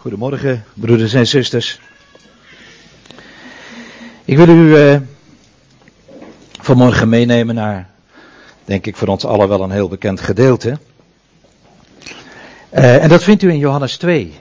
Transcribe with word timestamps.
Goedemorgen, 0.00 0.64
broeders 0.74 1.12
en 1.12 1.26
zusters. 1.26 1.80
Ik 4.24 4.36
wil 4.36 4.48
u 4.48 4.76
uh, 4.76 5.00
vanmorgen 6.60 7.08
meenemen 7.08 7.54
naar, 7.54 7.90
denk 8.64 8.86
ik 8.86 8.96
voor 8.96 9.08
ons 9.08 9.24
allen 9.24 9.48
wel 9.48 9.62
een 9.62 9.70
heel 9.70 9.88
bekend 9.88 10.20
gedeelte. 10.20 10.78
Uh, 12.74 13.02
en 13.02 13.08
dat 13.08 13.22
vindt 13.22 13.42
u 13.42 13.50
in 13.50 13.58
Johannes 13.58 13.96
2, 13.96 14.40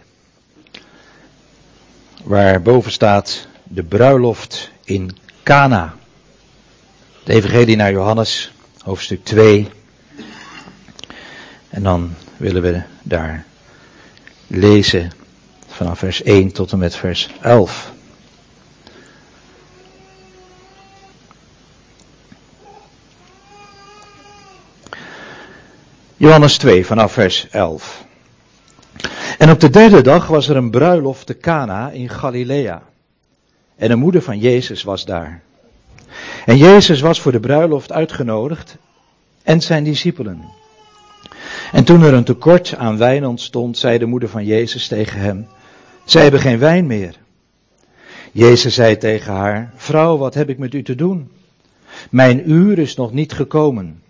waar 2.24 2.62
boven 2.62 2.92
staat 2.92 3.48
de 3.64 3.84
bruiloft 3.84 4.72
in 4.84 5.18
Cana. 5.44 5.96
De 7.24 7.34
Evangelie 7.34 7.76
naar 7.76 7.92
Johannes, 7.92 8.52
hoofdstuk 8.84 9.24
2. 9.24 9.70
En 11.70 11.84
dan 11.84 12.14
willen 12.38 12.62
we 12.62 12.82
daar 13.04 13.46
lezen 14.48 15.17
vanaf 15.78 16.00
vers 16.00 16.24
1 16.24 16.52
tot 16.52 16.72
en 16.72 16.78
met 16.78 16.96
vers 16.96 17.30
11. 17.42 17.92
Johannes 26.16 26.58
2 26.58 26.86
vanaf 26.86 27.12
vers 27.12 27.48
11. 27.50 28.06
En 29.38 29.52
op 29.52 29.60
de 29.60 29.70
derde 29.70 30.02
dag 30.02 30.28
was 30.28 30.48
er 30.48 30.56
een 30.56 30.70
bruiloft 30.70 31.26
te 31.26 31.38
Cana 31.38 31.90
in 31.90 32.10
Galilea. 32.10 32.82
En 33.76 33.90
de 33.90 33.96
moeder 33.96 34.22
van 34.22 34.40
Jezus 34.40 34.84
was 34.84 35.06
daar. 35.06 35.42
En 36.46 36.58
Jezus 36.58 37.02
was 37.02 37.22
voor 37.22 37.32
de 37.32 37.40
bruiloft 37.40 37.92
uitgenodigd 37.92 38.78
en 39.44 39.62
zijn 39.62 39.84
discipelen. 39.84 40.46
En 41.72 41.84
toen 41.84 42.04
er 42.04 42.14
een 42.14 42.24
tekort 42.24 42.76
aan 42.76 42.98
wijn 42.98 43.26
ontstond, 43.26 43.78
zei 43.78 43.98
de 43.98 44.06
moeder 44.06 44.30
van 44.30 44.46
Jezus 44.46 44.88
tegen 44.88 45.20
hem: 45.20 45.48
Zij 46.08 46.22
hebben 46.22 46.40
geen 46.40 46.60
wijn 46.60 46.88
meer. 46.88 47.16
Jezus 48.32 48.74
zei 48.74 48.98
tegen 48.98 49.34
haar: 49.34 49.72
Vrouw, 49.76 50.18
wat 50.18 50.34
heb 50.34 50.50
ik 50.50 50.58
met 50.58 50.74
u 50.74 50.84
te 50.84 50.96
doen? 50.96 51.32
Mijn 52.10 52.52
uur 52.52 52.80
is 52.80 52.96
nog 52.96 53.14
niet 53.14 53.34
gekomen. 53.34 54.02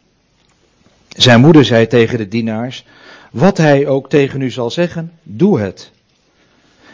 Zijn 1.09 1.39
moeder 1.39 1.65
zei 1.65 1.87
tegen 1.87 2.17
de 2.17 2.27
dienaars: 2.27 2.85
Wat 3.31 3.57
hij 3.57 3.87
ook 3.87 4.09
tegen 4.09 4.41
u 4.41 4.49
zal 4.49 4.69
zeggen, 4.69 5.11
doe 5.23 5.59
het. 5.59 5.91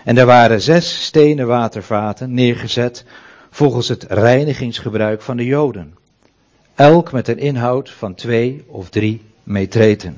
En 0.04 0.18
er 0.18 0.26
waren 0.26 0.62
zes 0.62 1.04
stenen 1.04 1.48
watervaten 1.48 2.34
neergezet 2.34 3.06
volgens 3.50 3.88
het 3.88 4.06
reinigingsgebruik 4.10 5.22
van 5.22 5.38
de 5.38 5.45
Joden. 5.45 5.94
Elk 6.76 7.12
met 7.12 7.28
een 7.28 7.40
inhoud 7.40 7.90
van 7.90 8.16
twee 8.16 8.64
of 8.67 8.90
drie 8.90 9.22
metreten. 9.44 10.17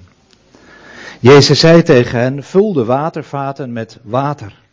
Jezus 1.19 1.59
zei 1.59 1.83
tegen 1.83 2.19
hen, 2.19 2.43
vul 2.43 2.73
de 2.73 2.85
watervaten 2.85 3.73
met 3.73 3.99
water. 4.03 4.63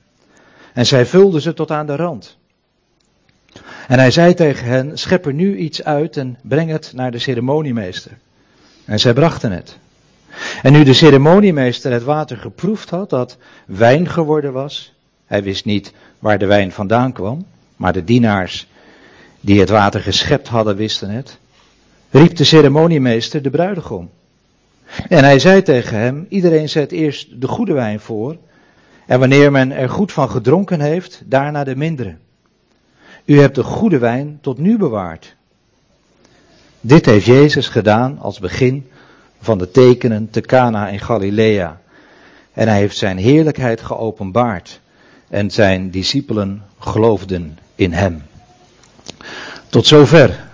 En 0.72 0.86
zij 0.86 1.06
vulden 1.06 1.40
ze 1.40 1.54
tot 1.54 1.70
aan 1.70 1.86
de 1.86 1.96
rand. 1.96 2.38
En 3.88 3.98
hij 3.98 4.10
zei 4.10 4.34
tegen 4.34 4.66
hen, 4.66 4.98
schep 4.98 5.26
er 5.26 5.34
nu 5.34 5.56
iets 5.56 5.84
uit 5.84 6.16
en 6.16 6.38
breng 6.42 6.70
het 6.70 6.92
naar 6.94 7.10
de 7.10 7.18
ceremoniemeester. 7.18 8.18
En 8.84 9.00
zij 9.00 9.12
brachten 9.12 9.52
het. 9.52 9.78
En 10.62 10.72
nu 10.72 10.84
de 10.84 10.92
ceremoniemeester 10.92 11.92
het 11.92 12.02
water 12.02 12.36
geproefd 12.36 12.90
had, 12.90 13.10
dat 13.10 13.36
wijn 13.66 14.08
geworden 14.08 14.52
was, 14.52 14.92
hij 15.26 15.42
wist 15.42 15.64
niet 15.64 15.92
waar 16.18 16.38
de 16.38 16.46
wijn 16.46 16.72
vandaan 16.72 17.12
kwam, 17.12 17.46
maar 17.76 17.92
de 17.92 18.04
dienaars 18.04 18.66
die 19.40 19.60
het 19.60 19.68
water 19.68 20.00
geschept 20.00 20.48
hadden 20.48 20.76
wisten 20.76 21.10
het, 21.10 21.38
riep 22.10 22.36
de 22.36 22.44
ceremoniemeester 22.44 23.42
de 23.42 23.50
bruidegom. 23.50 24.10
En 25.08 25.24
hij 25.24 25.38
zei 25.38 25.62
tegen 25.62 25.98
hem, 25.98 26.26
iedereen 26.28 26.68
zet 26.68 26.92
eerst 26.92 27.40
de 27.40 27.48
goede 27.48 27.72
wijn 27.72 28.00
voor, 28.00 28.36
en 29.06 29.18
wanneer 29.18 29.50
men 29.50 29.72
er 29.72 29.88
goed 29.88 30.12
van 30.12 30.30
gedronken 30.30 30.80
heeft, 30.80 31.22
daarna 31.24 31.64
de 31.64 31.76
mindere. 31.76 32.16
U 33.24 33.40
hebt 33.40 33.54
de 33.54 33.62
goede 33.62 33.98
wijn 33.98 34.38
tot 34.40 34.58
nu 34.58 34.78
bewaard. 34.78 35.36
Dit 36.80 37.06
heeft 37.06 37.26
Jezus 37.26 37.68
gedaan 37.68 38.18
als 38.18 38.38
begin 38.38 38.90
van 39.40 39.58
de 39.58 39.70
tekenen 39.70 40.30
te 40.30 40.40
Cana 40.40 40.88
in 40.88 41.00
Galilea. 41.00 41.80
En 42.52 42.68
hij 42.68 42.78
heeft 42.78 42.96
zijn 42.96 43.18
heerlijkheid 43.18 43.80
geopenbaard. 43.80 44.80
En 45.28 45.50
zijn 45.50 45.90
discipelen 45.90 46.62
geloofden 46.78 47.58
in 47.74 47.92
hem. 47.92 48.22
Tot 49.68 49.86
zover. 49.86 50.44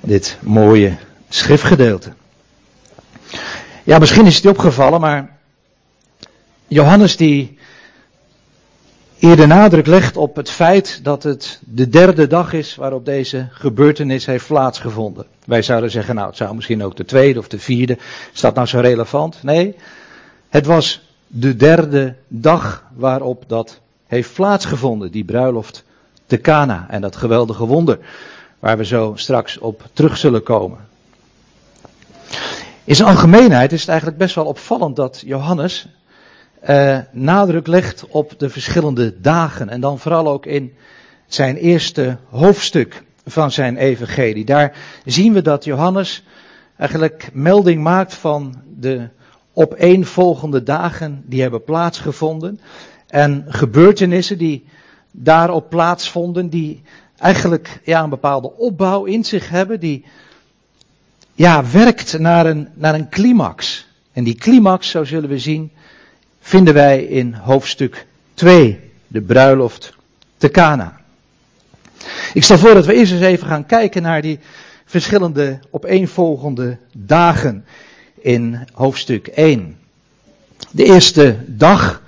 Dit 0.00 0.38
mooie 0.40 0.96
schriftgedeelte. 1.28 2.12
Ja, 3.84 3.98
misschien 3.98 4.26
is 4.26 4.36
het 4.36 4.46
opgevallen, 4.46 5.00
maar 5.00 5.35
Johannes 6.68 7.16
die 7.16 7.58
hier 9.16 9.36
de 9.36 9.46
nadruk 9.46 9.86
legt 9.86 10.16
op 10.16 10.36
het 10.36 10.50
feit 10.50 11.00
dat 11.02 11.22
het 11.22 11.60
de 11.64 11.88
derde 11.88 12.26
dag 12.26 12.52
is 12.52 12.74
waarop 12.74 13.04
deze 13.04 13.48
gebeurtenis 13.50 14.26
heeft 14.26 14.46
plaatsgevonden. 14.46 15.26
Wij 15.44 15.62
zouden 15.62 15.90
zeggen, 15.90 16.14
nou 16.14 16.26
het 16.26 16.36
zou 16.36 16.54
misschien 16.54 16.84
ook 16.84 16.96
de 16.96 17.04
tweede 17.04 17.38
of 17.38 17.48
de 17.48 17.58
vierde, 17.58 17.98
is 18.32 18.40
dat 18.40 18.54
nou 18.54 18.66
zo 18.66 18.80
relevant? 18.80 19.42
Nee, 19.42 19.76
het 20.48 20.66
was 20.66 21.00
de 21.26 21.56
derde 21.56 22.14
dag 22.28 22.84
waarop 22.94 23.44
dat 23.46 23.80
heeft 24.06 24.34
plaatsgevonden, 24.34 25.10
die 25.10 25.24
bruiloft 25.24 25.84
te 26.26 26.40
Cana 26.40 26.86
en 26.88 27.00
dat 27.00 27.16
geweldige 27.16 27.66
wonder 27.66 27.98
waar 28.58 28.76
we 28.76 28.84
zo 28.84 29.12
straks 29.16 29.58
op 29.58 29.84
terug 29.92 30.16
zullen 30.16 30.42
komen. 30.42 30.78
In 32.84 32.96
zijn 32.96 33.08
algemeenheid 33.08 33.72
is 33.72 33.80
het 33.80 33.88
eigenlijk 33.88 34.18
best 34.18 34.34
wel 34.34 34.44
opvallend 34.44 34.96
dat 34.96 35.22
Johannes 35.26 35.88
eh, 36.66 36.98
nadruk 37.12 37.66
legt 37.66 38.06
op 38.08 38.38
de 38.38 38.50
verschillende 38.50 39.20
dagen. 39.20 39.68
En 39.68 39.80
dan 39.80 39.98
vooral 39.98 40.28
ook 40.28 40.46
in 40.46 40.74
zijn 41.26 41.56
eerste 41.56 42.16
hoofdstuk 42.28 43.02
van 43.24 43.50
zijn 43.50 43.76
evangelie. 43.76 44.44
Daar 44.44 44.76
zien 45.04 45.32
we 45.32 45.42
dat 45.42 45.64
Johannes 45.64 46.24
eigenlijk 46.76 47.30
melding 47.32 47.82
maakt 47.82 48.14
van 48.14 48.54
de 48.78 49.08
opeenvolgende 49.52 50.62
dagen 50.62 51.22
die 51.26 51.42
hebben 51.42 51.64
plaatsgevonden. 51.64 52.60
En 53.06 53.44
gebeurtenissen 53.48 54.38
die 54.38 54.64
daarop 55.10 55.70
plaatsvonden, 55.70 56.48
die 56.48 56.82
eigenlijk 57.18 57.80
ja, 57.84 58.02
een 58.02 58.10
bepaalde 58.10 58.52
opbouw 58.56 59.04
in 59.04 59.24
zich 59.24 59.48
hebben, 59.48 59.80
die 59.80 60.04
ja, 61.34 61.70
werkt 61.70 62.18
naar 62.18 62.46
een, 62.46 62.68
naar 62.74 62.94
een 62.94 63.08
climax. 63.08 63.86
En 64.12 64.24
die 64.24 64.34
climax, 64.34 64.90
zo 64.90 65.04
zullen 65.04 65.28
we 65.28 65.38
zien, 65.38 65.70
vinden 66.46 66.74
wij 66.74 67.04
in 67.04 67.34
hoofdstuk 67.34 68.06
2, 68.34 68.80
de 69.06 69.20
bruiloft 69.20 69.94
te 70.36 70.50
Cana. 70.50 71.00
Ik 72.32 72.44
stel 72.44 72.58
voor 72.58 72.74
dat 72.74 72.86
we 72.86 72.94
eerst 72.94 73.12
eens 73.12 73.20
even 73.20 73.46
gaan 73.46 73.66
kijken 73.66 74.02
naar 74.02 74.22
die 74.22 74.38
verschillende 74.84 75.58
opeenvolgende 75.70 76.78
dagen 76.92 77.64
in 78.20 78.66
hoofdstuk 78.72 79.26
1. 79.26 79.76
De 80.70 80.84
eerste 80.84 81.36
dag, 81.46 82.02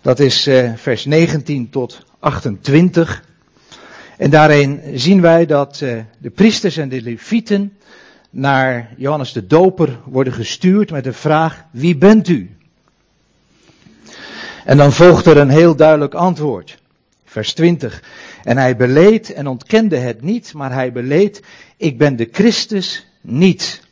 dat 0.00 0.20
is 0.20 0.46
eh, 0.46 0.72
vers 0.76 1.04
19 1.04 1.70
tot 1.70 2.04
28. 2.18 3.24
En 4.18 4.30
daarin 4.30 4.80
zien 4.94 5.20
wij 5.20 5.46
dat 5.46 5.80
eh, 5.80 5.98
de 6.18 6.30
priesters 6.30 6.76
en 6.76 6.88
de 6.88 7.02
levieten 7.02 7.76
naar 8.30 8.94
Johannes 8.96 9.32
de 9.32 9.46
Doper 9.46 9.98
worden 10.04 10.32
gestuurd 10.32 10.90
met 10.90 11.04
de 11.04 11.12
vraag: 11.12 11.64
Wie 11.70 11.96
bent 11.96 12.28
u? 12.28 12.56
En 14.64 14.76
dan 14.76 14.92
volgt 14.92 15.26
er 15.26 15.36
een 15.36 15.50
heel 15.50 15.76
duidelijk 15.76 16.14
antwoord. 16.14 16.78
Vers 17.24 17.52
20. 17.52 18.02
En 18.42 18.56
hij 18.56 18.76
beleed 18.76 19.32
en 19.32 19.46
ontkende 19.46 19.96
het 19.96 20.22
niet, 20.22 20.52
maar 20.52 20.72
hij 20.72 20.92
beleed: 20.92 21.42
Ik 21.76 21.98
ben 21.98 22.16
de 22.16 22.28
Christus 22.32 23.06
niet. 23.20 23.82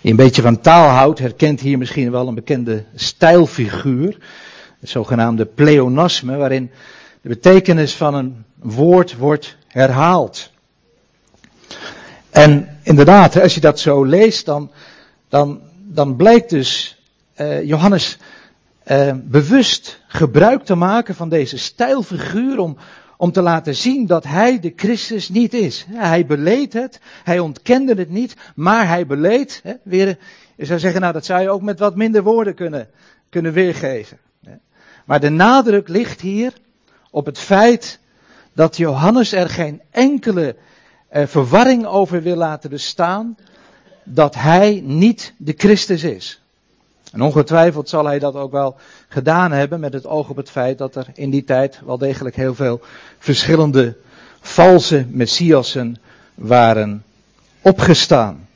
Die 0.00 0.10
een 0.10 0.16
beetje 0.16 0.42
van 0.42 0.60
taal 0.60 0.88
houdt, 0.88 1.18
herkent 1.18 1.60
hier 1.60 1.78
misschien 1.78 2.10
wel 2.10 2.28
een 2.28 2.34
bekende 2.34 2.84
stijlfiguur. 2.94 4.18
Het 4.80 4.88
zogenaamde 4.88 5.46
pleonasme, 5.46 6.36
waarin 6.36 6.70
de 7.20 7.28
betekenis 7.28 7.94
van 7.94 8.14
een 8.14 8.44
woord 8.56 9.16
wordt 9.16 9.56
herhaald. 9.66 10.50
En 12.30 12.78
inderdaad, 12.82 13.40
als 13.40 13.54
je 13.54 13.60
dat 13.60 13.80
zo 13.80 14.04
leest, 14.04 14.46
dan, 14.46 14.70
dan, 15.28 15.60
dan 15.82 16.16
blijkt 16.16 16.50
dus 16.50 16.98
uh, 17.36 17.64
Johannes 17.64 18.18
uh, 18.86 19.12
bewust 19.22 20.00
gebruik 20.06 20.64
te 20.64 20.74
maken 20.74 21.14
van 21.14 21.28
deze 21.28 21.58
stijlfiguur 21.58 22.58
om, 22.58 22.76
om 23.16 23.32
te 23.32 23.42
laten 23.42 23.74
zien 23.74 24.06
dat 24.06 24.24
hij 24.24 24.60
de 24.60 24.72
Christus 24.76 25.28
niet 25.28 25.54
is. 25.54 25.86
Hij 25.88 26.26
beleed 26.26 26.72
het, 26.72 27.00
hij 27.24 27.38
ontkende 27.38 27.94
het 27.94 28.10
niet, 28.10 28.36
maar 28.54 28.88
hij 28.88 29.06
beleed, 29.06 29.60
hè, 29.62 29.72
weer, 29.82 30.18
je 30.56 30.64
zou 30.64 30.78
zeggen, 30.78 31.00
nou 31.00 31.12
dat 31.12 31.24
zou 31.24 31.42
je 31.42 31.50
ook 31.50 31.62
met 31.62 31.78
wat 31.78 31.96
minder 31.96 32.22
woorden 32.22 32.54
kunnen, 32.54 32.88
kunnen 33.28 33.52
weergeven. 33.52 34.18
Maar 35.04 35.20
de 35.20 35.28
nadruk 35.28 35.88
ligt 35.88 36.20
hier 36.20 36.52
op 37.10 37.26
het 37.26 37.38
feit 37.38 37.98
dat 38.52 38.76
Johannes 38.76 39.32
er 39.32 39.48
geen 39.48 39.82
enkele 39.90 40.56
eh, 41.08 41.26
verwarring 41.26 41.86
over 41.86 42.22
wil 42.22 42.36
laten 42.36 42.70
bestaan 42.70 43.36
dat 44.04 44.34
hij 44.34 44.82
niet 44.84 45.34
de 45.36 45.54
Christus 45.56 46.04
is. 46.04 46.43
En 47.14 47.22
ongetwijfeld 47.22 47.88
zal 47.88 48.04
hij 48.04 48.18
dat 48.18 48.34
ook 48.34 48.52
wel 48.52 48.76
gedaan 49.08 49.52
hebben 49.52 49.80
met 49.80 49.92
het 49.92 50.06
oog 50.06 50.28
op 50.28 50.36
het 50.36 50.50
feit 50.50 50.78
dat 50.78 50.94
er 50.94 51.06
in 51.14 51.30
die 51.30 51.44
tijd 51.44 51.80
wel 51.84 51.98
degelijk 51.98 52.36
heel 52.36 52.54
veel 52.54 52.80
verschillende 53.18 53.96
valse 54.40 55.06
messiassen 55.08 55.96
waren 56.34 57.04
opgestaan. 57.60 58.48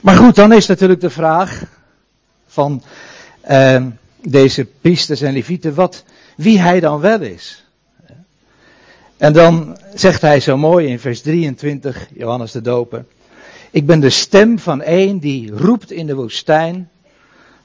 Maar 0.00 0.16
goed, 0.16 0.34
dan 0.34 0.52
is 0.52 0.66
natuurlijk 0.66 1.00
de 1.00 1.10
vraag 1.10 1.62
van 2.46 2.82
uh, 3.50 3.86
deze 4.22 4.64
priesters 4.64 5.20
en 5.20 5.32
levieten, 5.32 5.74
wat, 5.74 6.04
wie 6.36 6.60
hij 6.60 6.80
dan 6.80 7.00
wel 7.00 7.20
is. 7.20 7.64
En 9.16 9.32
dan 9.32 9.78
zegt 9.94 10.20
hij 10.20 10.40
zo 10.40 10.56
mooi 10.56 10.86
in 10.86 11.00
vers 11.00 11.20
23, 11.20 12.08
Johannes 12.14 12.52
de 12.52 12.60
Doper. 12.60 13.04
Ik 13.70 13.86
ben 13.86 14.00
de 14.00 14.10
stem 14.10 14.58
van 14.58 14.82
een 14.84 15.18
die 15.18 15.52
roept 15.52 15.90
in 15.90 16.06
de 16.06 16.14
woestijn, 16.14 16.88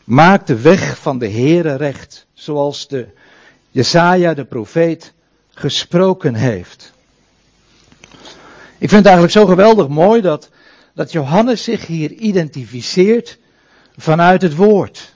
maak 0.10 0.48
de 0.48 0.62
weg 0.62 0.98
van 1.00 1.18
de 1.18 1.30
Heere 1.30 1.76
recht, 1.76 2.28
zoals 2.34 2.88
de 2.88 3.08
Jesaja, 3.72 4.34
de 4.34 4.46
profeet, 4.46 5.14
gesproken 5.50 6.34
heeft. 6.34 6.94
Ik 8.78 8.90
vind 8.90 8.92
het 8.92 9.06
eigenlijk 9.06 9.34
zo 9.34 9.46
geweldig 9.46 9.88
mooi 9.88 10.22
dat, 10.22 10.50
dat 10.94 11.12
Johannes 11.12 11.64
zich 11.64 11.86
hier 11.86 12.12
identificeert 12.12 13.38
vanuit 13.98 14.42
het 14.42 14.56
woord. 14.56 15.14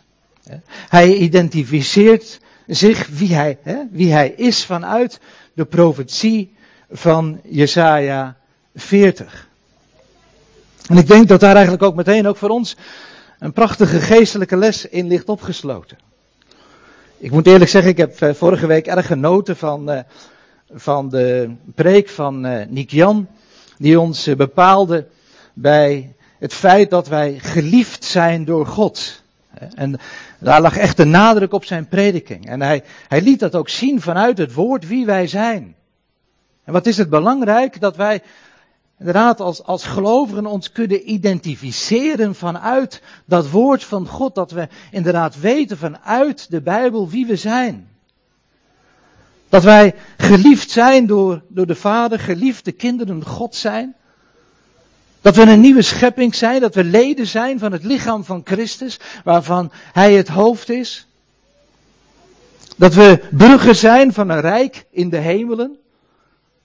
Hij 0.90 1.14
identificeert 1.14 2.40
zich 2.68 3.08
wie 3.08 3.36
hij, 3.36 3.58
wie 3.92 4.12
hij 4.12 4.30
is 4.30 4.66
vanuit 4.66 5.20
de 5.54 5.66
profetie 5.66 6.56
van 6.92 7.40
Jesaja 7.44 8.38
40. 8.76 9.48
En 10.88 10.98
ik 10.98 11.08
denk 11.08 11.28
dat 11.28 11.40
daar 11.40 11.54
eigenlijk 11.54 11.84
ook 11.84 11.96
meteen 11.96 12.28
ook 12.28 12.38
voor 12.38 12.50
ons 12.50 12.76
een 13.44 13.54
prachtige 13.54 14.00
geestelijke 14.00 14.58
les 14.58 14.90
in 14.90 15.08
ligt 15.08 15.30
opgesloten. 15.30 15.98
Ik 17.18 17.32
moet 17.32 17.48
eerlijk 17.48 17.70
zeggen, 17.70 17.92
ik 17.92 17.98
heb 17.98 18.22
eh, 18.22 18.34
vorige 18.34 18.68
week 18.68 18.88
erg 18.88 19.06
genoten 19.06 19.58
van, 19.58 19.92
uh, 19.92 20.00
van 20.74 21.10
de 21.10 21.54
preek 21.76 22.10
van 22.10 22.46
uh, 22.46 22.66
Nick 22.70 22.90
Jan, 22.92 23.28
die 23.78 24.00
ons 24.00 24.36
bepaalde 24.36 25.08
bij 25.54 26.16
het 26.40 26.54
feit 26.54 26.90
dat 26.90 27.08
wij 27.08 27.40
geliefd 27.40 28.04
zijn 28.04 28.46
door 28.46 28.66
God. 28.66 29.22
En 29.76 30.00
daar 30.40 30.62
lag 30.62 30.78
echt 30.78 30.98
de 30.98 31.06
nadruk 31.06 31.54
op 31.54 31.66
zijn 31.66 31.88
prediking. 31.88 32.50
En 32.50 32.62
hij, 32.62 32.84
hij 33.08 33.22
liet 33.22 33.40
dat 33.40 33.56
ook 33.56 33.70
zien 33.70 34.02
vanuit 34.02 34.38
het 34.38 34.54
woord 34.54 34.88
wie 34.88 35.06
wij 35.06 35.28
zijn. 35.28 35.76
En 36.64 36.74
wat 36.74 36.86
is 36.86 36.98
het 36.98 37.10
belangrijk 37.10 37.80
dat 37.80 37.96
wij 37.96 38.22
inderdaad 39.04 39.40
als, 39.40 39.64
als 39.64 39.84
gelovigen 39.84 40.46
ons 40.46 40.72
kunnen 40.72 41.12
identificeren 41.12 42.36
vanuit 42.36 43.02
dat 43.26 43.50
woord 43.50 43.84
van 43.84 44.08
God. 44.08 44.36
Dat 44.36 44.52
we 44.52 44.68
inderdaad 44.92 45.40
weten 45.40 45.78
vanuit 45.78 46.50
de 46.50 46.62
Bijbel 46.62 47.10
wie 47.10 47.26
we 47.26 47.36
zijn. 47.36 47.88
Dat 49.50 49.64
wij 49.64 49.96
geliefd 50.18 50.70
zijn 50.70 51.06
door, 51.06 51.42
door 51.48 51.66
de 51.66 51.76
Vader, 51.76 52.20
geliefde 52.20 52.72
kinderen 52.72 53.26
God 53.26 53.56
zijn. 53.56 53.96
Dat 55.22 55.36
we 55.36 55.42
een 55.42 55.60
nieuwe 55.60 55.82
schepping 55.82 56.36
zijn, 56.36 56.62
dat 56.62 56.76
we 56.76 56.84
leden 56.84 57.28
zijn 57.28 57.60
van 57.60 57.72
het 57.72 57.84
lichaam 57.84 58.24
van 58.24 58.42
Christus, 58.44 59.00
waarvan 59.24 59.72
Hij 59.74 60.14
het 60.14 60.28
hoofd 60.28 60.70
is. 60.70 61.08
Dat 62.78 62.94
we 62.94 63.20
bruggen 63.32 63.76
zijn 63.76 64.14
van 64.14 64.30
een 64.30 64.42
rijk 64.42 64.86
in 64.92 65.10
de 65.10 65.18
hemelen. 65.18 65.78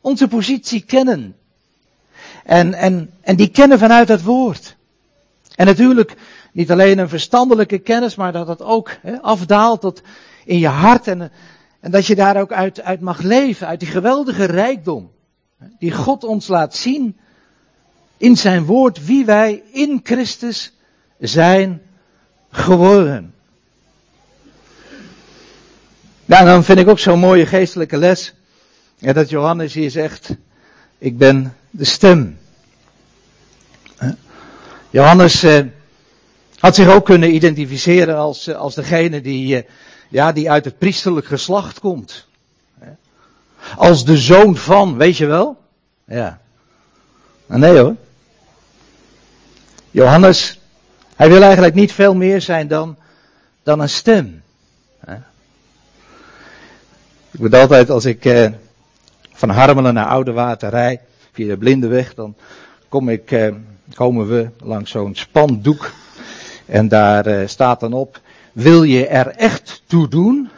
Onze 0.00 0.28
positie 0.28 0.84
kennen. 0.84 1.37
En, 2.48 2.74
en, 2.74 3.10
en 3.20 3.36
die 3.36 3.48
kennen 3.48 3.78
vanuit 3.78 4.08
het 4.08 4.22
woord. 4.22 4.76
En 5.54 5.66
natuurlijk 5.66 6.16
niet 6.52 6.70
alleen 6.70 6.98
een 6.98 7.08
verstandelijke 7.08 7.78
kennis, 7.78 8.14
maar 8.14 8.32
dat 8.32 8.48
het 8.48 8.62
ook 8.62 8.90
afdaalt 9.20 9.80
tot 9.80 10.02
in 10.44 10.58
je 10.58 10.68
hart. 10.68 11.06
En, 11.06 11.30
en 11.80 11.90
dat 11.90 12.06
je 12.06 12.14
daar 12.14 12.40
ook 12.40 12.52
uit, 12.52 12.82
uit 12.82 13.00
mag 13.00 13.20
leven, 13.20 13.66
uit 13.66 13.80
die 13.80 13.88
geweldige 13.88 14.44
rijkdom. 14.44 15.10
Die 15.78 15.92
God 15.92 16.24
ons 16.24 16.48
laat 16.48 16.74
zien 16.74 17.16
in 18.16 18.36
zijn 18.36 18.64
woord 18.64 19.06
wie 19.06 19.24
wij 19.24 19.62
in 19.72 20.00
Christus 20.02 20.72
zijn 21.18 21.82
geworden. 22.50 23.34
Nou, 26.24 26.44
dan 26.44 26.64
vind 26.64 26.78
ik 26.78 26.88
ook 26.88 26.98
zo'n 26.98 27.18
mooie 27.18 27.46
geestelijke 27.46 27.96
les. 27.96 28.34
Ja, 28.94 29.12
dat 29.12 29.30
Johannes 29.30 29.74
hier 29.74 29.90
zegt, 29.90 30.36
ik 30.98 31.18
ben 31.18 31.52
de 31.70 31.84
stem. 31.84 32.38
Johannes 34.90 35.42
eh, 35.42 35.64
had 36.58 36.74
zich 36.74 36.88
ook 36.88 37.04
kunnen 37.04 37.34
identificeren 37.34 38.16
als, 38.16 38.46
eh, 38.46 38.56
als 38.56 38.74
degene 38.74 39.20
die, 39.20 39.56
eh, 39.56 39.70
ja, 40.08 40.32
die 40.32 40.50
uit 40.50 40.64
het 40.64 40.78
priesterlijk 40.78 41.26
geslacht 41.26 41.80
komt. 41.80 42.26
Als 43.76 44.04
de 44.04 44.16
zoon 44.16 44.56
van, 44.56 44.96
weet 44.96 45.16
je 45.16 45.26
wel? 45.26 45.56
Ja. 46.04 46.40
Maar 47.46 47.58
nee 47.58 47.78
hoor. 47.78 47.94
Johannes, 49.90 50.60
hij 51.16 51.28
wil 51.28 51.42
eigenlijk 51.42 51.74
niet 51.74 51.92
veel 51.92 52.14
meer 52.14 52.40
zijn 52.40 52.68
dan, 52.68 52.96
dan 53.62 53.80
een 53.80 53.88
stem. 53.88 54.42
Ik 57.30 57.40
bedoel 57.40 57.60
altijd 57.60 57.90
als 57.90 58.04
ik 58.04 58.50
van 59.32 59.48
Harmelen 59.50 59.94
naar 59.94 60.06
Oude 60.06 60.32
Water 60.32 60.70
rijd, 60.70 61.00
via 61.38 61.48
de 61.48 61.56
Blindeweg, 61.56 62.14
dan 62.14 62.34
kom 62.88 63.08
ik, 63.08 63.30
eh, 63.30 63.54
komen 63.94 64.28
we 64.28 64.50
langs 64.62 64.90
zo'n 64.90 65.14
spandoek. 65.14 65.92
En 66.66 66.88
daar 66.88 67.26
eh, 67.26 67.46
staat 67.46 67.80
dan 67.80 67.92
op, 67.92 68.20
wil 68.52 68.82
je 68.82 69.06
er 69.06 69.26
echt 69.26 69.82
toe 69.86 70.08
doen? 70.08 70.48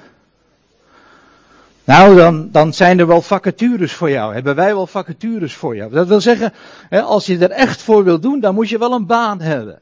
Nou, 1.85 2.17
dan, 2.17 2.49
dan 2.51 2.73
zijn 2.73 2.99
er 2.99 3.07
wel 3.07 3.23
vacatures 3.23 3.93
voor 3.93 4.11
jou. 4.11 4.35
Hebben 4.35 4.55
wij 4.55 4.75
wel 4.75 4.87
vacatures 4.87 5.55
voor 5.55 5.77
jou. 5.77 5.93
Dat 5.93 6.07
wil 6.07 6.21
zeggen, 6.21 6.53
als 6.91 7.27
je 7.27 7.39
er 7.39 7.51
echt 7.51 7.83
voor 7.83 8.05
wil 8.05 8.21
doen, 8.21 8.41
dan 8.41 8.55
moet 8.55 8.69
je 8.69 8.79
wel 8.79 8.93
een 8.93 9.07
baan 9.07 9.41
hebben. 9.41 9.79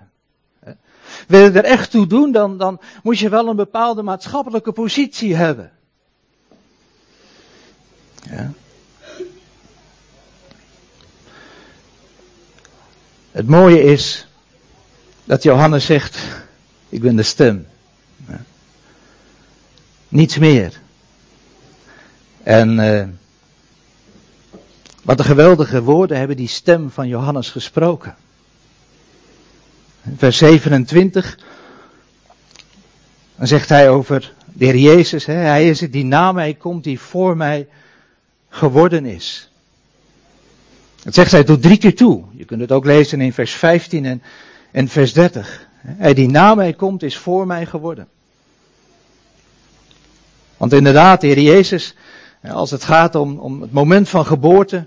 Wil 1.29 1.45
je 1.45 1.51
er 1.51 1.65
echt 1.65 1.91
toe 1.91 2.07
doen, 2.07 2.33
dan, 2.33 2.59
dan 2.59 2.81
moet 3.03 3.19
je 3.19 3.29
wel 3.29 3.49
een 3.49 3.57
bepaalde 3.57 4.03
maatschappelijke 4.03 4.73
positie 4.73 5.37
hebben. 5.37 5.71
Ja. 8.31 8.53
Het 13.39 13.49
mooie 13.49 13.83
is 13.83 14.27
dat 15.25 15.43
Johannes 15.43 15.85
zegt, 15.85 16.19
ik 16.89 17.01
ben 17.01 17.17
de 17.17 17.23
stem. 17.23 17.67
Niets 20.09 20.39
meer. 20.39 20.81
En 22.43 22.79
uh, 22.79 23.05
wat 25.03 25.19
een 25.19 25.25
geweldige 25.25 25.83
woorden 25.83 26.19
hebben 26.19 26.37
die 26.37 26.49
stem 26.49 26.91
van 26.91 27.09
Johannes 27.09 27.51
gesproken. 27.51 28.17
Vers 30.17 30.37
27. 30.37 31.39
Dan 33.37 33.47
zegt 33.47 33.69
hij 33.69 33.91
over 33.91 34.33
de 34.53 34.65
Heer 34.65 34.77
Jezus. 34.77 35.27
Hè, 35.27 35.35
hij 35.35 35.69
is 35.69 35.81
het 35.81 35.93
die 35.93 36.05
na 36.05 36.33
mij 36.33 36.55
komt, 36.55 36.85
die 36.85 37.01
voor 37.01 37.37
mij 37.37 37.69
geworden 38.49 39.05
is. 39.05 39.48
Dat 41.03 41.15
zegt 41.15 41.33
hij 41.33 41.45
tot 41.45 41.63
drie 41.63 41.79
keer 41.79 41.97
toe. 41.97 42.25
Je 42.33 42.45
kunt 42.45 42.61
het 42.61 42.73
ook 42.73 42.85
lezen 42.85 43.21
in 43.21 43.33
vers 43.33 43.53
15 43.53 44.05
en, 44.05 44.23
en 44.71 44.89
vers 44.89 45.13
30. 45.13 45.67
Hij 45.81 46.15
die 46.15 46.29
na 46.29 46.55
mij 46.55 46.73
komt, 46.73 47.03
is 47.03 47.17
voor 47.17 47.47
mij 47.47 47.67
geworden. 47.67 48.09
Want 50.57 50.73
inderdaad, 50.73 51.21
de 51.21 51.27
Heer 51.27 51.41
Jezus 51.41 51.95
als 52.43 52.71
het 52.71 52.85
gaat 52.85 53.15
om, 53.15 53.39
om 53.39 53.61
het 53.61 53.73
moment 53.73 54.09
van 54.09 54.27
geboorte, 54.27 54.87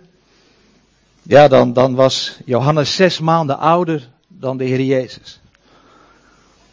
ja, 1.21 1.47
dan, 1.47 1.73
dan 1.73 1.95
was 1.95 2.39
Johannes 2.45 2.95
zes 2.95 3.19
maanden 3.19 3.57
ouder 3.57 4.09
dan 4.27 4.57
de 4.57 4.63
Heer 4.63 4.81
Jezus. 4.81 5.41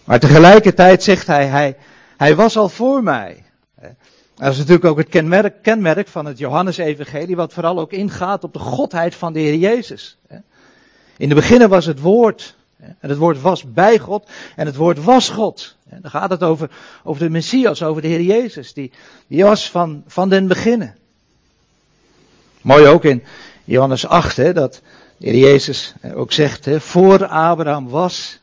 Maar 0.04 0.20
tegelijkertijd 0.20 1.02
zegt 1.02 1.26
hij, 1.26 1.46
hij, 1.46 1.76
hij 2.16 2.36
was 2.36 2.56
al 2.56 2.68
voor 2.68 3.02
mij. 3.02 3.44
Dat 4.38 4.52
is 4.52 4.58
natuurlijk 4.58 4.84
ook 4.84 4.98
het 4.98 5.08
kenmerk, 5.08 5.62
kenmerk 5.62 6.08
van 6.08 6.26
het 6.26 6.38
Johannesevangelie, 6.38 7.36
wat 7.36 7.52
vooral 7.52 7.78
ook 7.78 7.92
ingaat 7.92 8.44
op 8.44 8.52
de 8.52 8.58
godheid 8.58 9.14
van 9.14 9.32
de 9.32 9.38
Heer 9.38 9.54
Jezus. 9.54 10.18
In 11.16 11.28
de 11.28 11.34
beginnen 11.34 11.68
was 11.68 11.86
het 11.86 12.00
woord, 12.00 12.54
en 12.78 13.08
het 13.08 13.16
woord 13.16 13.40
was 13.40 13.72
bij 13.72 13.98
God, 13.98 14.28
en 14.56 14.66
het 14.66 14.76
woord 14.76 15.04
was 15.04 15.28
God. 15.28 15.76
En 15.88 15.98
dan 16.02 16.10
gaat 16.10 16.30
het 16.30 16.42
over, 16.42 16.70
over 17.04 17.22
de 17.22 17.30
Messias, 17.30 17.82
over 17.82 18.02
de 18.02 18.08
Heer 18.08 18.22
Jezus, 18.22 18.72
die, 18.72 18.92
die 19.26 19.44
was 19.44 19.70
van, 19.70 20.02
van 20.06 20.28
den 20.28 20.46
beginnen. 20.46 20.96
Mooi 22.60 22.86
ook 22.86 23.04
in 23.04 23.22
Johannes 23.64 24.06
8, 24.06 24.36
hè, 24.36 24.52
dat 24.52 24.82
de 25.16 25.26
Heer 25.26 25.38
Jezus 25.38 25.94
ook 26.14 26.32
zegt, 26.32 26.64
hè, 26.64 26.80
voor 26.80 27.26
Abraham 27.26 27.88
was, 27.88 28.40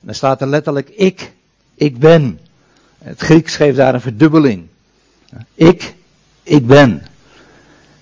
en 0.00 0.06
dan 0.06 0.14
staat 0.14 0.40
er 0.40 0.46
letterlijk 0.46 0.88
ik, 0.88 1.32
ik 1.74 1.98
ben. 1.98 2.40
Het 2.98 3.20
Grieks 3.20 3.56
geeft 3.56 3.76
daar 3.76 3.94
een 3.94 4.00
verdubbeling. 4.00 4.70
Ik, 5.54 5.94
ik 6.42 6.66
ben. 6.66 7.02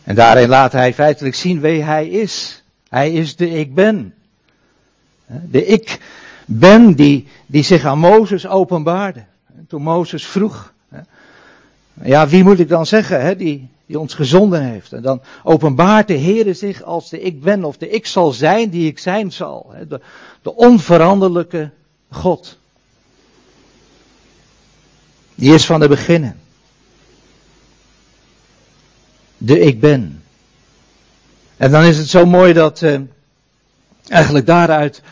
En 0.03 0.15
daarin 0.15 0.49
laat 0.49 0.73
hij 0.73 0.95
feitelijk 0.95 1.35
zien 1.35 1.61
wie 1.61 1.83
hij 1.83 2.09
is. 2.09 2.63
Hij 2.89 3.13
is 3.13 3.37
de 3.37 3.51
ik 3.51 3.75
ben. 3.75 4.15
De 5.27 5.67
ik 5.67 6.01
ben 6.47 6.95
die, 6.95 7.29
die 7.47 7.63
zich 7.63 7.85
aan 7.85 7.99
Mozes 7.99 8.47
openbaarde. 8.47 9.25
Toen 9.69 9.83
Mozes 9.83 10.27
vroeg, 10.27 10.73
ja, 12.03 12.29
wie 12.29 12.45
moet 12.45 12.59
ik 12.59 12.69
dan 12.69 12.87
zeggen, 12.87 13.21
hè, 13.21 13.37
die, 13.37 13.69
die 13.87 13.99
ons 13.99 14.15
gezonden 14.15 14.63
heeft. 14.63 14.93
En 14.93 15.03
dan 15.03 15.23
openbaart 15.43 16.09
de 16.09 16.15
Heer 16.15 16.55
zich 16.55 16.83
als 16.83 17.11
de 17.11 17.21
ik 17.21 17.43
ben 17.43 17.65
of 17.65 17.77
de 17.77 17.89
ik 17.89 18.07
zal 18.07 18.33
zijn 18.33 18.71
die 18.71 18.89
ik 18.89 18.99
zijn 18.99 19.33
zal. 19.33 19.71
Hè, 19.73 19.87
de, 19.87 20.01
de 20.43 20.55
onveranderlijke 20.55 21.71
God. 22.11 22.59
Die 25.35 25.55
is 25.55 25.67
van 25.67 25.81
de 25.81 25.89
beginnen. 25.89 26.41
De 29.43 29.59
ik 29.59 29.81
ben. 29.81 30.23
En 31.57 31.71
dan 31.71 31.83
is 31.83 31.99
het 31.99 32.09
zo 32.09 32.27
mooi 32.27 32.53
dat 32.53 32.83
eh, 32.83 33.01
eigenlijk 34.09 34.47
daaruit 34.47 35.03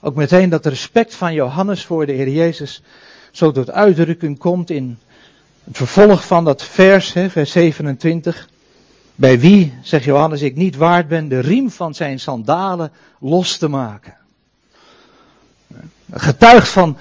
ook 0.00 0.14
meteen 0.14 0.48
dat 0.48 0.66
respect 0.66 1.14
van 1.14 1.34
Johannes 1.34 1.84
voor 1.84 2.06
de 2.06 2.12
Heer 2.12 2.28
Jezus 2.28 2.82
zo 3.30 3.52
tot 3.52 3.70
uitdrukking 3.70 4.38
komt 4.38 4.70
in 4.70 4.98
het 5.64 5.76
vervolg 5.76 6.26
van 6.26 6.44
dat 6.44 6.64
vers, 6.64 7.12
hè, 7.12 7.30
vers 7.30 7.50
27. 7.50 8.48
Bij 9.14 9.40
wie, 9.40 9.74
zegt 9.82 10.04
Johannes, 10.04 10.42
ik 10.42 10.56
niet 10.56 10.76
waard 10.76 11.08
ben 11.08 11.28
de 11.28 11.40
riem 11.40 11.70
van 11.70 11.94
zijn 11.94 12.20
sandalen 12.20 12.92
los 13.20 13.56
te 13.56 13.68
maken. 13.68 14.16
Getuigt 16.12 16.68
van, 16.68 16.96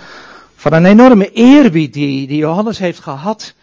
van 0.56 0.74
een 0.74 0.86
enorme 0.86 1.32
eerbied 1.32 1.94
die, 1.94 2.28
die 2.28 2.38
Johannes 2.38 2.78
heeft 2.78 3.00
gehad 3.00 3.54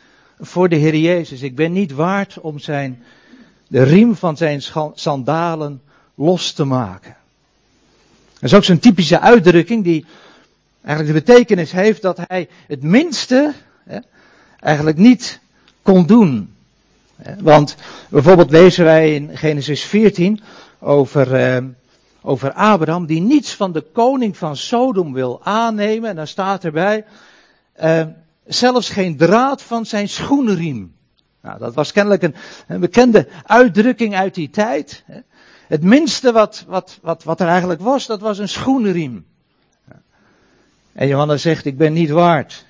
voor 0.44 0.68
de 0.68 0.76
Heer 0.76 0.96
Jezus. 0.96 1.42
Ik 1.42 1.54
ben 1.54 1.72
niet 1.72 1.92
waard 1.92 2.40
om 2.40 2.58
zijn, 2.58 3.02
de 3.68 3.82
riem 3.82 4.16
van 4.16 4.37
zijn 4.37 4.62
sandalen 4.94 5.82
los 6.14 6.52
te 6.52 6.64
maken. 6.64 7.16
Dat 8.32 8.50
is 8.50 8.54
ook 8.54 8.64
zo'n 8.64 8.78
typische 8.78 9.20
uitdrukking 9.20 9.84
die 9.84 10.06
eigenlijk 10.84 11.16
de 11.16 11.32
betekenis 11.32 11.72
heeft 11.72 12.02
dat 12.02 12.18
hij 12.26 12.49
het 12.66 12.82
minste 12.82 13.52
hè, 13.84 13.99
eigenlijk 14.61 14.96
niet 14.96 15.40
kon 15.82 16.06
doen. 16.06 16.54
Want 17.38 17.76
bijvoorbeeld 18.08 18.50
lezen 18.50 18.84
wij 18.84 19.14
in 19.14 19.37
Genesis 19.37 19.82
14 19.82 20.40
over, 20.78 21.34
eh, 21.34 21.64
over 22.22 22.52
Abraham 22.52 23.06
die 23.06 23.20
niets 23.20 23.54
van 23.54 23.72
de 23.72 23.80
koning 23.80 24.37
van 24.37 24.56
Sodom 24.56 25.12
wil 25.12 25.40
aannemen. 25.42 26.11
En 26.11 26.16
dan 26.16 26.26
staat 26.26 26.64
erbij, 26.64 27.04
eh, 27.72 28.06
zelfs 28.46 28.88
geen 28.88 29.16
draad 29.16 29.62
van 29.62 29.87
zijn 29.87 30.08
schoenriem. 30.08 30.94
Nou, 31.42 31.58
dat 31.58 31.75
was 31.75 31.92
kennelijk 31.92 32.22
een, 32.22 32.34
bekende 32.80 33.28
uitdrukking 33.46 34.14
uit 34.14 34.34
die 34.34 34.50
tijd. 34.50 35.04
Het 35.66 35.82
minste 35.82 36.32
wat, 36.32 36.64
wat, 36.68 36.99
wat, 37.02 37.25
wat 37.25 37.40
er 37.40 37.49
eigenlijk 37.49 37.80
was, 37.80 38.06
dat 38.06 38.20
was 38.20 38.38
een 38.38 38.49
schoenriem. 38.49 39.25
En 40.92 41.08
Johannes 41.08 41.42
zegt, 41.42 41.64
ik 41.64 41.76
ben 41.76 41.92
niet 41.92 42.11
waard 42.11 42.64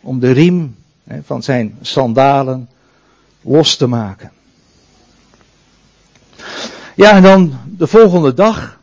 om 0.00 0.20
de 0.20 0.30
riem 0.30 0.76
van 1.22 1.42
zijn 1.42 1.78
sandalen 1.80 2.68
los 3.40 3.76
te 3.76 3.86
maken. 3.86 4.32
Ja, 6.94 7.16
en 7.16 7.22
dan 7.22 7.58
de 7.66 7.86
volgende 7.86 8.34
dag, 8.34 8.80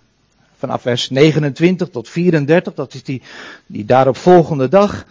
vanaf 0.58 0.82
vers 0.82 1.10
29 1.10 1.90
tot 1.90 2.10
34, 2.10 2.74
dat 2.74 2.94
is 2.94 3.04
die, 3.04 3.22
die 3.66 3.86
daarop 3.86 4.18
volgende 4.18 4.68
dag, 4.68 5.06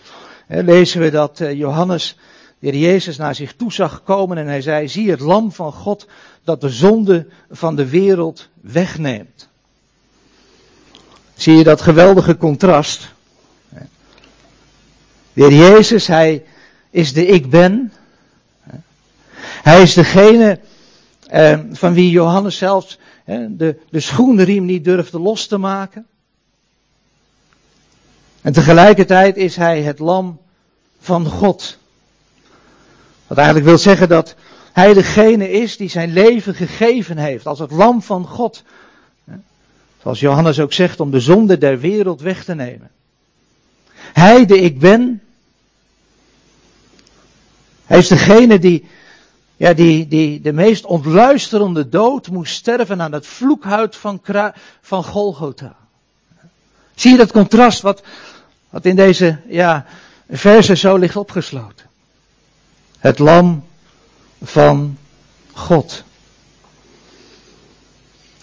lezen 0.47 1.01
we 1.01 1.11
dat 1.11 1.41
eh, 1.41 1.53
Johannes 1.53 2.17
de 2.59 2.69
heer 2.69 2.81
Jezus 2.81 3.17
naar 3.17 3.35
zich 3.35 3.55
toe 3.55 3.73
zag 3.73 4.03
komen 4.03 4.39
en 4.39 4.47
hij 4.47 4.61
zei, 4.61 4.89
zie 4.89 5.11
het 5.11 5.21
lam 5.21 5.53
van 5.53 5.73
God 5.73 6.07
dat 6.45 6.61
de 6.61 6.69
zonde 6.69 7.27
van 7.51 7.77
de 7.77 7.89
wereld 7.89 8.49
wegneemt. 8.61 9.49
Zie 11.35 11.57
je 11.57 11.65
dat 11.65 11.81
geweldige 11.81 12.37
contrast? 12.37 13.15
De 15.33 15.43
heer 15.45 15.53
Jezus, 15.53 16.07
hij 16.07 16.45
is 16.91 17.13
de 17.13 17.27
ik 17.27 17.51
ben. 17.51 17.93
Hij 19.63 19.83
is 19.83 19.95
degene 19.95 20.61
eh, 21.27 21.61
van 21.73 21.95
wie 21.95 22.11
Johannes 22.11 22.59
zelfs 22.59 22.99
de, 23.49 23.79
de 23.91 24.01
schoenriem 24.01 24.65
niet 24.65 24.85
durfde 24.85 25.21
los 25.21 25.47
te 25.47 25.59
maken. 25.59 26.07
En 28.47 28.53
tegelijkertijd 28.53 29.37
is 29.37 29.57
hij 29.57 29.83
het 29.83 29.99
lam 29.99 30.41
van 31.01 31.27
God. 31.27 31.79
Wat 33.27 33.37
eigenlijk 33.39 33.67
wil 33.67 33.79
zeggen 33.79 34.09
dat 34.09 34.35
hij 34.73 34.95
degene 34.95 35.51
is 35.51 35.77
die 35.77 35.89
zijn 35.89 36.13
leven 36.13 36.55
gegeven 36.55 37.19
heeft 37.19 37.47
als 37.47 37.59
het 37.59 37.71
lam 37.71 38.03
van 38.03 38.27
God. 38.27 38.63
Zoals 40.03 40.21
Johannes 40.21 40.61
ook 40.61 40.73
zegt, 40.73 41.01
om 41.01 41.11
de 41.11 41.21
zonde 41.21 41.59
der 41.59 41.79
wereld 41.79 42.21
weg 42.21 42.45
te 42.45 42.55
nemen. 42.55 42.91
Hij, 43.97 44.47
de 44.47 44.61
ik 44.61 44.79
ben, 44.79 45.23
hij 47.85 47.99
is 47.99 48.09
degene 48.09 48.59
die, 48.59 48.89
ja, 49.57 49.73
die, 49.73 50.09
die 50.09 50.41
de 50.41 50.53
meest 50.53 50.85
ontluisterende 50.85 51.89
dood 51.89 52.31
moest 52.31 52.55
sterven 52.55 53.03
aan 53.03 53.13
het 53.13 53.27
vloekhuid 53.27 53.97
van, 53.97 54.21
van 54.81 55.05
Golgotha. 55.05 55.77
Zie 56.95 57.11
je 57.11 57.17
dat 57.17 57.33
contrast 57.33 57.81
wat, 57.81 58.03
wat 58.71 58.85
in 58.85 58.97
deze 58.97 59.39
ja, 59.49 59.87
verse 60.31 60.77
zo 60.77 60.97
ligt 60.97 61.17
opgesloten? 61.17 61.87
Het 62.99 63.19
lam 63.19 63.65
van 64.43 64.99
God. 65.53 66.05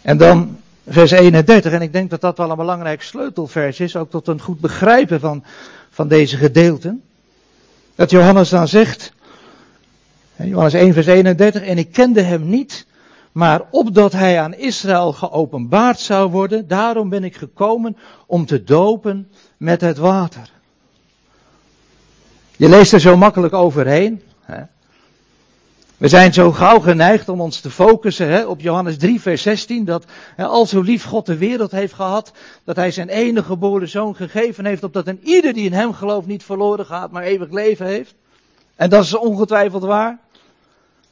En 0.02 0.18
dan 0.18 0.58
vers 0.88 1.12
31, 1.12 1.72
en 1.72 1.82
ik 1.82 1.94
denk 1.94 2.10
dat 2.10 2.22
dat 2.22 2.38
wel 2.38 2.50
een 2.50 2.58
belangrijk 2.58 3.02
sleutelvers 3.02 3.80
is, 3.80 3.96
ook 3.96 4.10
tot 4.10 4.28
een 4.28 4.42
goed 4.42 4.60
begrijpen 4.60 5.20
van, 5.20 5.44
van 5.90 6.08
deze 6.08 6.38
gedeelten. 6.38 7.04
Dat 7.96 8.10
Johannes 8.10 8.50
dan 8.50 8.68
zegt, 8.68 9.14
Johannes 10.36 10.74
1 10.74 10.94
vers 10.94 11.06
31, 11.06 11.64
en 11.64 11.78
ik 11.78 11.92
kende 11.92 12.22
hem 12.22 12.50
niet, 12.50 12.86
maar 13.32 13.62
opdat 13.72 14.12
hij 14.12 14.40
aan 14.40 14.56
Israël 14.56 15.14
geopenbaard 15.14 16.00
zou 16.00 16.32
worden, 16.32 16.68
daarom 16.68 17.10
ben 17.10 17.24
ik 17.24 17.36
gekomen 17.36 17.98
om 18.26 18.46
te 18.46 18.64
dopen 18.64 19.28
met 19.64 19.82
het 19.82 19.98
water. 19.98 20.50
Je 22.56 22.70
leest 22.70 22.94
er 22.94 23.00
zo 23.00 23.18
makkelijk 23.18 23.54
overheen. 23.54 24.22
Hè? 24.42 24.64
We 25.98 26.08
zijn 26.08 26.34
zo 26.34 26.52
gauw 26.52 26.80
geneigd 26.80 27.30
om 27.30 27.42
ons 27.42 27.60
te 27.60 27.70
focussen 27.70 28.28
hè, 28.28 28.46
op 28.46 28.62
Johannes 28.62 28.98
3, 28.98 29.22
vers 29.22 29.42
16, 29.42 29.86
dat 29.86 30.06
hè, 30.36 30.46
al 30.46 30.66
zo 30.66 30.82
lief 30.82 31.04
God 31.04 31.26
de 31.26 31.38
wereld 31.38 31.72
heeft 31.72 31.94
gehad, 31.94 32.32
dat 32.64 32.76
hij 32.76 32.92
zijn 32.92 33.10
enige 33.10 33.46
geboren 33.46 33.90
zoon 33.90 34.16
gegeven 34.16 34.66
heeft, 34.66 34.84
opdat 34.84 35.08
een 35.08 35.20
ieder 35.24 35.54
die 35.54 35.66
in 35.66 35.74
hem 35.74 35.94
gelooft 35.94 36.28
niet 36.28 36.44
verloren 36.44 36.86
gaat, 36.86 37.12
maar 37.12 37.24
eeuwig 37.24 37.52
leven 37.52 37.86
heeft. 37.86 38.14
En 38.76 38.90
dat 38.90 39.04
is 39.04 39.16
ongetwijfeld 39.16 39.84
waar. 39.84 40.20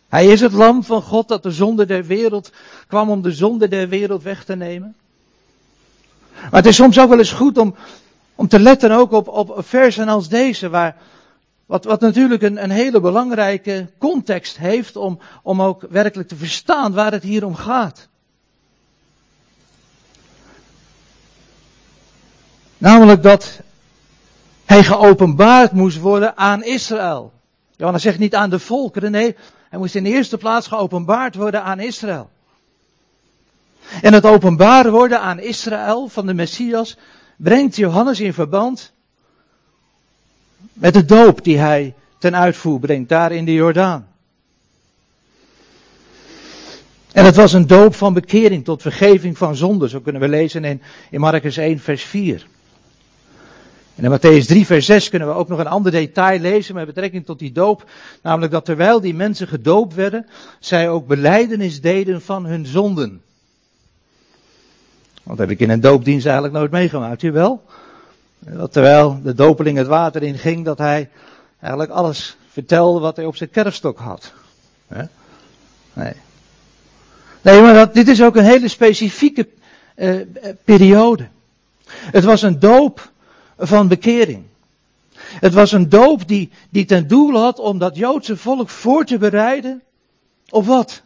Hij 0.09 0.25
is 0.25 0.41
het 0.41 0.53
lam 0.53 0.83
van 0.83 1.01
God 1.01 1.27
dat 1.27 1.43
de 1.43 1.51
zonde 1.51 1.85
der 1.85 2.05
wereld 2.05 2.51
kwam 2.87 3.09
om 3.09 3.21
de 3.21 3.31
zonde 3.31 3.67
der 3.67 3.89
wereld 3.89 4.23
weg 4.23 4.43
te 4.43 4.55
nemen. 4.55 4.95
Maar 6.33 6.61
het 6.61 6.65
is 6.65 6.75
soms 6.75 6.99
ook 6.99 7.09
wel 7.09 7.17
eens 7.17 7.31
goed 7.31 7.57
om, 7.57 7.75
om 8.41 8.47
te 8.47 8.59
letten 8.59 8.91
ook 8.91 9.11
op, 9.11 9.27
op 9.27 9.57
versen 9.57 10.07
als 10.07 10.29
deze, 10.29 10.69
waar, 10.69 10.95
wat, 11.65 11.83
wat 11.83 12.01
natuurlijk 12.01 12.41
een, 12.41 12.63
een 12.63 12.71
hele 12.71 12.99
belangrijke 12.99 13.89
context 13.97 14.57
heeft 14.57 14.95
om, 14.95 15.19
om 15.43 15.61
ook 15.61 15.85
werkelijk 15.89 16.29
te 16.29 16.35
verstaan 16.35 16.93
waar 16.93 17.11
het 17.11 17.23
hier 17.23 17.45
om 17.45 17.55
gaat. 17.55 18.07
Namelijk 22.77 23.23
dat 23.23 23.59
hij 24.65 24.83
geopenbaard 24.83 25.71
moest 25.71 25.99
worden 25.99 26.37
aan 26.37 26.63
Israël. 26.63 27.33
Johannes 27.75 28.01
zegt 28.01 28.19
niet 28.19 28.35
aan 28.35 28.49
de 28.49 28.59
volkeren, 28.59 29.11
nee, 29.11 29.35
hij 29.69 29.79
moest 29.79 29.95
in 29.95 30.03
de 30.03 30.09
eerste 30.09 30.37
plaats 30.37 30.67
geopenbaard 30.67 31.35
worden 31.35 31.63
aan 31.63 31.79
Israël. 31.79 32.29
En 34.01 34.13
het 34.13 34.25
openbaar 34.25 34.91
worden 34.91 35.21
aan 35.21 35.39
Israël 35.39 36.07
van 36.07 36.25
de 36.25 36.33
Messias 36.33 36.97
brengt 37.43 37.75
Johannes 37.75 38.19
in 38.19 38.33
verband 38.33 38.91
met 40.73 40.93
de 40.93 41.05
doop 41.05 41.43
die 41.43 41.57
hij 41.57 41.93
ten 42.17 42.35
uitvoer 42.35 42.79
brengt 42.79 43.09
daar 43.09 43.31
in 43.31 43.45
de 43.45 43.53
Jordaan. 43.53 44.07
En 47.11 47.25
het 47.25 47.35
was 47.35 47.53
een 47.53 47.67
doop 47.67 47.95
van 47.95 48.13
bekering 48.13 48.63
tot 48.63 48.81
vergeving 48.81 49.37
van 49.37 49.55
zonde. 49.55 49.89
Zo 49.89 49.99
kunnen 49.99 50.21
we 50.21 50.27
lezen 50.27 50.63
in, 50.63 50.81
in 51.09 51.19
Marcus 51.19 51.57
1, 51.57 51.79
vers 51.79 52.03
4. 52.03 52.47
En 53.95 54.03
in 54.03 54.19
Matthäus 54.19 54.45
3, 54.45 54.65
vers 54.65 54.85
6 54.85 55.09
kunnen 55.09 55.27
we 55.27 55.33
ook 55.33 55.47
nog 55.47 55.59
een 55.59 55.67
ander 55.67 55.91
detail 55.91 56.39
lezen 56.39 56.75
met 56.75 56.85
betrekking 56.85 57.25
tot 57.25 57.39
die 57.39 57.51
doop. 57.51 57.89
Namelijk 58.21 58.51
dat 58.51 58.65
terwijl 58.65 59.01
die 59.01 59.13
mensen 59.13 59.47
gedoopt 59.47 59.93
werden, 59.93 60.27
zij 60.59 60.89
ook 60.89 61.07
beleidenis 61.07 61.81
deden 61.81 62.21
van 62.21 62.45
hun 62.45 62.65
zonden. 62.65 63.21
Want 65.23 65.37
dat 65.37 65.47
heb 65.47 65.49
ik 65.49 65.59
in 65.59 65.69
een 65.69 65.81
doopdienst 65.81 66.25
eigenlijk 66.25 66.55
nooit 66.55 66.71
meegemaakt, 66.71 67.23
u 67.23 67.31
wel? 67.31 67.63
Dat 68.39 68.71
terwijl 68.71 69.19
de 69.23 69.33
dopeling 69.33 69.77
het 69.77 69.87
water 69.87 70.23
in 70.23 70.37
ging, 70.37 70.65
dat 70.65 70.77
hij 70.77 71.09
eigenlijk 71.59 71.91
alles 71.91 72.37
vertelde 72.49 72.99
wat 72.99 73.15
hij 73.15 73.25
op 73.25 73.35
zijn 73.35 73.49
kerfstok 73.49 73.99
had. 73.99 74.33
Nee. 75.93 76.13
Nee, 77.41 77.61
maar 77.61 77.73
dat, 77.73 77.93
dit 77.93 78.07
is 78.07 78.23
ook 78.23 78.35
een 78.35 78.43
hele 78.43 78.67
specifieke 78.67 79.47
uh, 79.95 80.21
periode. 80.63 81.27
Het 81.87 82.23
was 82.23 82.41
een 82.41 82.59
doop 82.59 83.11
van 83.57 83.87
bekering. 83.87 84.43
Het 85.21 85.53
was 85.53 85.71
een 85.71 85.89
doop 85.89 86.27
die, 86.27 86.49
die 86.69 86.85
ten 86.85 87.07
doel 87.07 87.37
had 87.37 87.59
om 87.59 87.77
dat 87.77 87.95
Joodse 87.95 88.37
volk 88.37 88.69
voor 88.69 89.05
te 89.05 89.17
bereiden 89.17 89.81
op 90.49 90.65
wat? 90.65 91.01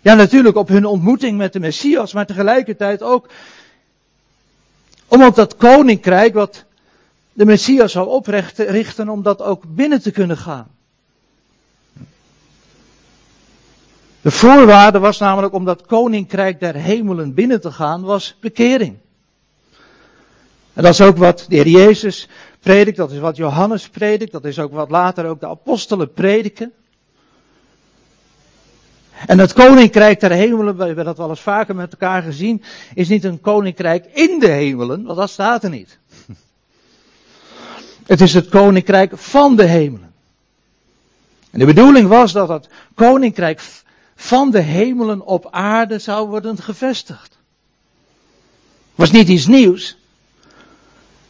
Ja, 0.00 0.14
natuurlijk 0.14 0.56
op 0.56 0.68
hun 0.68 0.84
ontmoeting 0.84 1.38
met 1.38 1.52
de 1.52 1.60
Messias, 1.60 2.12
maar 2.12 2.26
tegelijkertijd 2.26 3.02
ook 3.02 3.28
om 5.08 5.24
op 5.24 5.34
dat 5.34 5.56
koninkrijk 5.56 6.34
wat 6.34 6.64
de 7.32 7.44
Messias 7.44 7.92
zou 7.92 8.08
oprichten, 8.08 9.08
om 9.08 9.22
dat 9.22 9.42
ook 9.42 9.62
binnen 9.66 10.02
te 10.02 10.10
kunnen 10.10 10.36
gaan. 10.36 10.68
De 14.20 14.30
voorwaarde 14.30 14.98
was 14.98 15.18
namelijk 15.18 15.54
om 15.54 15.64
dat 15.64 15.86
koninkrijk 15.86 16.60
der 16.60 16.74
hemelen 16.74 17.34
binnen 17.34 17.60
te 17.60 17.72
gaan, 17.72 18.02
was 18.02 18.36
bekering. 18.40 18.96
En 20.72 20.82
dat 20.82 20.92
is 20.92 21.00
ook 21.00 21.16
wat 21.16 21.46
de 21.48 21.56
Heer 21.56 21.68
Jezus 21.68 22.28
predikt, 22.60 22.96
dat 22.96 23.10
is 23.10 23.18
wat 23.18 23.36
Johannes 23.36 23.88
predikt, 23.88 24.32
dat 24.32 24.44
is 24.44 24.58
ook 24.58 24.72
wat 24.72 24.90
later 24.90 25.26
ook 25.26 25.40
de 25.40 25.48
apostelen 25.48 26.12
prediken. 26.12 26.72
En 29.26 29.38
het 29.38 29.52
koninkrijk 29.52 30.20
der 30.20 30.30
hemelen, 30.30 30.76
we 30.76 30.84
hebben 30.84 31.04
dat 31.04 31.16
wel 31.16 31.28
eens 31.28 31.40
vaker 31.40 31.74
met 31.74 31.92
elkaar 31.92 32.22
gezien, 32.22 32.62
is 32.94 33.08
niet 33.08 33.24
een 33.24 33.40
koninkrijk 33.40 34.06
in 34.12 34.38
de 34.38 34.48
hemelen, 34.48 35.04
want 35.04 35.18
dat 35.18 35.30
staat 35.30 35.64
er 35.64 35.70
niet. 35.70 35.98
Het 38.06 38.20
is 38.20 38.34
het 38.34 38.48
koninkrijk 38.48 39.12
van 39.14 39.56
de 39.56 39.64
hemelen. 39.64 40.12
En 41.50 41.58
de 41.58 41.64
bedoeling 41.64 42.08
was 42.08 42.32
dat 42.32 42.48
het 42.48 42.68
koninkrijk 42.94 43.60
van 44.16 44.50
de 44.50 44.60
hemelen 44.60 45.26
op 45.26 45.48
aarde 45.50 45.98
zou 45.98 46.28
worden 46.28 46.58
gevestigd. 46.58 47.38
Was 48.94 49.10
niet 49.10 49.28
iets 49.28 49.46
nieuws. 49.46 49.96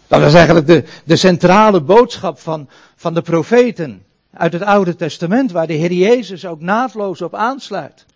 Dat 0.07 0.21
was 0.21 0.35
eigenlijk 0.35 0.67
de, 0.67 0.85
de 1.05 1.17
centrale 1.17 1.81
boodschap 1.81 2.39
van, 2.39 2.69
van 2.97 3.15
de 3.15 3.23
profeten 3.23 4.03
uit 4.39 4.53
het 4.53 4.63
Oude 4.63 4.97
Testament, 4.97 5.53
waar 5.53 5.67
de 5.67 5.73
Heer 5.73 5.93
Jezus 5.93 6.47
ook 6.47 6.61
naadloos 6.61 7.23
op 7.23 7.35
aansluit. 7.35 8.07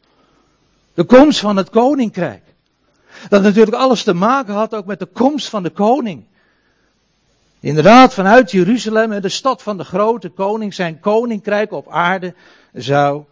De 0.95 1.05
komst 1.05 1.41
van 1.41 1.57
het 1.57 1.71
koninkrijk. 1.71 2.43
Dat 3.29 3.43
natuurlijk 3.43 3.77
alles 3.77 4.03
te 4.03 4.15
maken 4.15 4.55
had 4.55 4.75
ook 4.75 4.87
met 4.87 4.99
de 4.99 5.07
komst 5.07 5.49
van 5.49 5.63
de 5.63 5.71
koning. 5.71 6.25
Inderdaad, 7.61 8.15
vanuit 8.15 8.51
Jeruzalem, 8.51 9.21
de 9.21 9.29
stad 9.29 9.63
van 9.63 9.77
de 9.77 9.85
grote 9.85 10.29
koning, 10.29 10.75
zijn 10.75 11.01
koninkrijk 11.01 11.73
op 11.73 11.89
aarde 11.89 12.35
zou 12.73 13.25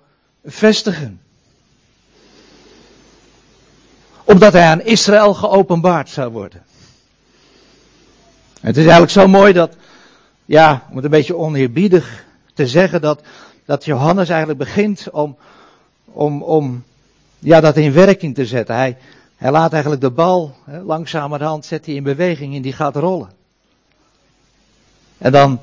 vestigen. 0.45 1.21
Omdat 4.25 4.53
hij 4.53 4.67
aan 4.67 4.83
Israël 4.83 5.35
geopenbaard 5.35 6.09
zou 6.09 6.31
worden. 6.33 6.63
Het 8.61 8.77
is 8.77 8.83
eigenlijk 8.83 9.13
zo 9.13 9.29
mooi 9.29 9.53
dat, 9.53 9.77
ja, 10.45 10.87
om 10.91 10.97
het 10.97 11.05
een 11.05 11.11
beetje 11.11 11.37
oneerbiedig 11.37 12.29
te 12.61 12.67
zeggen, 12.67 13.01
dat, 13.01 13.23
dat 13.65 13.85
Johannes 13.85 14.29
eigenlijk 14.29 14.59
begint 14.59 15.11
om, 15.11 15.37
om, 16.05 16.43
om 16.43 16.85
ja, 17.39 17.61
dat 17.61 17.77
in 17.77 17.93
werking 17.93 18.35
te 18.35 18.47
zetten. 18.47 18.75
Hij, 18.75 18.97
hij 19.37 19.51
laat 19.51 19.73
eigenlijk 19.73 20.03
de 20.03 20.11
bal, 20.11 20.55
hè, 20.65 20.81
langzamerhand 20.81 21.65
zet 21.65 21.87
hij 21.87 21.95
in 21.95 22.03
beweging 22.03 22.55
en 22.55 22.63
die 22.63 22.73
gaat 22.73 22.97
rollen. 22.97 23.31
En 25.19 25.33
dan 25.33 25.61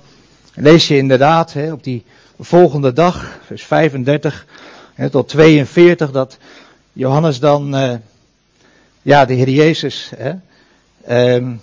lees 0.54 0.88
je 0.88 0.98
inderdaad 0.98 1.54
hè, 1.54 1.72
op 1.72 1.84
die 1.84 2.06
volgende 2.40 2.94
dag, 2.94 3.40
vers 3.46 3.64
35 3.64 4.46
hè, 4.94 5.10
tot 5.10 5.30
42, 5.30 6.12
dat 6.12 6.38
Johannes 6.94 7.40
dan, 7.40 7.76
uh, 7.76 7.96
ja, 9.02 9.26
de 9.26 9.34
Heer 9.34 9.50
Jezus, 9.50 10.12
hè, 10.16 10.34
um, 11.36 11.62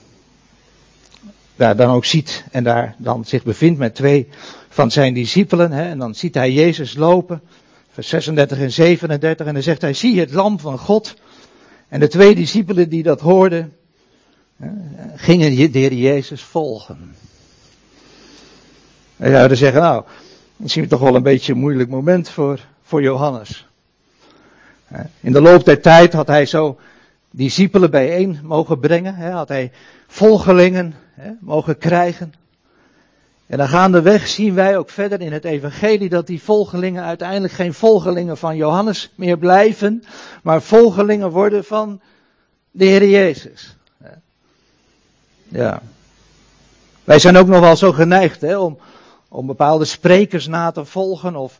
daar 1.56 1.76
dan 1.76 1.90
ook 1.90 2.04
ziet 2.04 2.44
en 2.50 2.64
daar 2.64 2.94
dan 2.98 3.24
zich 3.24 3.42
bevindt 3.42 3.78
met 3.78 3.94
twee 3.94 4.28
van 4.74 4.90
zijn 4.90 5.14
discipelen. 5.14 5.72
Hè, 5.72 5.88
en 5.88 5.98
dan 5.98 6.14
ziet 6.14 6.34
hij 6.34 6.52
Jezus 6.52 6.94
lopen, 6.94 7.42
vers 7.90 8.08
36 8.08 8.58
en 8.58 8.72
37, 8.72 9.46
en 9.46 9.54
dan 9.54 9.62
zegt 9.62 9.80
hij, 9.80 9.92
zie 9.92 10.20
het 10.20 10.32
lam 10.32 10.60
van 10.60 10.78
God. 10.78 11.14
En 11.88 12.00
de 12.00 12.08
twee 12.08 12.34
discipelen 12.34 12.88
die 12.88 13.02
dat 13.02 13.20
hoorden, 13.20 13.72
hè, 14.56 14.68
gingen 15.16 15.72
de 15.72 15.98
Jezus 15.98 16.42
volgen. 16.42 17.14
En 19.16 19.30
zouden 19.30 19.56
zeggen, 19.56 19.80
nou, 19.80 20.04
misschien 20.56 20.88
toch 20.88 21.00
wel 21.00 21.14
een 21.14 21.22
beetje 21.22 21.52
een 21.52 21.58
moeilijk 21.58 21.88
moment 21.88 22.28
voor, 22.28 22.60
voor 22.82 23.02
Johannes. 23.02 23.68
In 25.20 25.32
de 25.32 25.40
loop 25.40 25.64
der 25.64 25.80
tijd 25.80 26.12
had 26.12 26.26
hij 26.26 26.46
zo 26.46 26.78
discipelen 27.30 27.90
bijeen 27.90 28.38
mogen 28.42 28.80
brengen, 28.80 29.14
had 29.32 29.48
hij 29.48 29.72
volgelingen 30.06 30.94
mogen 31.40 31.78
krijgen. 31.78 32.34
En 33.46 33.58
dan 33.58 33.68
gaandeweg 33.68 34.28
zien 34.28 34.54
wij 34.54 34.78
ook 34.78 34.90
verder 34.90 35.20
in 35.20 35.32
het 35.32 35.44
evangelie 35.44 36.08
dat 36.08 36.26
die 36.26 36.42
volgelingen 36.42 37.04
uiteindelijk 37.04 37.52
geen 37.52 37.74
volgelingen 37.74 38.36
van 38.36 38.56
Johannes 38.56 39.10
meer 39.14 39.38
blijven, 39.38 40.04
maar 40.42 40.62
volgelingen 40.62 41.30
worden 41.30 41.64
van 41.64 42.00
de 42.70 42.84
Heer 42.84 43.08
Jezus. 43.08 43.76
Ja. 45.48 45.82
Wij 47.04 47.18
zijn 47.18 47.36
ook 47.36 47.46
nog 47.46 47.60
wel 47.60 47.76
zo 47.76 47.92
geneigd 47.92 48.40
hè, 48.40 48.58
om, 48.58 48.78
om 49.28 49.46
bepaalde 49.46 49.84
sprekers 49.84 50.46
na 50.46 50.70
te 50.70 50.84
volgen 50.84 51.36
of, 51.36 51.58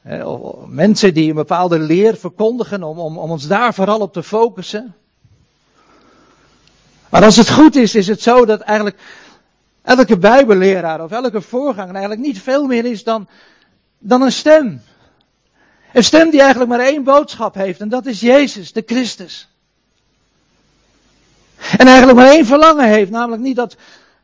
hè, 0.00 0.24
of 0.24 0.66
mensen 0.66 1.14
die 1.14 1.28
een 1.28 1.34
bepaalde 1.34 1.78
leer 1.78 2.16
verkondigen, 2.16 2.82
om, 2.82 2.98
om, 2.98 3.18
om 3.18 3.30
ons 3.30 3.46
daar 3.46 3.74
vooral 3.74 4.00
op 4.00 4.12
te 4.12 4.22
focussen. 4.22 4.94
Maar 7.08 7.24
als 7.24 7.36
het 7.36 7.50
goed 7.50 7.76
is, 7.76 7.94
is 7.94 8.06
het 8.06 8.22
zo 8.22 8.44
dat 8.44 8.60
eigenlijk 8.60 8.96
elke 9.82 10.18
bijbelleraar 10.18 11.02
of 11.02 11.10
elke 11.10 11.40
voorganger 11.40 11.92
eigenlijk 11.92 12.20
niet 12.20 12.40
veel 12.40 12.66
meer 12.66 12.84
is 12.84 13.04
dan, 13.04 13.28
dan 13.98 14.22
een 14.22 14.32
stem. 14.32 14.82
Een 15.92 16.04
stem 16.04 16.30
die 16.30 16.40
eigenlijk 16.40 16.70
maar 16.70 16.80
één 16.80 17.04
boodschap 17.04 17.54
heeft 17.54 17.80
en 17.80 17.88
dat 17.88 18.06
is 18.06 18.20
Jezus, 18.20 18.72
de 18.72 18.82
Christus. 18.86 19.48
En 21.76 21.86
eigenlijk 21.86 22.18
maar 22.18 22.30
één 22.30 22.46
verlangen 22.46 22.88
heeft, 22.88 23.10
namelijk 23.10 23.42
niet 23.42 23.56
dat, 23.56 23.76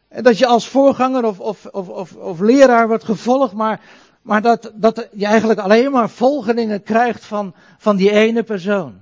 dat 0.09 0.38
je 0.38 0.47
als 0.47 0.68
voorganger 0.68 1.25
of, 1.25 1.40
of, 1.40 1.66
of, 1.66 2.12
of, 2.12 2.40
leraar 2.40 2.88
wordt 2.88 3.05
gevolgd, 3.05 3.53
maar, 3.53 3.81
maar 4.23 4.42
dat, 4.42 4.71
dat 4.75 5.09
je 5.12 5.27
eigenlijk 5.27 5.61
alleen 5.61 5.90
maar 5.90 6.11
volgelingen 6.11 6.83
krijgt 6.83 7.25
van, 7.25 7.55
van 7.79 7.97
die 7.97 8.11
ene 8.11 8.42
persoon. 8.42 8.94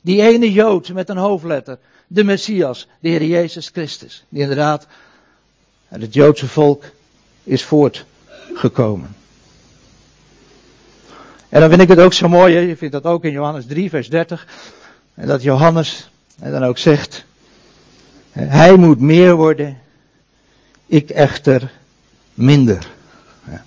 Die 0.00 0.22
ene 0.22 0.52
Jood 0.52 0.92
met 0.92 1.08
een 1.08 1.16
hoofdletter. 1.16 1.78
De 2.06 2.24
Messias, 2.24 2.88
de 3.00 3.08
Heer 3.08 3.24
Jezus 3.24 3.68
Christus. 3.68 4.24
Die 4.28 4.40
inderdaad 4.40 4.86
uit 5.94 6.02
het 6.02 6.14
Joodse 6.14 6.48
volk 6.48 6.84
is 7.44 7.64
voortgekomen. 7.64 9.16
En 11.48 11.60
dan 11.60 11.68
vind 11.68 11.82
ik 11.82 11.88
het 11.88 11.98
ook 11.98 12.12
zo 12.12 12.28
mooi, 12.28 12.58
je 12.58 12.76
vindt 12.76 12.94
dat 12.94 13.04
ook 13.04 13.24
in 13.24 13.32
Johannes 13.32 13.66
3, 13.66 13.90
vers 13.90 14.08
30. 14.08 14.46
En 15.14 15.26
dat 15.26 15.42
Johannes 15.42 16.10
en 16.40 16.52
dan 16.52 16.64
ook 16.64 16.78
zegt, 16.78 17.24
hij 18.32 18.76
moet 18.76 19.00
meer 19.00 19.34
worden 19.34 19.78
ik 20.86 21.10
echter 21.10 21.70
minder. 22.34 22.86
Ja. 23.44 23.64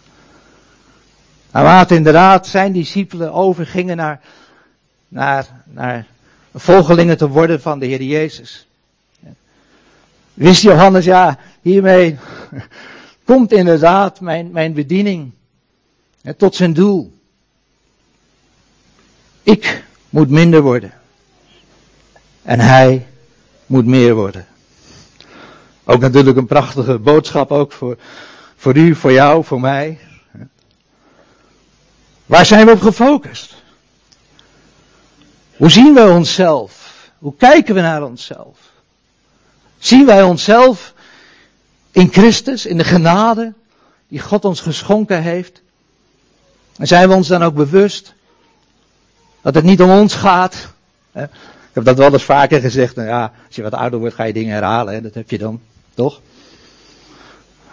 Nou, 1.52 1.66
laat 1.66 1.92
inderdaad 1.92 2.48
zijn 2.48 2.72
discipelen 2.72 3.34
overgingen 3.34 3.98
naar, 3.98 4.20
naar, 5.08 5.46
naar 5.63 6.06
volgelingen 6.54 7.18
te 7.18 7.28
worden 7.28 7.62
van 7.62 7.80
de 7.80 7.86
Heer 7.86 8.02
Jezus. 8.02 8.68
Wist 10.38 10.62
Johannes, 10.62 11.06
ja, 11.06 11.38
hiermee 11.67 12.17
komt 13.23 13.51
inderdaad 13.51 14.19
mijn, 14.19 14.51
mijn 14.51 14.73
bediening 14.73 15.32
tot 16.38 16.56
zijn 16.56 16.73
doel. 16.73 17.13
Ik 19.43 19.84
moet 20.10 20.30
minder 20.30 20.62
worden. 20.62 20.93
En 22.41 22.60
hij 22.60 23.08
moet 23.65 23.86
meer 23.86 24.15
worden. 24.15 24.45
Ook 25.84 25.99
natuurlijk 25.99 26.38
een 26.38 26.47
prachtige 26.47 26.99
boodschap 26.99 27.51
ook 27.51 27.71
voor, 27.71 27.97
voor 28.56 28.75
u, 28.75 28.95
voor 28.95 29.12
jou, 29.12 29.43
voor 29.43 29.60
mij. 29.60 29.99
Waar 32.25 32.45
zijn 32.45 32.65
we 32.65 32.71
op 32.71 32.82
gefocust? 32.82 33.56
Hoe 35.58 35.69
zien 35.69 35.93
wij 35.93 36.10
onszelf? 36.10 36.93
Hoe 37.17 37.36
kijken 37.36 37.75
we 37.75 37.82
naar 37.82 38.03
onszelf? 38.03 38.58
Zien 39.77 40.06
wij 40.06 40.23
onszelf 40.23 40.93
in 41.98 42.12
Christus, 42.12 42.66
in 42.66 42.78
de 42.78 42.84
genade 42.84 43.54
die 44.08 44.20
God 44.20 44.46
ons 44.46 44.62
geschonken 44.62 45.22
heeft? 45.22 45.62
En 46.78 46.88
zijn 46.88 47.10
we 47.10 47.16
ons 47.16 47.28
dan 47.28 47.44
ook 47.44 47.54
bewust 47.54 48.14
dat 49.42 49.56
het 49.56 49.64
niet 49.64 49.82
om 49.82 49.90
ons 49.90 50.14
gaat? 50.14 50.68
Ik 51.14 51.74
heb 51.74 51.84
dat 51.86 51.98
wel 51.98 52.14
eens 52.14 52.24
vaker 52.24 52.62
gezegd. 52.62 52.96
Nou 52.96 53.08
ja, 53.08 53.32
als 53.48 53.56
je 53.56 53.62
wat 53.62 53.74
ouder 53.74 54.00
wordt 54.00 54.16
ga 54.16 54.24
je 54.24 54.34
dingen 54.34 54.54
herhalen. 54.54 55.04
Dat 55.04 55.14
heb 55.14 55.30
je 55.30 55.38
dan. 55.38 55.62
Toch? 55.94 56.22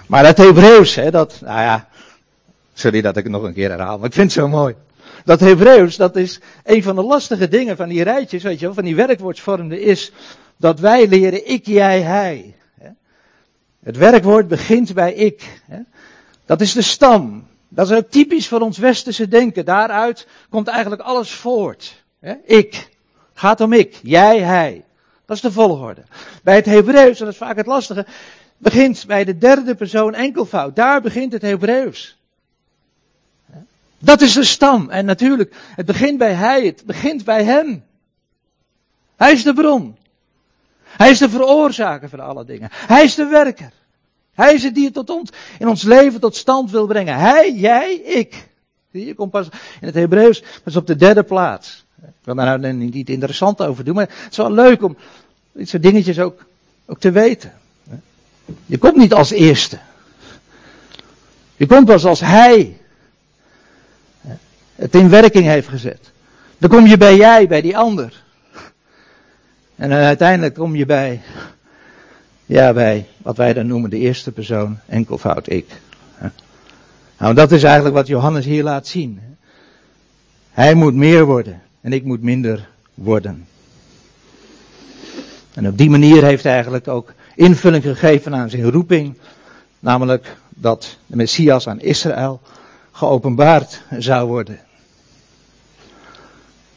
Maar 0.06 0.22
dat 0.22 0.36
Hebreeuws, 0.36 0.94
hè, 0.94 1.10
dat, 1.10 1.38
nou 1.40 1.60
ja, 1.60 1.88
sorry 2.74 3.00
dat 3.00 3.16
ik 3.16 3.22
het 3.22 3.32
nog 3.32 3.42
een 3.42 3.54
keer 3.54 3.70
herhaal, 3.70 3.98
maar 3.98 4.06
ik 4.06 4.14
vind 4.14 4.32
het 4.32 4.40
zo 4.42 4.48
mooi. 4.48 4.74
Dat 5.24 5.40
Hebreeuws, 5.40 5.96
dat 5.96 6.16
is 6.16 6.40
een 6.64 6.82
van 6.82 6.94
de 6.94 7.02
lastige 7.02 7.48
dingen 7.48 7.76
van 7.76 7.88
die 7.88 8.02
rijtjes, 8.02 8.42
weet 8.42 8.58
je 8.58 8.64
wel, 8.64 8.74
van 8.74 8.84
die 8.84 8.96
werkwoordsvormen, 8.96 9.80
is 9.80 10.12
dat 10.56 10.80
wij 10.80 11.08
leren 11.08 11.48
ik, 11.48 11.66
jij, 11.66 12.00
hij. 12.00 12.54
Het 13.84 13.96
werkwoord 13.96 14.48
begint 14.48 14.94
bij 14.94 15.14
ik. 15.14 15.62
Dat 16.46 16.60
is 16.60 16.72
de 16.72 16.82
stam. 16.82 17.46
Dat 17.68 17.90
is 17.90 17.96
ook 17.96 18.10
typisch 18.10 18.48
voor 18.48 18.60
ons 18.60 18.78
westerse 18.78 19.28
denken. 19.28 19.64
Daaruit 19.64 20.26
komt 20.48 20.68
eigenlijk 20.68 21.02
alles 21.02 21.30
voort. 21.30 22.04
Ik. 22.44 22.88
Gaat 23.34 23.60
om 23.60 23.72
ik. 23.72 24.00
Jij, 24.02 24.40
hij. 24.40 24.84
Dat 25.26 25.36
is 25.36 25.42
de 25.42 25.52
volgorde. 25.52 26.02
Bij 26.42 26.54
het 26.54 26.66
Hebreeuws, 26.66 27.18
dat 27.18 27.28
is 27.28 27.36
vaak 27.36 27.56
het 27.56 27.66
lastige, 27.66 28.06
begint 28.58 29.04
bij 29.06 29.24
de 29.24 29.38
derde 29.38 29.74
persoon 29.74 30.14
enkelvoud. 30.14 30.76
Daar 30.76 31.00
begint 31.00 31.32
het 31.32 31.42
Hebreeuws. 31.42 32.16
Dat 33.98 34.20
is 34.20 34.32
de 34.32 34.44
stam. 34.44 34.90
En 34.90 35.04
natuurlijk, 35.04 35.54
het 35.76 35.86
begint 35.86 36.18
bij 36.18 36.32
hij, 36.32 36.66
het 36.66 36.82
begint 36.86 37.24
bij 37.24 37.44
hem. 37.44 37.84
Hij 39.16 39.32
is 39.32 39.42
de 39.42 39.52
bron. 39.52 39.96
Hij 40.96 41.10
is 41.10 41.18
de 41.18 41.28
veroorzaker 41.28 42.08
van 42.08 42.20
alle 42.20 42.44
dingen. 42.44 42.68
Hij 42.72 43.04
is 43.04 43.14
de 43.14 43.26
werker. 43.26 43.72
Hij 44.34 44.54
is 44.54 44.62
het 44.62 44.74
die 44.74 44.84
het 44.84 44.94
tot 44.94 45.10
ons, 45.10 45.30
in 45.58 45.68
ons 45.68 45.82
leven 45.82 46.20
tot 46.20 46.36
stand 46.36 46.70
wil 46.70 46.86
brengen. 46.86 47.18
Hij, 47.18 47.52
jij, 47.52 47.94
ik. 47.94 48.48
Hier 48.90 49.14
komt 49.14 49.30
pas 49.30 49.48
in 49.80 49.86
het 49.86 49.94
Hebreeuws, 49.94 50.40
dat 50.40 50.60
is 50.64 50.76
op 50.76 50.86
de 50.86 50.96
derde 50.96 51.22
plaats. 51.22 51.84
Ik 52.02 52.10
wil 52.24 52.34
daar 52.34 52.58
nou 52.58 52.72
niet 52.72 53.08
interessant 53.08 53.62
over 53.62 53.84
doen, 53.84 53.94
maar 53.94 54.08
het 54.08 54.30
is 54.30 54.36
wel 54.36 54.52
leuk 54.52 54.82
om 54.82 54.96
dit 55.52 55.68
soort 55.68 55.82
dingetjes 55.82 56.18
ook, 56.18 56.44
ook 56.86 57.00
te 57.00 57.10
weten. 57.10 57.52
Je 58.66 58.78
komt 58.78 58.96
niet 58.96 59.12
als 59.12 59.30
eerste. 59.30 59.78
Je 61.56 61.66
komt 61.66 61.86
pas 61.86 62.04
als 62.04 62.20
hij 62.20 62.76
het 64.74 64.94
in 64.94 65.08
werking 65.08 65.44
heeft 65.44 65.68
gezet. 65.68 66.10
Dan 66.58 66.70
kom 66.70 66.86
je 66.86 66.96
bij 66.96 67.16
jij, 67.16 67.48
bij 67.48 67.60
die 67.60 67.76
ander. 67.76 68.23
En 69.76 69.92
uiteindelijk 69.92 70.54
kom 70.54 70.76
je 70.76 70.86
bij, 70.86 71.20
ja, 72.46 72.72
bij 72.72 73.06
wat 73.22 73.36
wij 73.36 73.52
dan 73.52 73.66
noemen 73.66 73.90
de 73.90 73.98
eerste 73.98 74.32
persoon, 74.32 74.78
enkelvoud 74.86 75.50
ik. 75.50 75.66
Nou, 77.18 77.34
dat 77.34 77.52
is 77.52 77.62
eigenlijk 77.62 77.94
wat 77.94 78.06
Johannes 78.06 78.44
hier 78.44 78.62
laat 78.62 78.86
zien. 78.86 79.20
Hij 80.50 80.74
moet 80.74 80.94
meer 80.94 81.24
worden 81.24 81.62
en 81.80 81.92
ik 81.92 82.04
moet 82.04 82.22
minder 82.22 82.68
worden. 82.94 83.46
En 85.54 85.68
op 85.68 85.78
die 85.78 85.90
manier 85.90 86.24
heeft 86.24 86.42
hij 86.42 86.52
eigenlijk 86.52 86.88
ook 86.88 87.12
invulling 87.34 87.82
gegeven 87.82 88.34
aan 88.34 88.50
zijn 88.50 88.70
roeping, 88.70 89.18
namelijk 89.80 90.36
dat 90.48 90.98
de 91.06 91.16
Messias 91.16 91.68
aan 91.68 91.80
Israël 91.80 92.40
geopenbaard 92.92 93.82
zou 93.98 94.28
worden. 94.28 94.60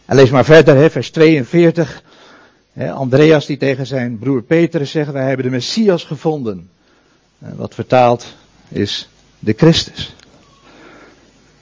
En 0.06 0.16
lees 0.16 0.30
maar 0.30 0.46
verder, 0.46 0.76
hè, 0.76 0.90
vers 0.90 1.10
42. 1.10 2.04
Andreas 2.78 3.46
die 3.46 3.58
tegen 3.58 3.86
zijn 3.86 4.20
broer 4.20 4.42
Petrus 4.42 4.92
zegt, 4.92 5.12
wij 5.12 5.28
hebben 5.28 5.46
de 5.46 5.52
Messias 5.52 6.04
gevonden. 6.04 6.70
Wat 7.38 7.74
vertaald 7.74 8.36
is 8.68 9.10
de 9.40 9.54
Christus. 9.58 10.16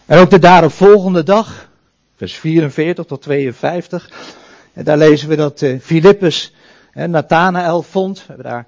En 0.06 0.19
ook 0.19 0.30
de 0.30 0.39
daaropvolgende 0.39 1.23
dag, 1.23 1.69
vers 2.15 2.34
44 2.34 3.06
tot 3.06 3.21
52, 3.21 4.10
en 4.73 4.84
daar 4.84 4.97
lezen 4.97 5.30
we 5.30 5.36
dat 5.36 5.62
uh, 5.62 5.80
Filippus 5.82 6.54
Nathanael 6.93 7.82
vond. 7.82 8.17
We 8.17 8.23
hebben 8.28 8.45
daar 8.45 8.65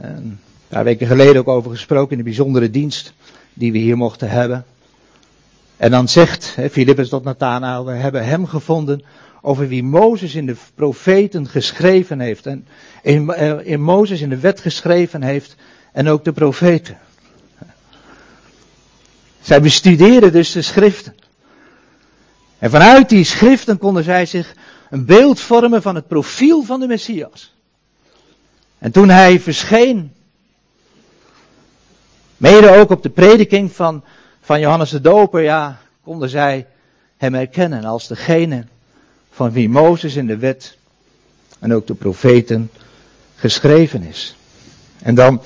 een 0.00 0.40
paar 0.68 0.84
weken 0.84 1.06
geleden 1.06 1.36
ook 1.36 1.48
over 1.48 1.70
gesproken 1.70 2.10
in 2.10 2.18
de 2.18 2.24
bijzondere 2.24 2.70
dienst 2.70 3.12
die 3.54 3.72
we 3.72 3.78
hier 3.78 3.96
mochten 3.96 4.30
hebben. 4.30 4.64
En 5.76 5.90
dan 5.90 6.08
zegt 6.08 6.56
Filippus 6.70 7.08
tot 7.08 7.24
Nathanael, 7.24 7.84
we 7.84 7.92
hebben 7.92 8.24
hem 8.24 8.46
gevonden 8.46 9.04
over 9.44 9.68
wie 9.68 9.82
Mozes 9.82 10.34
in 10.34 10.46
de 10.46 10.56
profeten 10.74 11.48
geschreven 11.48 12.20
heeft. 12.20 12.46
En 12.46 12.66
in, 13.02 13.30
eh, 13.30 13.66
in 13.66 13.82
Mozes 13.82 14.20
in 14.20 14.28
de 14.28 14.38
wet 14.38 14.60
geschreven 14.60 15.22
heeft 15.22 15.56
en 15.92 16.08
ook 16.08 16.24
de 16.24 16.32
profeten. 16.32 16.98
Zij 19.40 19.60
bestudeerden 19.60 20.32
dus 20.32 20.52
de 20.52 20.62
schriften. 20.62 21.14
En 22.58 22.70
vanuit 22.70 23.08
die 23.08 23.24
schriften 23.24 23.78
konden 23.78 24.04
zij 24.04 24.26
zich 24.26 24.54
een 24.90 25.04
beeld 25.04 25.40
vormen 25.40 25.82
van 25.82 25.94
het 25.94 26.06
profiel 26.06 26.62
van 26.62 26.80
de 26.80 26.86
Messias. 26.86 27.54
En 28.78 28.92
toen 28.92 29.08
hij 29.08 29.40
verscheen, 29.40 30.12
mede 32.36 32.70
ook 32.70 32.90
op 32.90 33.02
de 33.02 33.10
prediking 33.10 33.72
van, 33.72 34.04
van 34.40 34.60
Johannes 34.60 34.90
de 34.90 35.00
Doper, 35.00 35.42
ja, 35.42 35.80
konden 36.04 36.28
zij 36.28 36.66
hem 37.16 37.34
herkennen 37.34 37.84
als 37.84 38.08
degene 38.08 38.64
van 39.32 39.52
wie 39.52 39.68
Mozes 39.68 40.16
in 40.16 40.26
de 40.26 40.36
wet 40.36 40.76
en 41.58 41.74
ook 41.74 41.86
de 41.86 41.94
profeten 41.94 42.70
geschreven 43.34 44.02
is. 44.02 44.36
En 45.02 45.14
dan 45.14 45.42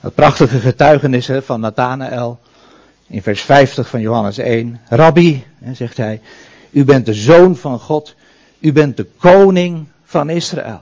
het 0.00 0.14
prachtige 0.14 0.58
getuigenis 0.58 1.30
van 1.40 1.60
Nathanael 1.60 2.40
in 3.06 3.22
vers 3.22 3.40
50 3.40 3.88
van 3.88 4.00
Johannes 4.00 4.38
1. 4.38 4.80
Rabbi, 4.88 5.44
zegt 5.72 5.96
hij, 5.96 6.20
u 6.70 6.84
bent 6.84 7.06
de 7.06 7.14
zoon 7.14 7.56
van 7.56 7.78
God, 7.78 8.14
u 8.58 8.72
bent 8.72 8.96
de 8.96 9.06
koning 9.18 9.86
van 10.04 10.30
Israël. 10.30 10.80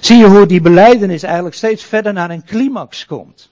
Zie 0.00 0.16
je 0.16 0.26
hoe 0.26 0.46
die 0.46 0.60
beleidenis 0.60 1.22
eigenlijk 1.22 1.54
steeds 1.54 1.84
verder 1.84 2.12
naar 2.12 2.30
een 2.30 2.44
climax 2.44 3.06
komt. 3.06 3.50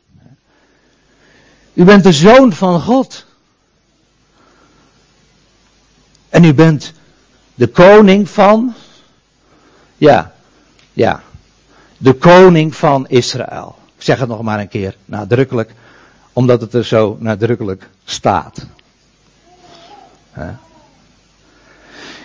U 1.72 1.84
bent 1.84 2.02
de 2.02 2.12
zoon 2.12 2.52
van 2.52 2.80
God. 2.80 3.26
En 6.28 6.44
u 6.44 6.54
bent 6.54 6.92
de 7.58 7.66
koning 7.66 8.28
van, 8.28 8.74
ja, 9.96 10.32
ja, 10.92 11.22
de 11.96 12.12
koning 12.12 12.76
van 12.76 13.08
Israël. 13.08 13.76
Ik 13.96 14.02
zeg 14.02 14.18
het 14.18 14.28
nog 14.28 14.42
maar 14.42 14.60
een 14.60 14.68
keer 14.68 14.96
nadrukkelijk, 15.04 15.74
omdat 16.32 16.60
het 16.60 16.74
er 16.74 16.84
zo 16.84 17.16
nadrukkelijk 17.20 17.88
staat. 18.04 18.66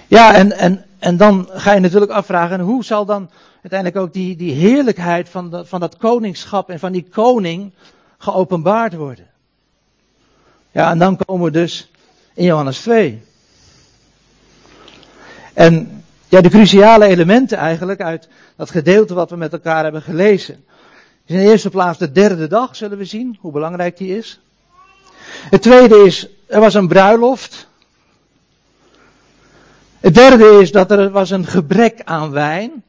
Ja, 0.07 0.33
en, 0.33 0.51
en, 0.51 0.85
en 0.99 1.17
dan 1.17 1.49
ga 1.51 1.73
je 1.73 1.79
natuurlijk 1.79 2.11
afvragen, 2.11 2.59
hoe 2.59 2.83
zal 2.83 3.05
dan 3.05 3.29
uiteindelijk 3.61 4.01
ook 4.01 4.13
die, 4.13 4.35
die 4.35 4.53
heerlijkheid 4.53 5.29
van, 5.29 5.65
van 5.65 5.79
dat 5.79 5.97
koningschap 5.97 6.69
en 6.69 6.79
van 6.79 6.91
die 6.91 7.07
koning 7.11 7.71
geopenbaard 8.17 8.93
worden? 8.93 9.27
Ja, 10.71 10.91
en 10.91 10.97
dan 10.97 11.17
komen 11.25 11.45
we 11.45 11.51
dus 11.51 11.91
in 12.33 12.45
Johannes 12.45 12.79
2. 12.79 13.21
En 15.53 16.03
ja, 16.27 16.41
de 16.41 16.49
cruciale 16.49 17.05
elementen 17.05 17.57
eigenlijk 17.57 18.01
uit 18.01 18.27
dat 18.55 18.71
gedeelte 18.71 19.13
wat 19.13 19.29
we 19.29 19.35
met 19.35 19.53
elkaar 19.53 19.83
hebben 19.83 20.01
gelezen. 20.01 20.65
Is 21.25 21.35
in 21.35 21.41
de 21.41 21.51
eerste 21.51 21.69
plaats 21.69 21.97
de 21.97 22.11
derde 22.11 22.47
dag, 22.47 22.75
zullen 22.75 22.97
we 22.97 23.05
zien 23.05 23.37
hoe 23.39 23.51
belangrijk 23.51 23.97
die 23.97 24.17
is. 24.17 24.39
Het 25.49 25.61
tweede 25.61 25.95
is, 25.95 26.27
er 26.47 26.59
was 26.59 26.73
een 26.73 26.87
bruiloft. 26.87 27.67
Het 29.99 30.13
derde 30.13 30.59
is 30.61 30.71
dat 30.71 30.91
er 30.91 31.11
was 31.11 31.29
een 31.29 31.45
gebrek 31.45 32.01
aan 32.03 32.31
wijn. 32.31 32.83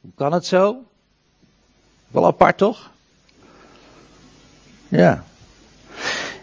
Hoe 0.00 0.12
kan 0.14 0.32
het 0.32 0.46
zo? 0.46 0.76
Wel 2.08 2.26
apart 2.26 2.58
toch? 2.58 2.90
Ja. 4.88 5.24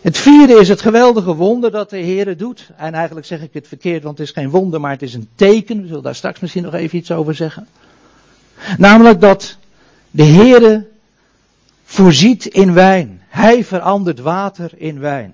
Het 0.02 0.18
vierde 0.18 0.54
is 0.54 0.68
het 0.70 0.82
geweldige 0.82 1.36
wonder 1.36 1.72
dat 1.72 1.90
de 1.90 1.98
Heer 1.98 2.38
doet. 2.38 2.70
En 2.78 2.94
eigenlijk 2.94 3.26
zeg 3.26 3.42
ik 3.42 3.54
het 3.54 3.68
verkeerd, 3.68 4.04
want 4.04 4.18
het 4.18 4.28
is 4.28 4.34
geen 4.34 4.50
wonder, 4.50 4.80
maar 4.80 4.92
het 4.92 5.02
is 5.02 5.14
een 5.14 5.30
teken. 5.36 5.82
We 5.82 5.88
zullen 5.88 6.04
daar 6.04 6.16
straks 6.16 6.40
misschien 6.40 6.64
nog 6.64 6.74
even 6.74 6.98
iets 6.98 7.12
over 7.12 7.36
zeggen. 7.36 7.68
Namelijk 8.78 9.22
dat 9.22 9.58
de 10.12 10.24
Heer 10.24 10.86
voorziet 11.84 12.46
in 12.46 12.74
wijn. 12.74 13.22
Hij 13.28 13.64
verandert 13.64 14.20
water 14.20 14.72
in 14.76 15.00
wijn. 15.00 15.34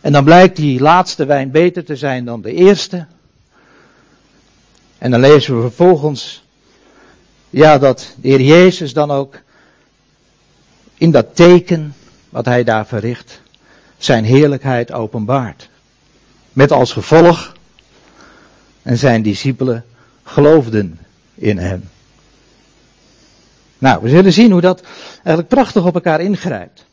En 0.00 0.12
dan 0.12 0.24
blijkt 0.24 0.56
die 0.56 0.80
laatste 0.80 1.24
wijn 1.24 1.50
beter 1.50 1.84
te 1.84 1.96
zijn 1.96 2.24
dan 2.24 2.42
de 2.42 2.52
eerste. 2.52 3.06
En 4.98 5.10
dan 5.10 5.20
lezen 5.20 5.56
we 5.56 5.60
vervolgens, 5.60 6.44
ja, 7.50 7.78
dat 7.78 8.14
de 8.20 8.28
Heer 8.28 8.40
Jezus 8.40 8.92
dan 8.92 9.10
ook 9.10 9.44
in 10.98 11.10
dat 11.10 11.36
teken 11.36 11.94
wat 12.28 12.44
hij 12.44 12.64
daar 12.64 12.86
verricht, 12.86 13.40
zijn 13.96 14.24
heerlijkheid 14.24 14.92
openbaart. 14.92 15.68
Met 16.52 16.72
als 16.72 16.92
gevolg, 16.92 17.54
en 18.82 18.98
zijn 18.98 19.22
discipelen 19.22 19.84
geloofden 20.22 20.98
in 21.34 21.58
hem. 21.58 21.88
Nou, 23.78 24.02
we 24.02 24.08
zullen 24.08 24.32
zien 24.32 24.50
hoe 24.50 24.60
dat 24.60 24.82
eigenlijk 25.12 25.48
prachtig 25.48 25.84
op 25.84 25.94
elkaar 25.94 26.20
ingrijpt. 26.20 26.84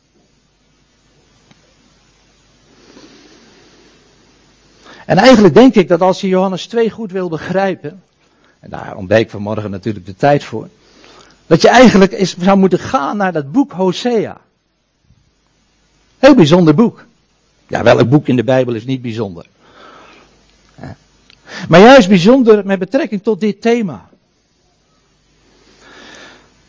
En 5.05 5.17
eigenlijk 5.17 5.53
denk 5.53 5.75
ik 5.75 5.87
dat 5.87 6.01
als 6.01 6.21
je 6.21 6.27
Johannes 6.27 6.65
2 6.65 6.89
goed 6.89 7.11
wil 7.11 7.29
begrijpen, 7.29 8.03
en 8.59 8.69
daar 8.69 8.95
ontbeek 8.95 9.29
vanmorgen 9.29 9.71
natuurlijk 9.71 10.05
de 10.05 10.15
tijd 10.15 10.43
voor, 10.43 10.69
dat 11.53 11.61
je 11.61 11.69
eigenlijk 11.69 12.17
zou 12.39 12.57
moeten 12.57 12.79
gaan 12.79 13.17
naar 13.17 13.31
dat 13.31 13.51
boek 13.51 13.71
Hosea. 13.71 14.41
Heel 16.19 16.35
bijzonder 16.35 16.75
boek. 16.75 17.05
Ja, 17.67 17.83
welk 17.83 18.09
boek 18.09 18.27
in 18.27 18.35
de 18.35 18.43
Bijbel 18.43 18.73
is 18.73 18.85
niet 18.85 19.01
bijzonder? 19.01 19.45
Maar 21.69 21.79
juist 21.79 22.07
bijzonder 22.07 22.65
met 22.65 22.79
betrekking 22.79 23.23
tot 23.23 23.39
dit 23.39 23.61
thema. 23.61 24.09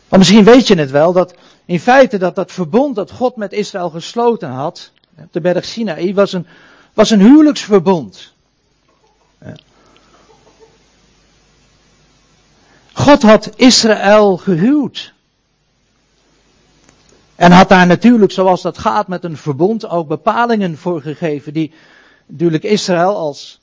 Maar 0.09 0.19
misschien 0.19 0.43
weet 0.43 0.67
je 0.67 0.75
het 0.75 0.91
wel, 0.91 1.13
dat 1.13 1.35
in 1.65 1.79
feite 1.79 2.17
dat 2.17 2.35
dat 2.35 2.51
verbond 2.51 2.95
dat 2.95 3.11
God 3.11 3.35
met 3.35 3.53
Israël 3.53 3.89
gesloten 3.89 4.49
had, 4.49 4.91
op 5.17 5.33
de 5.33 5.41
berg 5.41 5.65
Sinaï, 5.65 6.13
was 6.13 6.33
een, 6.33 6.45
was 6.93 7.09
een 7.09 7.21
huwelijksverbond. 7.21 8.34
God 12.95 13.21
had 13.21 13.49
Israël 13.55 14.37
gehuwd. 14.37 15.13
En 17.35 17.51
had 17.51 17.69
daar 17.69 17.87
natuurlijk, 17.87 18.31
zoals 18.31 18.61
dat 18.61 18.77
gaat 18.77 19.07
met 19.07 19.23
een 19.23 19.37
verbond, 19.37 19.89
ook 19.89 20.07
bepalingen 20.07 20.77
voor 20.77 21.01
gegeven 21.01 21.53
die 21.53 21.73
natuurlijk 22.25 22.63
Israël 22.63 23.15
als, 23.15 23.59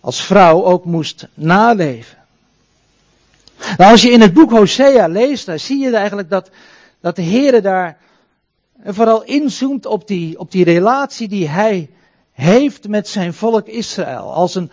als 0.00 0.22
vrouw 0.22 0.64
ook 0.64 0.84
moest 0.84 1.26
naleven. 1.34 2.18
Nou, 3.76 3.90
als 3.90 4.02
je 4.02 4.10
in 4.10 4.20
het 4.20 4.32
boek 4.32 4.50
Hosea 4.50 5.06
leest, 5.08 5.46
dan 5.46 5.58
zie 5.58 5.78
je 5.78 5.96
eigenlijk 5.96 6.30
dat, 6.30 6.50
dat 7.00 7.16
de 7.16 7.22
Heer 7.22 7.62
daar 7.62 7.98
vooral 8.84 9.22
inzoomt 9.22 9.86
op 9.86 10.06
die, 10.08 10.38
op 10.38 10.50
die 10.50 10.64
relatie 10.64 11.28
die 11.28 11.48
hij 11.48 11.90
heeft 12.32 12.88
met 12.88 13.08
zijn 13.08 13.34
volk 13.34 13.66
Israël. 13.66 14.34
Als, 14.34 14.54
een, 14.54 14.70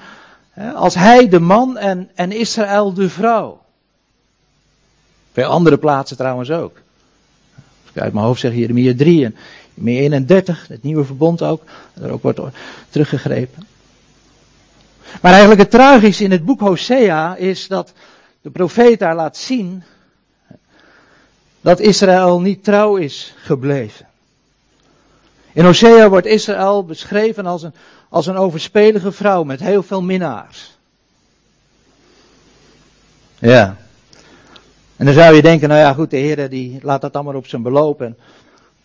als 0.75 0.95
hij 0.95 1.29
de 1.29 1.39
man 1.39 1.77
en, 1.77 2.09
en 2.15 2.31
Israël 2.31 2.93
de 2.93 3.09
vrouw. 3.09 3.61
Veel 5.31 5.45
andere 5.45 5.77
plaatsen 5.77 6.17
trouwens 6.17 6.51
ook. 6.51 6.77
Ik 7.93 8.01
uit 8.01 8.13
mijn 8.13 8.25
hoofd 8.25 8.39
zeg 8.39 8.53
Jeremia 8.53 8.93
3 8.95 9.25
en 9.25 9.35
Jeremia 9.73 9.99
31, 9.99 10.67
het 10.67 10.83
nieuwe 10.83 11.05
verbond 11.05 11.41
ook. 11.41 11.63
Er 12.01 12.11
ook 12.11 12.21
wordt 12.21 12.39
teruggegrepen. 12.89 13.67
Maar 15.21 15.31
eigenlijk 15.31 15.61
het 15.61 15.71
tragische 15.71 16.23
in 16.23 16.31
het 16.31 16.45
boek 16.45 16.59
Hosea 16.59 17.35
is 17.35 17.67
dat 17.67 17.93
de 18.41 18.49
profeet 18.49 18.99
daar 18.99 19.15
laat 19.15 19.37
zien 19.37 19.83
dat 21.61 21.79
Israël 21.79 22.41
niet 22.41 22.63
trouw 22.63 22.95
is 22.95 23.33
gebleven. 23.37 24.07
In 25.53 25.65
Hosea 25.65 26.09
wordt 26.09 26.27
Israël 26.27 26.85
beschreven 26.85 27.45
als 27.45 27.63
een, 27.63 27.73
als 28.13 28.27
een 28.27 28.37
overspelige 28.37 29.11
vrouw 29.11 29.43
met 29.43 29.59
heel 29.59 29.83
veel 29.83 30.01
minnaars. 30.01 30.77
Ja. 33.39 33.77
En 34.95 35.05
dan 35.05 35.13
zou 35.13 35.35
je 35.35 35.41
denken, 35.41 35.69
nou 35.69 35.81
ja 35.81 35.93
goed, 35.93 36.09
de 36.09 36.17
Heer 36.17 36.49
die 36.49 36.79
laat 36.81 37.01
dat 37.01 37.13
allemaal 37.13 37.35
op 37.35 37.47
zijn 37.47 37.61
beloop 37.61 38.01
en 38.01 38.17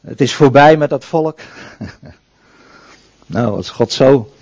het 0.00 0.20
is 0.20 0.34
voorbij 0.34 0.76
met 0.76 0.90
dat 0.90 1.04
volk. 1.04 1.38
nou, 3.26 3.56
als 3.56 3.70
God 3.70 3.92
zo 3.92 4.32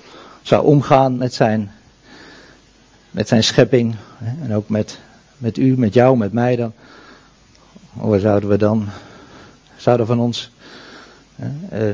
zou 0.42 0.64
omgaan 0.64 1.16
met 1.16 1.34
zijn, 1.34 1.70
met 3.10 3.28
zijn 3.28 3.44
schepping 3.44 3.96
en 4.42 4.54
ook 4.54 4.68
met, 4.68 4.98
met 5.38 5.56
u, 5.56 5.78
met 5.78 5.94
jou, 5.94 6.16
met 6.16 6.32
mij 6.32 6.56
dan. 6.56 6.72
Oh, 7.96 8.08
waar 8.08 8.20
zouden 8.20 8.48
we 8.48 8.56
dan, 8.56 8.88
zouden 9.76 10.06
van 10.06 10.20
ons 10.20 10.50
eh, 11.68 11.92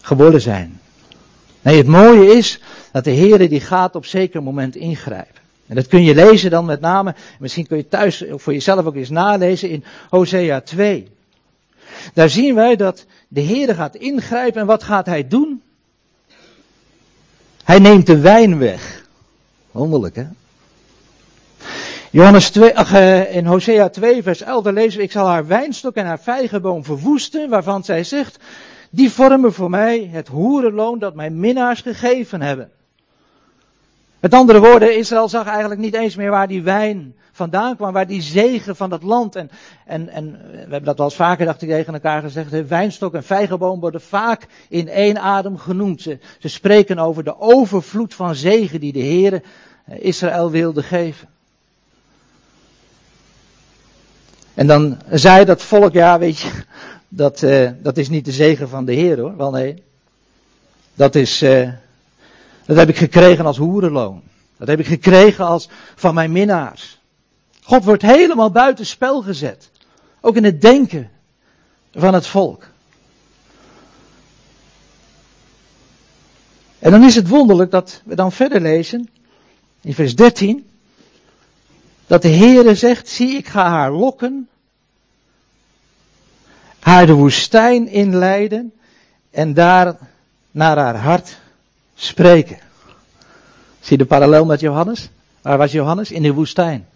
geworden 0.00 0.40
zijn. 0.40 0.80
Nee, 1.62 1.76
het 1.76 1.86
mooie 1.86 2.36
is 2.36 2.60
dat 2.92 3.04
de 3.04 3.10
Heer 3.10 3.48
die 3.48 3.60
gaat 3.60 3.94
op 3.94 4.06
zeker 4.06 4.42
moment 4.42 4.76
ingrijpen. 4.76 5.40
En 5.66 5.76
dat 5.76 5.86
kun 5.86 6.04
je 6.04 6.14
lezen 6.14 6.50
dan 6.50 6.64
met 6.64 6.80
name, 6.80 7.14
misschien 7.38 7.66
kun 7.66 7.76
je 7.76 7.88
thuis 7.88 8.24
voor 8.28 8.52
jezelf 8.52 8.84
ook 8.84 8.94
eens 8.94 9.10
nalezen 9.10 9.70
in 9.70 9.84
Hosea 10.08 10.60
2. 10.60 11.08
Daar 12.14 12.28
zien 12.28 12.54
wij 12.54 12.76
dat 12.76 13.06
de 13.28 13.40
Heer 13.40 13.74
gaat 13.74 13.94
ingrijpen 13.94 14.60
en 14.60 14.66
wat 14.66 14.82
gaat 14.82 15.06
hij 15.06 15.28
doen? 15.28 15.62
Hij 17.64 17.78
neemt 17.78 18.06
de 18.06 18.18
wijn 18.18 18.58
weg. 18.58 19.04
Wonderlijk 19.70 20.16
hè? 20.16 20.24
Johannes 22.10 22.50
2, 22.50 22.76
ach, 22.76 22.92
eh, 22.92 23.36
in 23.36 23.46
Hosea 23.46 23.88
2 23.88 24.22
vers 24.22 24.40
11 24.42 24.64
lezen 24.64 24.98
we, 24.98 25.04
ik 25.04 25.12
zal 25.12 25.26
haar 25.26 25.46
wijnstok 25.46 25.94
en 25.94 26.06
haar 26.06 26.20
vijgenboom 26.20 26.84
verwoesten, 26.84 27.48
waarvan 27.48 27.84
zij 27.84 28.04
zegt, 28.04 28.38
die 28.90 29.10
vormen 29.10 29.52
voor 29.52 29.70
mij 29.70 30.08
het 30.12 30.28
hoerenloon 30.28 30.98
dat 30.98 31.14
mijn 31.14 31.40
minnaars 31.40 31.80
gegeven 31.80 32.42
hebben. 32.42 32.70
Met 34.20 34.34
andere 34.34 34.60
woorden, 34.60 34.96
Israël 34.96 35.28
zag 35.28 35.46
eigenlijk 35.46 35.80
niet 35.80 35.94
eens 35.94 36.16
meer 36.16 36.30
waar 36.30 36.48
die 36.48 36.62
wijn 36.62 37.14
vandaan 37.32 37.76
kwam, 37.76 37.92
waar 37.92 38.06
die 38.06 38.22
zegen 38.22 38.76
van 38.76 38.90
dat 38.90 39.02
land. 39.02 39.36
En, 39.36 39.50
en, 39.86 40.08
en 40.08 40.32
we 40.50 40.58
hebben 40.58 40.84
dat 40.84 40.96
wel 40.96 41.06
eens 41.06 41.16
vaker, 41.16 41.46
dacht 41.46 41.62
ik, 41.62 41.68
tegen 41.68 41.92
elkaar 41.92 42.22
gezegd. 42.22 42.50
De 42.50 42.66
wijnstok 42.66 43.14
en 43.14 43.24
vijgenboom 43.24 43.80
worden 43.80 44.00
vaak 44.00 44.46
in 44.68 44.88
één 44.88 45.18
adem 45.18 45.58
genoemd. 45.58 46.00
Ze, 46.02 46.18
spreken 46.38 46.98
over 46.98 47.24
de 47.24 47.40
overvloed 47.40 48.14
van 48.14 48.34
zegen 48.34 48.80
die 48.80 48.92
de 48.92 48.98
Heer 48.98 49.42
Israël 49.86 50.50
wilde 50.50 50.82
geven. 50.82 51.28
En 54.54 54.66
dan 54.66 54.98
zei 55.10 55.44
dat 55.44 55.62
volk, 55.62 55.92
ja, 55.92 56.18
weet 56.18 56.38
je, 56.38 56.50
dat, 57.12 57.42
uh, 57.42 57.70
dat 57.82 57.96
is 57.96 58.08
niet 58.08 58.24
de 58.24 58.32
zegen 58.32 58.68
van 58.68 58.84
de 58.84 58.92
Heer 58.92 59.20
hoor. 59.20 59.36
Wel 59.36 59.50
nee. 59.50 59.82
Dat 60.94 61.14
is, 61.14 61.42
uh, 61.42 61.70
dat 62.66 62.76
heb 62.76 62.88
ik 62.88 62.96
gekregen 62.96 63.46
als 63.46 63.56
hoerenloon. 63.56 64.22
Dat 64.56 64.68
heb 64.68 64.78
ik 64.78 64.86
gekregen 64.86 65.44
als 65.44 65.68
van 65.94 66.14
mijn 66.14 66.32
minnaars. 66.32 67.00
God 67.62 67.84
wordt 67.84 68.02
helemaal 68.02 68.50
buiten 68.50 68.86
spel 68.86 69.22
gezet. 69.22 69.70
Ook 70.20 70.36
in 70.36 70.44
het 70.44 70.60
denken 70.60 71.10
van 71.92 72.14
het 72.14 72.26
volk. 72.26 72.68
En 76.78 76.90
dan 76.90 77.04
is 77.04 77.14
het 77.14 77.28
wonderlijk 77.28 77.70
dat 77.70 78.02
we 78.04 78.14
dan 78.14 78.32
verder 78.32 78.60
lezen, 78.60 79.08
in 79.80 79.94
vers 79.94 80.14
13, 80.14 80.68
dat 82.06 82.22
de 82.22 82.28
Heere 82.28 82.74
zegt, 82.74 83.08
zie 83.08 83.36
ik 83.36 83.48
ga 83.48 83.68
haar 83.68 83.92
lokken 83.92 84.48
haar 86.80 87.06
de 87.06 87.12
woestijn 87.12 87.88
inleiden 87.88 88.72
en 89.30 89.54
daar 89.54 89.96
naar 90.50 90.76
haar 90.76 90.96
hart 90.96 91.38
spreken. 91.94 92.58
Zie 93.80 93.96
je 93.96 93.96
de 93.96 94.04
parallel 94.04 94.44
met 94.44 94.60
Johannes? 94.60 95.10
Waar 95.42 95.58
was 95.58 95.72
Johannes? 95.72 96.10
In 96.10 96.22
de 96.22 96.32
woestijn. 96.32 96.86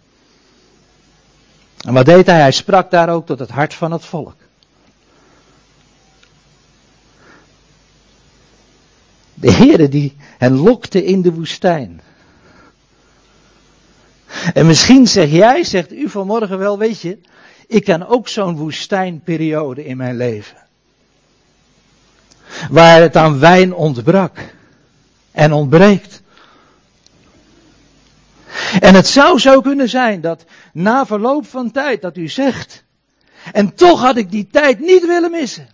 En 1.85 1.93
wat 1.93 2.05
deed 2.05 2.25
hij? 2.25 2.39
Hij 2.39 2.51
sprak 2.51 2.91
daar 2.91 3.09
ook 3.09 3.25
tot 3.25 3.39
het 3.39 3.49
hart 3.49 3.73
van 3.73 3.91
het 3.91 4.05
volk. 4.05 4.35
De 9.33 9.51
Heere 9.51 9.89
die 9.89 10.15
hen 10.37 10.53
lokte 10.53 11.05
in 11.05 11.21
de 11.21 11.33
woestijn. 11.33 12.01
En 14.53 14.65
misschien 14.65 15.07
zeg 15.07 15.29
jij, 15.29 15.63
zegt 15.63 15.93
u 15.93 16.09
vanmorgen 16.09 16.57
wel, 16.57 16.77
weet 16.77 17.01
je, 17.01 17.17
ik 17.67 17.83
ken 17.83 18.07
ook 18.07 18.27
zo'n 18.27 18.55
woestijnperiode 18.55 19.85
in 19.85 19.97
mijn 19.97 20.17
leven. 20.17 20.57
Waar 22.69 23.01
het 23.01 23.15
aan 23.15 23.39
wijn 23.39 23.73
ontbrak. 23.73 24.53
En 25.31 25.53
ontbreekt. 25.53 26.21
En 28.79 28.95
het 28.95 29.07
zou 29.07 29.39
zo 29.39 29.61
kunnen 29.61 29.89
zijn 29.89 30.21
dat 30.21 30.45
na 30.73 31.05
verloop 31.05 31.47
van 31.47 31.71
tijd 31.71 32.01
dat 32.01 32.17
u 32.17 32.27
zegt. 32.27 32.83
En 33.53 33.73
toch 33.73 34.01
had 34.01 34.17
ik 34.17 34.31
die 34.31 34.47
tijd 34.51 34.79
niet 34.79 35.05
willen 35.05 35.31
missen. 35.31 35.67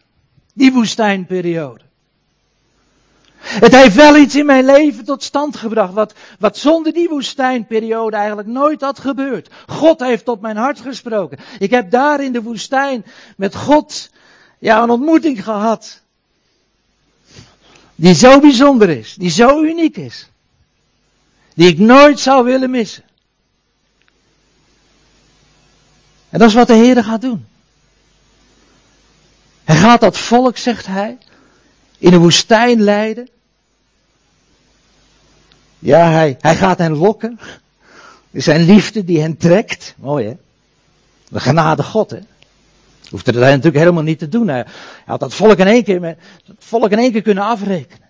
Die 0.54 0.72
woestijnperiode. 0.72 1.84
Het 3.42 3.76
heeft 3.76 3.96
wel 3.96 4.18
iets 4.18 4.36
in 4.36 4.46
mijn 4.46 4.66
leven 4.66 5.06
tot 5.06 5.24
stand 5.24 5.56
gebracht, 5.56 5.94
wat, 5.94 6.14
wat 6.40 6.58
zonder 6.58 6.94
die 6.94 7.10
woestijnperiode 7.10 8.16
eigenlijk 8.16 8.48
nooit 8.48 8.82
had 8.82 9.00
gebeurd. 9.00 9.50
God 9.68 10.00
heeft 10.00 10.26
tot 10.26 10.42
mijn 10.42 10.58
hart 10.58 10.80
gesproken. 10.80 11.40
Ik 11.60 11.70
heb 11.70 11.92
daar 11.92 12.24
in 12.24 12.32
de 12.32 12.42
woestijn 12.42 13.06
met 13.38 13.56
God 13.56 14.10
ja, 14.60 14.84
een 14.84 14.90
ontmoeting 14.90 15.44
gehad. 15.44 16.02
Die 17.96 18.14
zo 18.14 18.40
bijzonder 18.40 18.90
is, 18.90 19.16
die 19.16 19.30
zo 19.30 19.62
uniek 19.62 19.98
is. 19.98 20.30
Die 21.54 21.68
ik 21.68 21.78
nooit 21.78 22.20
zou 22.20 22.44
willen 22.44 22.70
missen. 22.70 23.04
En 26.30 26.40
dat 26.40 26.48
is 26.48 26.54
wat 26.54 26.68
de 26.68 26.74
Heer 26.74 27.04
gaat 27.04 27.22
doen. 27.22 27.46
Hij 29.64 29.76
gaat 29.76 30.00
dat 30.00 30.18
volk, 30.18 30.58
zegt 30.58 30.86
hij, 30.86 31.18
in 32.02 32.12
de 32.12 32.18
woestijn 32.18 32.82
leiden. 32.82 33.30
Ja, 35.80 36.12
hij, 36.12 36.38
hij 36.40 36.56
gaat 36.56 36.78
hen 36.78 36.96
lokken. 36.98 37.40
Zijn 38.32 38.62
liefde 38.62 39.04
die 39.04 39.22
hen 39.22 39.38
trekt. 39.38 39.96
Mooi 39.98 40.28
hè. 40.28 40.34
De 41.30 41.40
genade 41.40 41.84
God 41.84 42.12
hè. 42.12 42.20
Hoefde 43.10 43.32
dat 43.32 43.42
natuurlijk 43.42 43.76
helemaal 43.76 44.04
niet 44.04 44.20
te 44.20 44.30
doen. 44.30 44.48
Hij 44.48 44.66
had 45.06 45.20
dat 45.20 45.34
volk 45.34 45.58
in 45.58 45.68
één 45.68 45.84
keer, 45.84 46.02
dat 46.02 46.56
volk 46.60 46.92
in 46.92 47.00
één 47.00 47.12
keer 47.12 47.22
kunnen 47.22 47.44
afrekenen. 47.44 48.10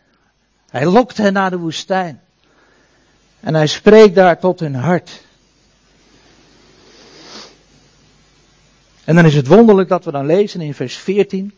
Hij 0.69 0.86
lokt 0.86 1.17
hen 1.17 1.34
naar 1.34 1.49
de 1.49 1.58
woestijn. 1.58 2.21
En 3.39 3.54
hij 3.54 3.67
spreekt 3.67 4.15
daar 4.15 4.39
tot 4.39 4.60
hun 4.60 4.75
hart. 4.75 5.21
En 9.04 9.15
dan 9.15 9.25
is 9.25 9.36
het 9.36 9.47
wonderlijk 9.47 9.89
dat 9.89 10.06
we 10.06 10.12
dan 10.12 10.25
lezen 10.25 10.62
in 10.62 10.73
vers 10.73 10.95
14 10.95 11.54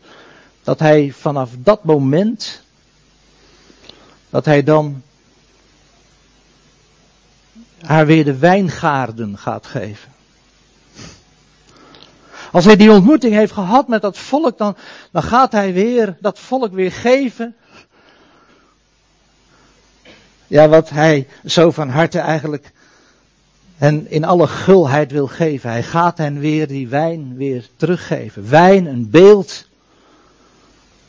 dat 0.64 0.78
hij 0.78 1.12
vanaf 1.16 1.50
dat 1.58 1.84
moment, 1.84 2.62
dat 4.30 4.44
hij 4.44 4.62
dan 4.62 5.02
haar 7.80 8.06
weer 8.06 8.24
de 8.24 8.38
wijngaarden 8.38 9.38
gaat 9.38 9.66
geven. 9.66 10.12
Als 12.52 12.64
hij 12.64 12.76
die 12.76 12.90
ontmoeting 12.90 13.34
heeft 13.34 13.52
gehad 13.52 13.88
met 13.88 14.02
dat 14.02 14.18
volk, 14.18 14.58
dan, 14.58 14.76
dan 15.10 15.22
gaat 15.22 15.52
hij 15.52 15.72
weer 15.72 16.16
dat 16.20 16.38
volk 16.38 16.72
weer 16.72 16.92
geven. 16.92 17.56
Ja, 20.46 20.68
wat 20.68 20.90
hij 20.90 21.28
zo 21.44 21.70
van 21.70 21.88
harte 21.88 22.18
eigenlijk 22.18 22.72
hen 23.76 24.10
in 24.10 24.24
alle 24.24 24.46
gulheid 24.46 25.12
wil 25.12 25.26
geven. 25.26 25.70
Hij 25.70 25.82
gaat 25.82 26.18
hen 26.18 26.38
weer 26.38 26.66
die 26.66 26.88
wijn 26.88 27.36
weer 27.36 27.68
teruggeven. 27.76 28.48
Wijn, 28.50 28.86
een 28.86 29.10
beeld 29.10 29.66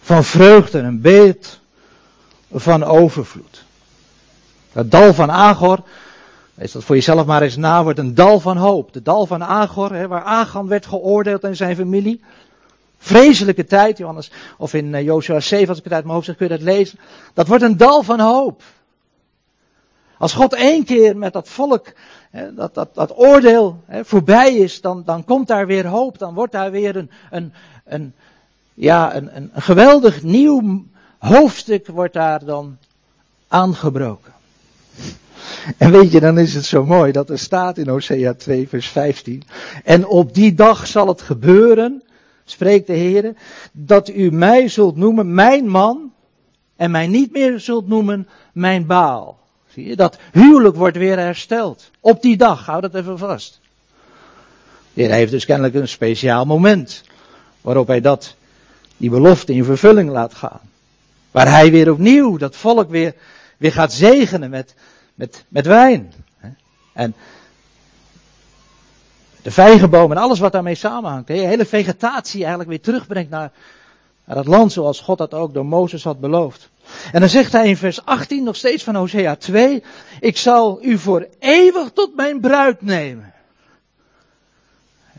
van 0.06 0.24
vreugde, 0.24 0.80
een 0.80 1.02
beeld 1.02 1.60
van 2.52 2.84
overvloed. 2.84 3.64
Het 4.72 4.92
dal 4.92 5.14
van 5.14 5.32
Agor, 5.32 5.80
is 6.58 6.72
dat 6.72 6.84
voor 6.84 6.96
jezelf 6.96 7.26
maar 7.26 7.42
eens 7.42 7.56
na, 7.56 7.84
wordt 7.84 8.00
een 8.00 8.16
dal 8.16 8.40
van 8.40 8.58
hoop. 8.58 8.94
De 8.94 9.02
dal 9.02 9.26
van 9.26 9.44
Agor, 9.44 9.94
hè, 9.94 10.08
waar 10.08 10.24
Agan 10.24 10.68
werd 10.68 10.86
geoordeeld 10.86 11.44
en 11.44 11.56
zijn 11.56 11.76
familie. 11.76 12.22
Vreselijke 12.98 13.66
tijd, 13.66 13.98
Johannes, 13.98 14.32
of 14.58 14.74
in 14.74 14.94
uh, 14.94 15.02
Joshua 15.02 15.40
7, 15.40 15.70
als 15.70 15.78
ik 15.78 15.84
het 15.84 15.94
uit 15.94 16.04
mijn 16.04 16.16
hoofd 16.16 16.26
zeg, 16.26 16.36
kun 16.36 16.48
je 16.48 16.58
dat 16.58 16.62
lezen. 16.62 17.00
Dat 17.34 17.48
wordt 17.48 17.64
een 17.64 17.78
dal 17.78 18.04
van 18.04 18.20
hoop. 18.20 18.64
Als 20.18 20.34
God 20.34 20.54
één 20.54 20.84
keer 20.84 21.18
met 21.18 21.34
dat 21.34 21.50
volk, 21.50 21.94
hè, 22.32 22.54
dat, 22.54 22.74
dat, 22.74 22.96
dat 22.96 23.18
oordeel 23.18 23.84
hè, 23.86 24.06
voorbij 24.06 24.56
is, 24.56 24.82
dan, 24.82 25.04
dan 25.06 25.24
komt 25.24 25.48
daar 25.48 25.68
weer 25.68 25.88
hoop. 25.88 26.18
Dan 26.18 26.34
wordt 26.34 26.52
daar 26.52 26.72
weer 26.72 26.96
een, 26.96 27.12
een, 27.30 27.54
een, 27.86 28.14
ja, 28.76 29.16
een, 29.16 29.36
een 29.36 29.52
geweldig 29.56 30.24
nieuw 30.24 30.86
hoofdstuk 31.18 31.88
wordt 31.88 32.14
daar 32.14 32.46
dan 32.46 32.78
aangebroken. 33.48 34.34
En 35.78 35.92
weet 35.92 36.12
je, 36.12 36.20
dan 36.20 36.38
is 36.38 36.54
het 36.54 36.66
zo 36.66 36.86
mooi 36.86 37.12
dat 37.12 37.30
er 37.30 37.40
staat 37.40 37.78
in 37.78 37.88
Hosea 37.88 38.34
2, 38.34 38.68
vers 38.68 38.88
15. 38.88 39.44
En 39.84 40.08
op 40.08 40.34
die 40.34 40.54
dag 40.54 40.88
zal 40.88 41.08
het 41.08 41.22
gebeuren, 41.22 42.04
spreekt 42.46 42.88
de 42.88 42.94
Heer, 42.94 43.34
dat 43.72 44.10
u 44.10 44.32
mij 44.32 44.68
zult 44.68 44.96
noemen 44.96 45.34
mijn 45.34 45.68
man 45.68 46.12
en 46.76 46.92
mij 46.92 47.08
niet 47.08 47.32
meer 47.32 47.60
zult 47.60 47.88
noemen 47.88 48.28
mijn 48.54 48.86
baal. 48.86 49.40
Zie 49.68 49.88
je, 49.88 49.96
dat 49.96 50.18
huwelijk 50.32 50.76
wordt 50.76 50.98
weer 50.98 51.18
hersteld. 51.18 51.92
Op 52.00 52.22
die 52.22 52.38
dag, 52.38 52.66
hou 52.66 52.82
dat 52.82 52.96
even 52.96 53.18
vast. 53.18 53.60
De 54.94 55.02
Heer 55.02 55.12
heeft 55.12 55.32
dus 55.32 55.46
kennelijk 55.46 55.76
een 55.76 55.88
speciaal 55.88 56.46
moment 56.46 57.04
waarop 57.62 57.88
hij 57.88 58.02
dat, 58.02 58.36
die 58.98 59.10
belofte 59.10 59.54
in 59.54 59.64
vervulling 59.64 60.10
laat 60.10 60.34
gaan. 60.34 60.62
Waar 61.32 61.50
hij 61.50 61.72
weer 61.72 61.92
opnieuw 61.92 62.38
dat 62.38 62.56
volk 62.56 62.90
weer, 62.90 63.16
weer 63.58 63.72
gaat 63.72 63.94
zegenen 63.94 64.50
met, 64.50 64.76
met, 65.16 65.46
met 65.48 65.66
wijn. 65.66 66.14
En 66.94 67.16
de 69.42 69.52
vijgenboom 69.52 70.12
en 70.12 70.18
alles 70.18 70.40
wat 70.40 70.52
daarmee 70.52 70.76
samenhangt. 70.76 71.28
De 71.28 71.34
hele 71.34 71.66
vegetatie 71.66 72.40
eigenlijk 72.40 72.70
weer 72.70 72.82
terugbrengt 72.82 73.30
naar, 73.30 73.52
naar 74.26 74.38
het 74.38 74.48
land 74.48 74.72
zoals 74.72 75.00
God 75.00 75.18
dat 75.18 75.34
ook 75.34 75.54
door 75.54 75.66
Mozes 75.66 76.04
had 76.04 76.20
beloofd. 76.20 76.70
En 77.12 77.20
dan 77.20 77.30
zegt 77.30 77.52
hij 77.52 77.68
in 77.68 77.78
vers 77.78 78.06
18 78.06 78.44
nog 78.44 78.56
steeds 78.56 78.84
van 78.84 78.96
Hosea 78.96 79.36
2, 79.36 79.84
ik 80.20 80.38
zal 80.38 80.80
u 80.82 80.98
voor 80.98 81.28
eeuwig 81.40 81.92
tot 81.94 82.16
mijn 82.16 82.40
bruid 82.40 82.82
nemen. 82.82 83.34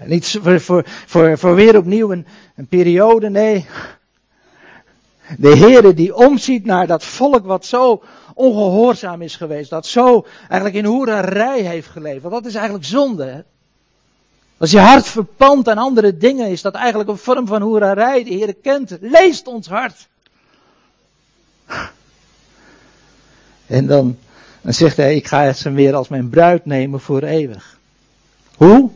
Niet 0.05 0.39
voor, 0.43 0.61
voor, 0.61 0.83
voor, 0.87 1.39
voor 1.39 1.55
weer 1.55 1.77
opnieuw 1.77 2.13
een, 2.13 2.27
periode, 2.69 3.31
nee. 3.31 3.67
De 5.39 5.57
Heere 5.57 5.95
die 5.95 6.15
omziet 6.15 6.65
naar 6.65 6.87
dat 6.87 7.05
volk 7.05 7.45
wat 7.45 7.65
zo 7.65 8.03
ongehoorzaam 8.35 9.23
is 9.23 9.37
geweest. 9.37 9.71
Dat 9.71 9.87
zo 9.87 10.27
eigenlijk 10.39 10.75
in 10.75 10.85
hoerarij 10.85 11.61
heeft 11.61 11.89
geleefd. 11.89 12.23
Want 12.23 12.35
dat 12.35 12.47
is 12.47 12.55
eigenlijk 12.55 12.85
zonde. 12.85 13.25
Hè? 13.25 13.41
Als 14.57 14.71
je 14.71 14.79
hart 14.79 15.07
verpand 15.07 15.69
aan 15.69 15.79
andere 15.79 16.17
dingen 16.17 16.51
is 16.51 16.63
dat 16.63 16.75
eigenlijk 16.75 17.11
een 17.11 17.19
vorm 17.19 17.47
van 17.47 17.63
hoerarij. 17.63 18.25
De 18.25 18.35
Heer 18.35 18.55
kent, 18.55 18.97
leest 19.01 19.47
ons 19.47 19.67
hart. 19.67 20.09
En 23.67 23.87
dan, 23.87 24.19
dan 24.61 24.73
zegt 24.73 24.97
hij, 24.97 25.17
ik 25.17 25.27
ga 25.27 25.53
ze 25.53 25.71
weer 25.71 25.95
als 25.95 26.09
mijn 26.09 26.29
bruid 26.29 26.65
nemen 26.65 27.01
voor 27.01 27.23
eeuwig. 27.23 27.79
Hoe? 28.57 28.91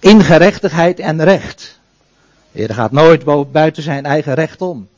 In 0.00 0.22
gerechtigheid 0.24 1.00
en 1.00 1.24
recht. 1.24 1.78
De 2.52 2.58
Heer 2.58 2.74
gaat 2.74 2.92
nooit 2.92 3.52
buiten 3.52 3.82
zijn 3.82 4.04
eigen 4.04 4.34
recht 4.34 4.62
om. 4.62 4.88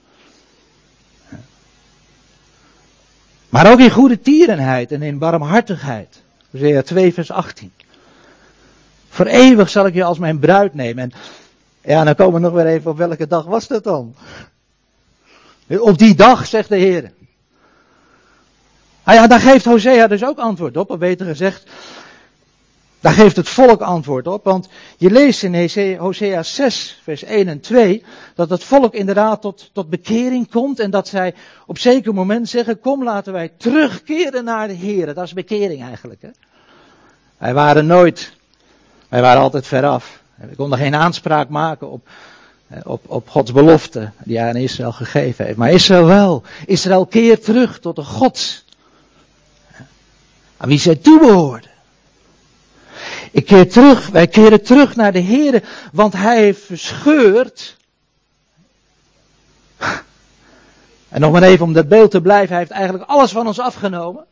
Maar 3.48 3.72
ook 3.72 3.78
in 3.78 3.90
goede 3.90 4.20
tierenheid 4.20 4.92
en 4.92 5.02
in 5.02 5.18
barmhartigheid. 5.18 6.22
Hosea 6.50 6.82
2 6.82 7.14
vers 7.14 7.30
18. 7.30 7.72
Voor 9.08 9.26
eeuwig 9.26 9.68
zal 9.68 9.86
ik 9.86 9.94
je 9.94 10.04
als 10.04 10.18
mijn 10.18 10.38
bruid 10.38 10.74
nemen. 10.74 11.02
En 11.02 11.12
ja, 11.80 12.04
dan 12.04 12.14
komen 12.14 12.34
we 12.34 12.40
nog 12.40 12.52
weer 12.52 12.66
even 12.66 12.90
op 12.90 12.96
welke 12.96 13.26
dag 13.26 13.44
was 13.44 13.66
dat 13.66 13.84
dan? 13.84 14.14
Op 15.68 15.98
die 15.98 16.14
dag, 16.14 16.46
zegt 16.46 16.68
de 16.68 16.76
Heer. 16.76 17.12
Ah 19.02 19.14
ja, 19.14 19.26
daar 19.26 19.40
geeft 19.40 19.64
Hosea 19.64 20.06
dus 20.06 20.24
ook 20.24 20.38
antwoord 20.38 20.76
op, 20.76 20.90
of 20.90 20.98
beter 20.98 21.26
gezegd, 21.26 21.70
daar 23.02 23.12
geeft 23.12 23.36
het 23.36 23.48
volk 23.48 23.80
antwoord 23.80 24.26
op, 24.26 24.44
want 24.44 24.68
je 24.96 25.10
leest 25.10 25.42
in 25.42 25.96
Hosea 25.98 26.42
6, 26.42 27.00
vers 27.02 27.22
1 27.24 27.48
en 27.48 27.60
2, 27.60 28.04
dat 28.34 28.50
het 28.50 28.64
volk 28.64 28.94
inderdaad 28.94 29.40
tot, 29.40 29.70
tot 29.72 29.90
bekering 29.90 30.50
komt 30.50 30.80
en 30.80 30.90
dat 30.90 31.08
zij 31.08 31.34
op 31.66 31.78
zeker 31.78 32.14
moment 32.14 32.48
zeggen, 32.48 32.80
kom 32.80 33.04
laten 33.04 33.32
wij 33.32 33.52
terugkeren 33.56 34.44
naar 34.44 34.68
de 34.68 34.74
Heer. 34.74 35.14
Dat 35.14 35.24
is 35.24 35.32
bekering 35.32 35.82
eigenlijk. 35.82 36.22
Hè? 36.22 36.28
Wij 37.38 37.54
waren 37.54 37.86
nooit, 37.86 38.32
wij 39.08 39.20
waren 39.20 39.42
altijd 39.42 39.66
veraf. 39.66 40.22
We 40.34 40.56
konden 40.56 40.78
geen 40.78 40.94
aanspraak 40.94 41.48
maken 41.48 41.90
op, 41.90 42.08
op, 42.84 43.02
op 43.06 43.28
Gods 43.28 43.52
belofte 43.52 44.10
die 44.24 44.38
hij 44.38 44.48
aan 44.48 44.56
Israël 44.56 44.92
gegeven 44.92 45.44
heeft. 45.44 45.58
Maar 45.58 45.70
Israël 45.70 46.06
wel. 46.06 46.42
Israël 46.66 47.06
keert 47.06 47.44
terug 47.44 47.78
tot 47.78 47.96
de 47.96 48.04
God 48.04 48.64
aan 50.56 50.68
wie 50.68 50.78
zij 50.78 50.96
toebehoorden. 50.96 51.71
Ik 53.32 53.46
keer 53.46 53.70
terug, 53.70 54.08
wij 54.08 54.26
keren 54.26 54.62
terug 54.62 54.96
naar 54.96 55.12
de 55.12 55.18
Heer, 55.18 55.62
want 55.92 56.12
Hij 56.12 56.38
heeft 56.38 56.64
verscheurd. 56.64 57.76
En 61.08 61.20
nog 61.20 61.32
maar 61.32 61.42
even 61.42 61.64
om 61.64 61.72
dat 61.72 61.88
beeld 61.88 62.10
te 62.10 62.20
blijven, 62.20 62.48
Hij 62.48 62.58
heeft 62.58 62.70
eigenlijk 62.70 63.10
alles 63.10 63.30
van 63.30 63.46
ons 63.46 63.58
afgenomen. 63.58 64.24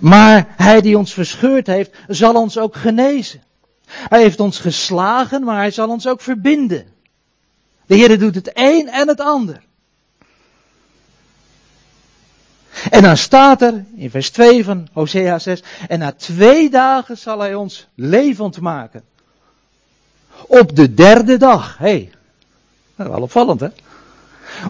Maar 0.00 0.54
Hij 0.56 0.80
die 0.80 0.98
ons 0.98 1.12
verscheurd 1.12 1.66
heeft, 1.66 1.90
zal 2.08 2.34
ons 2.34 2.58
ook 2.58 2.76
genezen. 2.76 3.42
Hij 3.86 4.20
heeft 4.20 4.40
ons 4.40 4.58
geslagen, 4.58 5.44
maar 5.44 5.56
Hij 5.56 5.70
zal 5.70 5.88
ons 5.88 6.06
ook 6.06 6.20
verbinden. 6.20 6.86
De 7.86 7.94
Heer 7.94 8.18
doet 8.18 8.34
het 8.34 8.50
een 8.54 8.88
en 8.88 9.08
het 9.08 9.20
ander. 9.20 9.68
En 12.90 13.02
dan 13.02 13.16
staat 13.16 13.62
er 13.62 13.84
in 13.96 14.10
vers 14.10 14.30
2 14.30 14.64
van 14.64 14.88
Hosea 14.92 15.38
6, 15.38 15.62
en 15.88 15.98
na 15.98 16.12
twee 16.12 16.70
dagen 16.70 17.18
zal 17.18 17.38
hij 17.38 17.54
ons 17.54 17.88
levend 17.94 18.60
maken. 18.60 19.02
Op 20.46 20.76
de 20.76 20.94
derde 20.94 21.36
dag, 21.36 21.78
hé, 21.78 22.10
hey, 22.96 23.08
wel 23.08 23.22
opvallend 23.22 23.60
hè. 23.60 23.68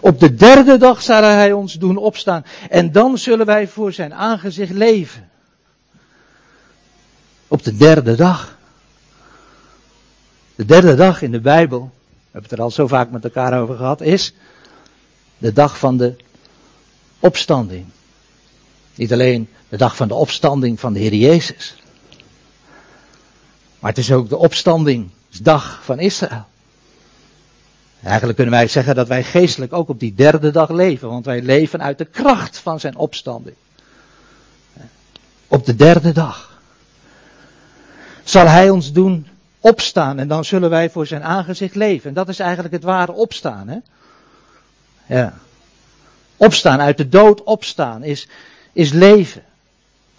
Op 0.01 0.19
de 0.19 0.35
derde 0.35 0.77
dag 0.77 1.01
zal 1.01 1.23
hij 1.23 1.53
ons 1.53 1.73
doen 1.73 1.97
opstaan 1.97 2.45
en 2.69 2.91
dan 2.91 3.17
zullen 3.17 3.45
wij 3.45 3.67
voor 3.67 3.93
zijn 3.93 4.13
aangezicht 4.13 4.71
leven. 4.71 5.29
Op 7.47 7.63
de 7.63 7.77
derde 7.77 8.15
dag. 8.15 8.57
De 10.55 10.65
derde 10.65 10.95
dag 10.95 11.21
in 11.21 11.31
de 11.31 11.39
Bijbel, 11.39 11.79
we 11.79 12.17
hebben 12.23 12.49
het 12.49 12.51
er 12.51 12.61
al 12.61 12.71
zo 12.71 12.87
vaak 12.87 13.09
met 13.09 13.23
elkaar 13.23 13.61
over 13.61 13.75
gehad, 13.75 14.01
is 14.01 14.33
de 15.37 15.53
dag 15.53 15.77
van 15.77 15.97
de 15.97 16.15
opstanding. 17.21 17.85
Niet 18.95 19.13
alleen 19.13 19.49
de 19.69 19.77
dag 19.77 19.95
van 19.95 20.07
de 20.07 20.13
opstanding 20.13 20.79
van 20.79 20.93
de 20.93 20.99
Heer 20.99 21.13
Jezus. 21.13 21.75
Maar 23.79 23.89
het 23.89 23.99
is 23.99 24.11
ook 24.11 24.29
de 24.29 24.37
opstandingsdag 24.37 25.83
van 25.83 25.99
Israël. 25.99 26.45
Eigenlijk 28.03 28.35
kunnen 28.35 28.55
wij 28.55 28.67
zeggen 28.67 28.95
dat 28.95 29.07
wij 29.07 29.23
geestelijk 29.23 29.73
ook 29.73 29.89
op 29.89 29.99
die 29.99 30.13
derde 30.13 30.51
dag 30.51 30.69
leven, 30.69 31.09
want 31.09 31.25
wij 31.25 31.41
leven 31.41 31.81
uit 31.81 31.97
de 31.97 32.05
kracht 32.05 32.57
van 32.57 32.79
zijn 32.79 32.95
opstanding. 32.95 33.55
Op 35.47 35.65
de 35.65 35.75
derde 35.75 36.11
dag 36.11 36.61
zal 38.23 38.47
hij 38.47 38.69
ons 38.69 38.91
doen 38.91 39.27
opstaan 39.59 40.19
en 40.19 40.27
dan 40.27 40.45
zullen 40.45 40.69
wij 40.69 40.89
voor 40.89 41.07
zijn 41.07 41.23
aangezicht 41.23 41.75
leven. 41.75 42.09
En 42.09 42.15
dat 42.15 42.29
is 42.29 42.39
eigenlijk 42.39 42.73
het 42.73 42.83
ware 42.83 43.11
opstaan. 43.11 43.67
Hè? 43.67 43.77
Ja. 45.15 45.33
Opstaan, 46.41 46.79
uit 46.79 46.97
de 46.97 47.09
dood 47.09 47.43
opstaan, 47.43 48.03
is, 48.03 48.27
is 48.73 48.91
leven. 48.91 49.43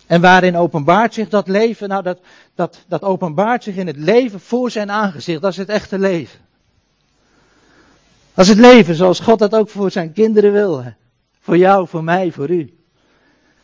En 0.06 0.20
waarin 0.20 0.56
openbaart 0.56 1.14
zich 1.14 1.28
dat 1.28 1.48
leven? 1.48 1.88
Nou, 1.88 2.02
dat, 2.02 2.18
dat, 2.54 2.84
dat 2.88 3.02
openbaart 3.02 3.62
zich 3.62 3.76
in 3.76 3.86
het 3.86 3.96
leven 3.96 4.40
voor 4.40 4.70
zijn 4.70 4.90
aangezicht. 4.90 5.40
Dat 5.40 5.50
is 5.50 5.56
het 5.56 5.68
echte 5.68 5.98
leven. 5.98 6.38
Dat 8.34 8.44
is 8.44 8.50
het 8.50 8.58
leven 8.58 8.94
zoals 8.94 9.20
God 9.20 9.38
dat 9.38 9.54
ook 9.54 9.68
voor 9.68 9.90
zijn 9.90 10.12
kinderen 10.12 10.52
wil. 10.52 10.84
Voor 11.40 11.56
jou, 11.56 11.88
voor 11.88 12.04
mij, 12.04 12.32
voor 12.32 12.50
u. 12.50 12.76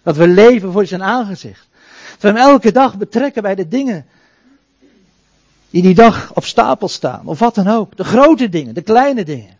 Dat 0.02 0.16
we 0.16 0.28
leven 0.28 0.72
voor 0.72 0.86
zijn 0.86 1.02
aangezicht. 1.02 1.66
Dat 2.11 2.20
we 2.20 2.28
hem 2.28 2.36
elke 2.36 2.72
dag 2.72 2.96
betrekken 2.96 3.42
bij 3.42 3.54
de 3.54 3.68
dingen 3.68 4.06
die 5.70 5.82
die 5.82 5.94
dag 5.94 6.34
op 6.34 6.44
stapel 6.44 6.88
staan, 6.88 7.26
of 7.26 7.38
wat 7.38 7.54
dan 7.54 7.68
ook. 7.68 7.96
De 7.96 8.04
grote 8.04 8.48
dingen, 8.48 8.74
de 8.74 8.82
kleine 8.82 9.24
dingen. 9.24 9.56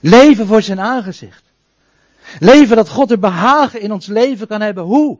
Leven 0.00 0.46
voor 0.46 0.62
zijn 0.62 0.80
aangezicht. 0.80 1.43
Leven 2.38 2.76
dat 2.76 2.88
God 2.88 3.10
er 3.10 3.18
behagen 3.18 3.80
in 3.80 3.92
ons 3.92 4.06
leven 4.06 4.46
kan 4.46 4.60
hebben. 4.60 4.84
Hoe? 4.84 5.18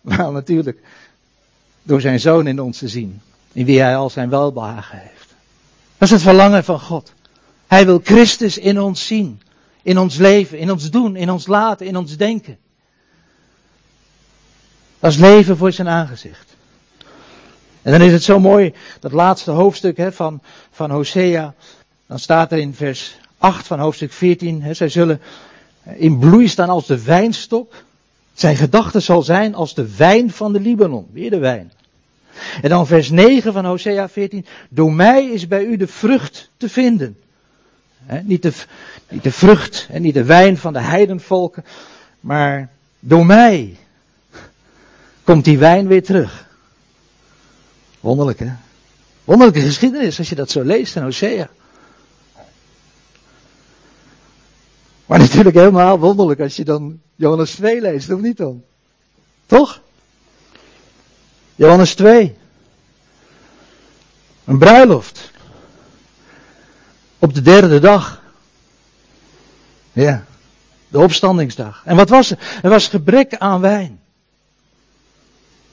Wel 0.00 0.32
natuurlijk 0.32 0.78
door 1.82 2.00
zijn 2.00 2.20
zoon 2.20 2.46
in 2.46 2.60
ons 2.60 2.78
te 2.78 2.88
zien. 2.88 3.20
In 3.52 3.64
wie 3.64 3.80
hij 3.80 3.96
al 3.96 4.10
zijn 4.10 4.28
welbehagen 4.30 4.98
heeft. 4.98 5.34
Dat 5.98 6.08
is 6.08 6.10
het 6.10 6.22
verlangen 6.22 6.64
van 6.64 6.80
God. 6.80 7.12
Hij 7.66 7.84
wil 7.84 8.00
Christus 8.04 8.58
in 8.58 8.80
ons 8.80 9.06
zien. 9.06 9.40
In 9.82 9.98
ons 9.98 10.16
leven, 10.16 10.58
in 10.58 10.70
ons 10.70 10.90
doen, 10.90 11.16
in 11.16 11.30
ons 11.30 11.46
laten, 11.46 11.86
in 11.86 11.96
ons 11.96 12.16
denken. 12.16 12.58
Dat 14.98 15.12
is 15.12 15.18
leven 15.18 15.56
voor 15.56 15.72
zijn 15.72 15.88
aangezicht. 15.88 16.56
En 17.82 17.92
dan 17.92 18.00
is 18.00 18.12
het 18.12 18.22
zo 18.22 18.40
mooi, 18.40 18.74
dat 19.00 19.12
laatste 19.12 19.50
hoofdstuk 19.50 19.96
hè, 19.96 20.12
van, 20.12 20.42
van 20.70 20.90
Hosea. 20.90 21.54
Dan 22.06 22.18
staat 22.18 22.52
er 22.52 22.58
in 22.58 22.74
vers 22.74 23.16
8 23.38 23.66
van 23.66 23.78
hoofdstuk 23.78 24.12
14. 24.12 24.62
Hè, 24.62 24.74
zij 24.74 24.88
zullen 24.88 25.20
in 25.84 26.18
bloei 26.18 26.48
staan 26.48 26.68
als 26.68 26.86
de 26.86 27.02
wijnstok. 27.02 27.74
Zijn 28.34 28.56
gedachte 28.56 29.00
zal 29.00 29.22
zijn 29.22 29.54
als 29.54 29.74
de 29.74 29.96
wijn 29.96 30.30
van 30.30 30.52
de 30.52 30.60
Libanon. 30.60 31.06
Weer 31.12 31.30
de 31.30 31.38
wijn. 31.38 31.72
En 32.62 32.68
dan 32.68 32.86
vers 32.86 33.10
9 33.10 33.52
van 33.52 33.64
Hosea 33.64 34.08
14. 34.08 34.46
Door 34.68 34.92
mij 34.92 35.24
is 35.24 35.48
bij 35.48 35.64
u 35.64 35.76
de 35.76 35.86
vrucht 35.86 36.50
te 36.56 36.68
vinden. 36.68 37.16
niet, 38.22 38.42
de, 38.42 38.52
niet 39.08 39.22
de 39.22 39.32
vrucht 39.32 39.88
en 39.90 40.02
niet 40.02 40.14
de 40.14 40.24
wijn 40.24 40.56
van 40.56 40.72
de 40.72 40.80
heidenvolken. 40.80 41.64
Maar 42.20 42.68
door 42.98 43.26
mij 43.26 43.76
komt 45.24 45.44
die 45.44 45.58
wijn 45.58 45.86
weer 45.86 46.02
terug. 46.02 46.48
Wonderlijk 48.00 48.38
hè. 48.38 48.52
Wonderlijke 49.24 49.60
geschiedenis 49.60 50.18
als 50.18 50.28
je 50.28 50.34
dat 50.34 50.50
zo 50.50 50.62
leest 50.62 50.96
in 50.96 51.02
Hosea. 51.02 51.48
Maar 55.06 55.18
natuurlijk 55.18 55.56
helemaal 55.56 55.98
wonderlijk 55.98 56.40
als 56.40 56.56
je 56.56 56.64
dan 56.64 57.00
Johannes 57.14 57.54
2 57.54 57.80
leest, 57.80 58.10
of 58.10 58.20
niet 58.20 58.36
dan? 58.36 58.62
Toch? 59.46 59.80
Johannes 61.54 61.94
2. 61.94 62.36
Een 64.44 64.58
bruiloft. 64.58 65.30
Op 67.18 67.34
de 67.34 67.42
derde 67.42 67.78
dag. 67.78 68.22
Ja, 69.92 70.24
de 70.88 70.98
opstandingsdag. 70.98 71.82
En 71.84 71.96
wat 71.96 72.08
was 72.08 72.30
er? 72.30 72.38
Er 72.62 72.70
was 72.70 72.88
gebrek 72.88 73.36
aan 73.36 73.60
wijn. 73.60 74.00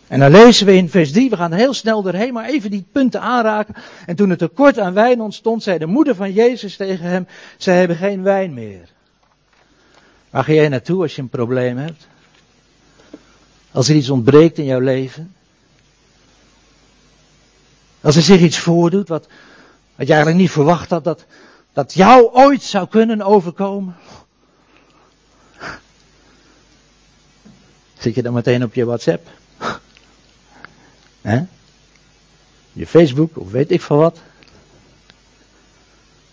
En 0.08 0.20
dan 0.20 0.32
lezen 0.32 0.66
we 0.66 0.76
in 0.76 0.90
vers 0.90 1.12
3, 1.12 1.30
we 1.30 1.36
gaan 1.36 1.52
heel 1.52 1.74
snel 1.74 2.02
doorheen, 2.02 2.34
maar 2.34 2.46
even 2.46 2.72
die 2.72 2.86
punten 2.92 3.22
aanraken. 3.22 3.76
En 4.06 4.16
toen 4.16 4.30
het 4.30 4.40
tekort 4.40 4.80
aan 4.80 4.94
wijn 4.94 5.22
ontstond, 5.22 5.64
zei 5.64 5.78
de 5.78 5.86
moeder 5.86 6.16
van 6.16 6.34
Jezus 6.34 6.76
tegen 6.76 7.06
hem, 7.06 7.28
zij 7.58 7.78
hebben 7.78 7.98
geen 7.98 8.24
wijn 8.24 8.54
meer. 8.54 8.90
Waar 10.30 10.44
ga 10.44 10.52
jij 10.52 10.70
naartoe 10.70 11.02
als 11.02 11.16
je 11.16 11.22
een 11.22 11.30
probleem 11.30 11.78
hebt? 11.78 12.08
Als 13.72 13.90
er 13.90 13.96
iets 13.96 14.10
ontbreekt 14.10 14.58
in 14.58 14.66
jouw 14.66 14.80
leven? 14.80 15.36
Als 18.02 18.16
er 18.16 18.22
zich 18.22 18.42
iets 18.42 18.60
voordoet 18.60 19.08
wat, 19.08 19.28
wat 19.96 20.08
je 20.08 20.14
eigenlijk 20.14 20.42
niet 20.42 20.52
verwacht 20.52 20.90
had 20.90 21.04
dat, 21.04 21.26
dat 21.74 21.94
jou 21.94 22.30
ooit 22.34 22.64
zou 22.64 22.88
kunnen 22.88 23.22
overkomen? 23.22 23.96
Zit 28.00 28.16
je 28.16 28.22
dan 28.22 28.34
meteen 28.34 28.64
op 28.64 28.74
je 28.74 28.86
WhatsApp? 28.86 29.28
Hè? 31.22 31.44
Je 32.74 32.88
Facebook 32.88 33.38
of 33.38 33.52
weet 33.52 33.72
ik 33.72 33.82
veel 33.82 33.98
wat? 33.98 34.20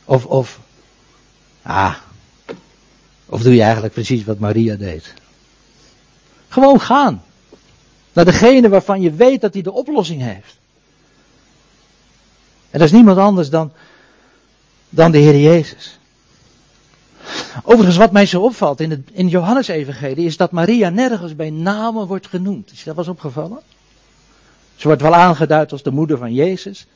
Of, 0.04 0.26
of, 0.26 0.60
ah, 1.62 1.96
of 3.26 3.42
doe 3.42 3.54
je 3.54 3.62
eigenlijk 3.62 3.94
precies 3.94 4.24
wat 4.24 4.38
Maria 4.38 4.76
deed? 4.76 5.14
Gewoon 6.48 6.80
gaan. 6.80 7.22
Naar 8.12 8.24
degene 8.24 8.68
waarvan 8.68 9.00
je 9.00 9.10
weet 9.10 9.40
dat 9.40 9.52
hij 9.52 9.62
de 9.62 9.72
oplossing 9.72 10.22
heeft. 10.22 10.56
En 12.70 12.78
dat 12.78 12.88
is 12.88 12.94
niemand 12.94 13.18
anders 13.18 13.50
dan, 13.50 13.72
dan 14.88 15.10
de 15.10 15.18
Heer 15.18 15.40
Jezus. 15.40 15.98
Overigens, 17.62 17.96
wat 17.96 18.12
mij 18.12 18.26
zo 18.26 18.42
opvalt 18.42 18.80
in, 18.80 18.90
het, 18.90 19.10
in 19.12 19.28
Johannes-evangelie 19.28 20.26
is 20.26 20.36
dat 20.36 20.50
Maria 20.50 20.88
nergens 20.88 21.36
bij 21.36 21.50
namen 21.50 22.06
wordt 22.06 22.26
genoemd. 22.26 22.72
Is 22.72 22.78
je 22.78 22.84
dat 22.84 22.94
was 22.94 23.08
opgevallen? 23.08 23.60
Ze 24.76 24.86
wordt 24.86 25.02
wel 25.02 25.14
aangeduid 25.14 25.72
als 25.72 25.82
de 25.82 25.90
moeder 25.90 26.18
van 26.18 26.34
Jezus. 26.34 26.86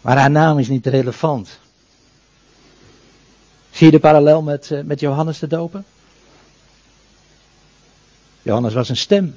Maar 0.00 0.16
haar 0.16 0.30
naam 0.30 0.58
is 0.58 0.68
niet 0.68 0.86
relevant. 0.86 1.58
Zie 3.78 3.86
je 3.86 3.92
de 3.92 4.00
parallel 4.00 4.42
met, 4.42 4.70
uh, 4.70 4.80
met 4.80 5.00
Johannes 5.00 5.38
de 5.38 5.46
Doper? 5.46 5.82
Johannes 8.42 8.74
was 8.74 8.88
een 8.88 8.96
stem. 8.96 9.36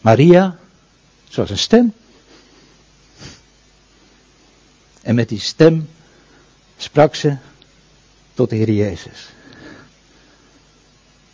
Maria, 0.00 0.58
ze 1.28 1.40
was 1.40 1.50
een 1.50 1.58
stem. 1.58 1.92
En 5.02 5.14
met 5.14 5.28
die 5.28 5.40
stem 5.40 5.88
sprak 6.76 7.14
ze 7.14 7.36
tot 8.34 8.50
de 8.50 8.56
Heer 8.56 8.70
Jezus. 8.72 9.28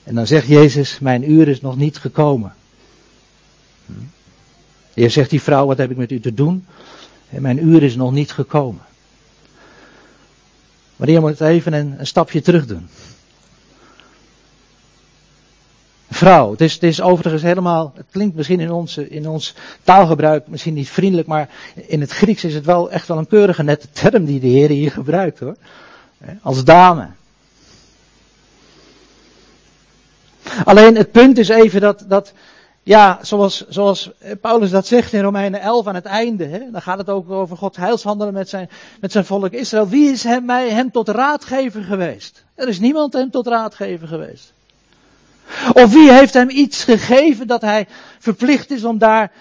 En 0.02 0.14
dan 0.14 0.26
zegt 0.26 0.46
Jezus, 0.46 0.98
mijn 0.98 1.30
uur 1.30 1.48
is 1.48 1.61
nog 1.61 1.76
niet 1.76 1.98
gekomen. 1.98 2.54
Je 4.94 5.09
zegt 5.09 5.30
die 5.30 5.42
vrouw, 5.42 5.66
wat 5.66 5.78
heb 5.78 5.90
ik 5.90 5.96
met 5.96 6.12
u 6.12 6.20
te 6.20 6.34
doen? 6.34 6.66
En 7.28 7.42
mijn 7.42 7.66
uur 7.66 7.82
is 7.82 7.96
nog 7.96 8.12
niet 8.12 8.32
gekomen. 8.32 8.84
Maar 10.97 11.11
je 11.11 11.20
moet 11.20 11.40
even 11.40 11.72
een, 11.72 11.97
stapje 12.01 12.40
terug 12.40 12.66
doen. 12.66 12.88
Vrouw, 16.11 16.51
het 16.51 16.61
is, 16.61 16.72
het 16.72 16.82
is 16.82 17.01
overigens 17.01 17.42
helemaal, 17.42 17.92
het 17.97 18.07
klinkt 18.11 18.36
misschien 18.36 18.61
in, 18.61 18.70
onze, 18.70 19.09
in 19.09 19.28
ons 19.28 19.55
taalgebruik 19.82 20.47
misschien 20.47 20.74
niet 20.74 20.90
vriendelijk, 20.90 21.28
maar 21.28 21.49
in 21.74 22.01
het 22.01 22.11
Grieks 22.11 22.44
is 22.44 22.55
het 22.55 22.64
wel 22.64 22.90
echt 22.90 23.09
wel 23.09 23.18
een 23.18 23.26
keurige 23.26 23.62
nette 23.62 23.88
term 23.90 24.24
die 24.24 24.40
de 24.40 24.47
Heer 24.47 24.68
hier 24.68 24.90
gebruikt 24.90 25.38
hoor. 25.38 25.57
Als 26.42 26.64
dame. 26.64 27.09
Alleen 30.64 30.97
het 30.97 31.11
punt 31.11 31.38
is 31.38 31.49
even 31.49 31.80
dat, 31.80 32.05
dat 32.09 32.32
ja, 32.87 33.18
zoals, 33.22 33.68
zoals 33.68 34.11
Paulus 34.41 34.70
dat 34.70 34.87
zegt 34.87 35.12
in 35.12 35.20
Romeinen 35.20 35.61
11 35.61 35.87
aan 35.87 35.95
het 35.95 36.05
einde, 36.05 36.45
hè, 36.45 36.70
dan 36.70 36.82
gaat 36.82 36.99
het 36.99 37.09
ook 37.09 37.30
over 37.30 37.57
Gods 37.57 37.76
heilshandelen 37.76 38.34
met 38.34 38.49
zijn, 38.49 38.70
met 39.01 39.12
zijn 39.12 39.24
volk 39.24 39.53
Israël. 39.53 39.89
Wie 39.89 40.11
is 40.11 40.22
hem, 40.22 40.45
mij, 40.45 40.70
hem 40.70 40.91
tot 40.91 41.09
raadgever 41.09 41.82
geweest? 41.82 42.45
Er 42.55 42.68
is 42.68 42.78
niemand 42.78 43.12
hem 43.12 43.30
tot 43.30 43.47
raadgever 43.47 44.09
geweest. 44.09 44.53
Of 45.72 45.93
wie 45.93 46.12
heeft 46.12 46.34
hem 46.34 46.51
iets 46.51 46.84
gegeven 46.84 47.47
dat 47.47 47.61
hij 47.61 47.87
verplicht 48.18 48.70
is 48.70 48.84
om 48.84 48.99
daar 48.99 49.32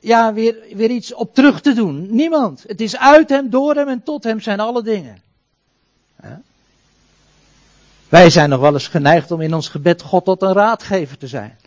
ja, 0.00 0.32
weer, 0.32 0.56
weer 0.74 0.90
iets 0.90 1.14
op 1.14 1.34
terug 1.34 1.60
te 1.60 1.72
doen? 1.72 2.06
Niemand. 2.10 2.64
Het 2.66 2.80
is 2.80 2.96
uit 2.96 3.28
hem, 3.28 3.50
door 3.50 3.74
hem 3.74 3.88
en 3.88 4.02
tot 4.02 4.24
hem 4.24 4.40
zijn 4.40 4.60
alle 4.60 4.82
dingen. 4.82 5.22
Wij 8.08 8.30
zijn 8.30 8.48
nog 8.48 8.60
wel 8.60 8.72
eens 8.72 8.88
geneigd 8.88 9.30
om 9.30 9.40
in 9.40 9.54
ons 9.54 9.68
gebed 9.68 10.02
God 10.02 10.24
tot 10.24 10.42
een 10.42 10.52
raadgever 10.52 11.18
te 11.18 11.26
zijn. 11.26 11.58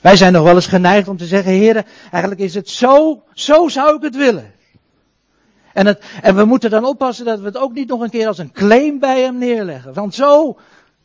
Wij 0.00 0.16
zijn 0.16 0.32
nog 0.32 0.44
wel 0.44 0.54
eens 0.54 0.66
geneigd 0.66 1.08
om 1.08 1.16
te 1.16 1.26
zeggen, 1.26 1.52
heren, 1.52 1.84
eigenlijk 2.10 2.40
is 2.40 2.54
het 2.54 2.68
zo, 2.68 3.22
zo 3.32 3.68
zou 3.68 3.96
ik 3.96 4.02
het 4.02 4.16
willen. 4.16 4.52
En, 5.72 5.86
het, 5.86 6.04
en 6.22 6.36
we 6.36 6.44
moeten 6.44 6.70
dan 6.70 6.84
oppassen 6.84 7.24
dat 7.24 7.38
we 7.38 7.44
het 7.44 7.56
ook 7.56 7.72
niet 7.72 7.88
nog 7.88 8.00
een 8.00 8.10
keer 8.10 8.26
als 8.26 8.38
een 8.38 8.52
claim 8.52 8.98
bij 8.98 9.22
hem 9.22 9.38
neerleggen. 9.38 9.94
Want 9.94 10.14
zo 10.14 10.58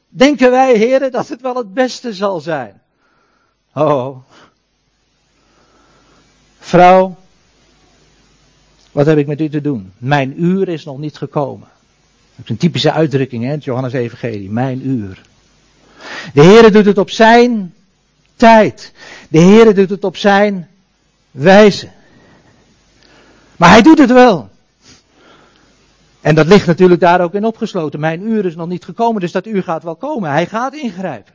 denken 0.08 0.52
wij, 0.52 0.76
heren, 0.76 1.12
dat 1.12 1.28
het 1.28 1.42
wel 1.42 1.56
het 1.56 1.74
beste 1.74 2.14
zal 2.14 2.40
zijn. 2.40 2.82
Oh. 3.74 4.18
Vrouw, 6.60 7.16
wat 8.92 9.06
heb 9.06 9.18
ik 9.18 9.28
met 9.28 9.42
u 9.42 9.50
te 9.50 9.62
doen? 9.62 9.94
Mijn 9.98 10.44
uur 10.44 10.68
is 10.68 10.86
nog 10.86 10.98
niet 10.98 11.18
gekomen. 11.18 11.68
Dat 12.36 12.46
is 12.46 12.50
een 12.50 12.58
typische 12.58 12.92
uitdrukking, 12.92 13.44
hè, 13.44 13.50
het 13.50 13.64
Johannes 13.64 13.94
Evangelie. 13.94 14.50
Mijn 14.50 14.88
uur. 14.88 15.22
De 16.34 16.42
Heer 16.42 16.72
doet 16.72 16.86
het 16.86 16.98
op 16.98 17.10
zijn 17.10 17.74
tijd. 18.44 18.92
De 19.30 19.40
Heer 19.40 19.74
doet 19.74 19.90
het 19.90 20.04
op 20.04 20.18
zijn 20.18 20.70
wijze. 21.32 21.90
Maar 23.56 23.70
hij 23.70 23.82
doet 23.82 23.98
het 23.98 24.12
wel. 24.12 24.50
En 26.22 26.36
dat 26.36 26.48
ligt 26.48 26.68
natuurlijk 26.68 27.02
daar 27.02 27.22
ook 27.22 27.34
in 27.34 27.46
opgesloten. 27.46 28.00
Mijn 28.00 28.22
uur 28.22 28.46
is 28.46 28.56
nog 28.56 28.68
niet 28.68 28.86
gekomen, 28.86 29.22
dus 29.22 29.32
dat 29.32 29.46
uur 29.46 29.64
gaat 29.64 29.84
wel 29.84 29.96
komen. 29.96 30.32
Hij 30.32 30.46
gaat 30.46 30.74
ingrijpen. 30.74 31.34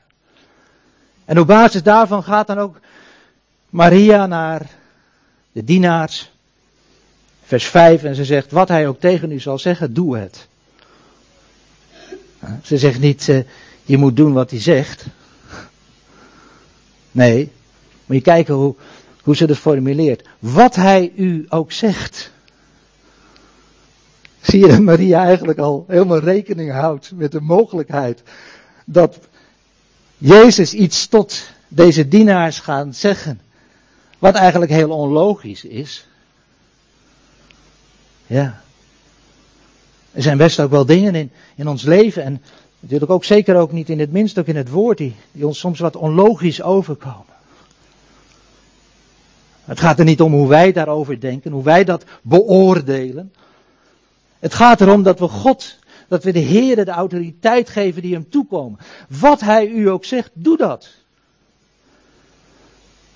En 1.24 1.38
op 1.38 1.46
basis 1.46 1.82
daarvan 1.82 2.22
gaat 2.22 2.46
dan 2.46 2.58
ook 2.58 2.80
Maria 3.70 4.26
naar 4.26 4.66
de 5.52 5.64
dienaars. 5.64 6.30
Vers 7.44 7.66
5 7.66 8.02
en 8.02 8.14
ze 8.14 8.24
zegt, 8.24 8.50
wat 8.50 8.68
hij 8.68 8.88
ook 8.88 9.00
tegen 9.00 9.32
u 9.32 9.40
zal 9.40 9.58
zeggen, 9.58 9.94
doe 9.94 10.18
het. 10.18 10.48
Ze 12.62 12.78
zegt 12.78 13.00
niet, 13.00 13.28
eh, 13.28 13.38
je 13.84 13.96
moet 13.96 14.16
doen 14.16 14.32
wat 14.32 14.50
hij 14.50 14.60
zegt. 14.60 15.06
Nee, 17.18 17.52
moet 18.06 18.16
je 18.16 18.22
kijken 18.22 18.54
hoe, 18.54 18.74
hoe 19.22 19.36
ze 19.36 19.44
het 19.44 19.58
formuleert. 19.58 20.28
Wat 20.38 20.74
hij 20.74 21.12
u 21.16 21.46
ook 21.48 21.72
zegt. 21.72 22.30
Zie 24.40 24.60
je 24.60 24.66
dat 24.66 24.80
Maria 24.80 25.24
eigenlijk 25.24 25.58
al 25.58 25.84
helemaal 25.88 26.18
rekening 26.18 26.72
houdt 26.72 27.12
met 27.14 27.32
de 27.32 27.40
mogelijkheid 27.40 28.22
dat 28.84 29.18
Jezus 30.18 30.72
iets 30.72 31.06
tot 31.06 31.50
deze 31.68 32.08
dienaars 32.08 32.58
gaat 32.58 32.96
zeggen. 32.96 33.40
Wat 34.18 34.34
eigenlijk 34.34 34.70
heel 34.70 34.90
onlogisch 34.90 35.64
is. 35.64 36.06
Ja. 38.26 38.62
Er 40.12 40.22
zijn 40.22 40.38
best 40.38 40.60
ook 40.60 40.70
wel 40.70 40.86
dingen 40.86 41.14
in, 41.14 41.30
in 41.54 41.68
ons 41.68 41.82
leven 41.82 42.22
en 42.22 42.42
natuurlijk 42.80 43.10
ook 43.10 43.24
zeker 43.24 43.56
ook 43.56 43.72
niet 43.72 43.88
in 43.88 44.00
het 44.00 44.12
minst 44.12 44.38
ook 44.38 44.46
in 44.46 44.56
het 44.56 44.70
woord 44.70 44.98
die, 44.98 45.14
die 45.32 45.46
ons 45.46 45.58
soms 45.58 45.78
wat 45.78 45.96
onlogisch 45.96 46.62
overkomen. 46.62 47.36
Het 49.64 49.80
gaat 49.80 49.98
er 49.98 50.04
niet 50.04 50.20
om 50.20 50.32
hoe 50.32 50.48
wij 50.48 50.72
daarover 50.72 51.20
denken, 51.20 51.52
hoe 51.52 51.62
wij 51.62 51.84
dat 51.84 52.04
beoordelen. 52.22 53.32
Het 54.38 54.54
gaat 54.54 54.80
erom 54.80 55.02
dat 55.02 55.18
we 55.18 55.28
God, 55.28 55.78
dat 56.08 56.24
we 56.24 56.32
de 56.32 56.38
Heer 56.38 56.84
de 56.84 56.90
autoriteit 56.90 57.68
geven 57.68 58.02
die 58.02 58.14
hem 58.14 58.30
toekomen. 58.30 58.78
Wat 59.08 59.40
hij 59.40 59.66
u 59.66 59.88
ook 59.88 60.04
zegt, 60.04 60.30
doe 60.32 60.56
dat. 60.56 60.88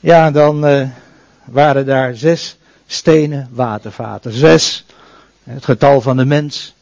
Ja, 0.01 0.31
dan 0.31 0.67
uh, 0.67 0.89
waren 1.45 1.87
daar 1.87 2.17
zes 2.17 2.59
stenen 2.87 3.49
watervaten. 3.53 4.33
Zes, 4.33 4.85
het 5.43 5.65
getal 5.65 6.01
van 6.01 6.17
de 6.17 6.25
mens. 6.25 6.75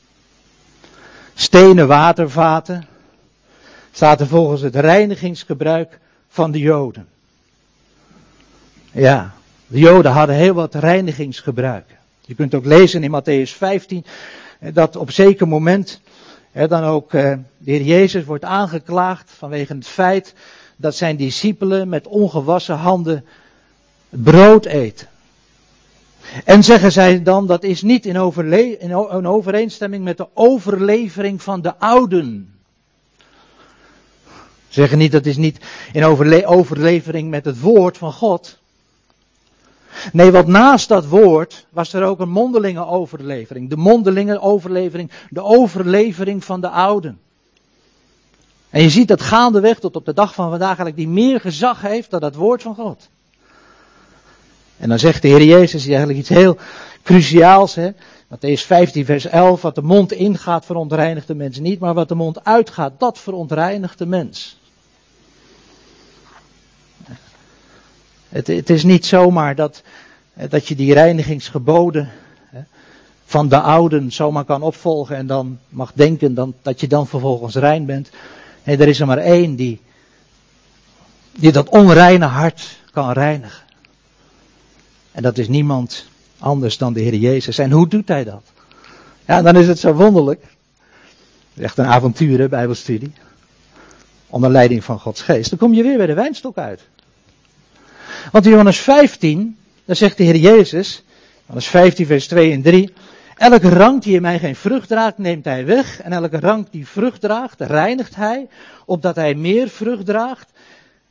Stenen 1.40 1.86
watervaten 1.86 2.86
er 3.98 4.26
volgens 4.26 4.60
het 4.60 4.76
reinigingsgebruik 4.76 5.98
van 6.28 6.50
de 6.50 6.58
Joden. 6.58 7.08
Ja, 8.92 9.34
de 9.66 9.78
Joden 9.78 10.12
hadden 10.12 10.36
heel 10.36 10.54
wat 10.54 10.74
reinigingsgebruiken. 10.74 11.96
Je 12.20 12.34
kunt 12.34 12.54
ook 12.54 12.64
lezen 12.64 13.02
in 13.02 13.10
Matthäus 13.10 13.56
15 13.56 14.04
dat 14.58 14.96
op 14.96 15.10
zeker 15.10 15.48
moment 15.48 16.00
dan 16.52 16.84
ook 16.84 17.14
eh, 17.14 17.32
de 17.58 17.70
Heer 17.70 17.82
Jezus 17.82 18.24
wordt 18.24 18.44
aangeklaagd 18.44 19.30
vanwege 19.30 19.74
het 19.74 19.86
feit 19.86 20.34
dat 20.76 20.94
zijn 20.94 21.16
discipelen 21.16 21.88
met 21.88 22.06
ongewassen 22.06 22.76
handen 22.76 23.24
brood 24.08 24.64
eten. 24.64 25.08
En 26.44 26.64
zeggen 26.64 26.92
zij 26.92 27.22
dan, 27.22 27.46
dat 27.46 27.62
is 27.62 27.82
niet 27.82 28.06
in, 28.06 28.14
in 28.78 29.26
overeenstemming 29.26 30.04
met 30.04 30.16
de 30.16 30.28
overlevering 30.34 31.42
van 31.42 31.60
de 31.60 31.76
ouden. 31.76 32.54
Zeggen 34.68 34.98
niet, 34.98 35.12
dat 35.12 35.26
is 35.26 35.36
niet 35.36 35.58
in 35.92 36.04
overlevering 36.44 37.30
met 37.30 37.44
het 37.44 37.60
woord 37.60 37.98
van 37.98 38.12
God. 38.12 38.58
Nee, 40.12 40.30
want 40.30 40.46
naast 40.46 40.88
dat 40.88 41.06
woord 41.06 41.66
was 41.70 41.92
er 41.92 42.04
ook 42.04 42.20
een 42.20 42.30
mondelinge 42.30 42.86
overlevering. 42.86 43.70
De 43.70 43.76
mondelinge 43.76 44.40
overlevering, 44.40 45.10
de 45.30 45.42
overlevering 45.42 46.44
van 46.44 46.60
de 46.60 46.68
ouden. 46.68 47.20
En 48.70 48.82
je 48.82 48.90
ziet 48.90 49.08
dat 49.08 49.22
gaandeweg 49.22 49.78
tot 49.78 49.96
op 49.96 50.04
de 50.04 50.14
dag 50.14 50.34
van 50.34 50.48
vandaag 50.48 50.66
eigenlijk 50.66 50.96
die 50.96 51.08
meer 51.08 51.40
gezag 51.40 51.80
heeft 51.80 52.10
dan 52.10 52.24
het 52.24 52.34
woord 52.34 52.62
van 52.62 52.74
God. 52.74 53.08
En 54.80 54.88
dan 54.88 54.98
zegt 54.98 55.22
de 55.22 55.28
Heer 55.28 55.42
Jezus 55.42 55.86
eigenlijk 55.86 56.18
iets 56.18 56.28
heel 56.28 56.56
cruciaals. 57.02 57.74
Hè? 57.74 57.90
Matthäus 58.28 58.66
15 58.66 59.04
vers 59.04 59.24
11, 59.26 59.62
wat 59.62 59.74
de 59.74 59.82
mond 59.82 60.12
ingaat 60.12 60.64
verontreinigt 60.66 61.26
de 61.26 61.34
mens 61.34 61.58
niet, 61.58 61.80
maar 61.80 61.94
wat 61.94 62.08
de 62.08 62.14
mond 62.14 62.44
uitgaat, 62.44 62.92
dat 62.98 63.18
verontreinigt 63.18 63.98
de 63.98 64.06
mens. 64.06 64.58
Het, 68.28 68.46
het 68.46 68.70
is 68.70 68.84
niet 68.84 69.06
zomaar 69.06 69.54
dat, 69.54 69.82
dat 70.48 70.68
je 70.68 70.74
die 70.74 70.94
reinigingsgeboden 70.94 72.10
van 73.24 73.48
de 73.48 73.60
ouden 73.60 74.12
zomaar 74.12 74.44
kan 74.44 74.62
opvolgen 74.62 75.16
en 75.16 75.26
dan 75.26 75.58
mag 75.68 75.92
denken 75.94 76.34
dan, 76.34 76.54
dat 76.62 76.80
je 76.80 76.86
dan 76.86 77.06
vervolgens 77.06 77.54
rein 77.54 77.86
bent. 77.86 78.10
Nee, 78.64 78.76
er 78.76 78.88
is 78.88 79.00
er 79.00 79.06
maar 79.06 79.18
één 79.18 79.56
die, 79.56 79.80
die 81.32 81.52
dat 81.52 81.68
onreine 81.68 82.24
hart 82.24 82.78
kan 82.92 83.12
reinigen. 83.12 83.68
En 85.12 85.22
dat 85.22 85.38
is 85.38 85.48
niemand 85.48 86.06
anders 86.38 86.78
dan 86.78 86.92
de 86.92 87.00
Heer 87.00 87.14
Jezus. 87.14 87.58
En 87.58 87.70
hoe 87.70 87.88
doet 87.88 88.08
hij 88.08 88.24
dat? 88.24 88.42
Ja, 89.26 89.42
dan 89.42 89.56
is 89.56 89.66
het 89.66 89.78
zo 89.78 89.92
wonderlijk. 89.92 90.44
Echt 91.56 91.78
een 91.78 91.86
avontuur, 91.86 92.48
Bijbelstudie. 92.48 93.12
Onder 94.26 94.50
leiding 94.50 94.84
van 94.84 95.00
Gods 95.00 95.22
geest. 95.22 95.50
Dan 95.50 95.58
kom 95.58 95.74
je 95.74 95.82
weer 95.82 95.96
bij 95.96 96.06
de 96.06 96.14
wijnstok 96.14 96.58
uit. 96.58 96.80
Want 98.32 98.44
in 98.44 98.50
Johannes 98.50 98.78
15, 98.78 99.56
dan 99.84 99.96
zegt 99.96 100.16
de 100.16 100.24
Heer 100.24 100.36
Jezus, 100.36 101.04
Johannes 101.40 101.66
15 101.66 102.06
vers 102.06 102.26
2 102.26 102.52
en 102.52 102.62
3, 102.62 102.92
Elke 103.40 103.68
rank 103.68 104.02
die 104.02 104.14
in 104.14 104.22
mij 104.22 104.38
geen 104.38 104.56
vrucht 104.56 104.88
draagt, 104.88 105.18
neemt 105.18 105.44
hij 105.44 105.66
weg. 105.66 106.00
En 106.00 106.12
elke 106.12 106.40
rank 106.40 106.66
die 106.70 106.86
vrucht 106.86 107.20
draagt, 107.20 107.60
reinigt 107.60 108.14
hij, 108.14 108.48
opdat 108.84 109.16
hij 109.16 109.34
meer 109.34 109.68
vrucht 109.68 110.06
draagt. 110.06 110.50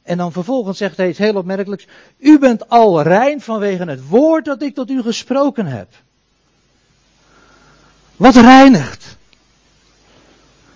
En 0.09 0.17
dan 0.17 0.31
vervolgens 0.31 0.77
zegt 0.77 0.97
hij 0.97 1.09
iets 1.09 1.17
heel 1.17 1.35
opmerkelijks. 1.35 1.87
U 2.17 2.39
bent 2.39 2.69
al 2.69 3.01
rein 3.01 3.41
vanwege 3.41 3.83
het 3.83 4.07
woord 4.07 4.45
dat 4.45 4.61
ik 4.61 4.75
tot 4.75 4.89
u 4.89 5.01
gesproken 5.01 5.65
heb. 5.65 5.87
Wat 8.15 8.35
reinigt? 8.35 9.17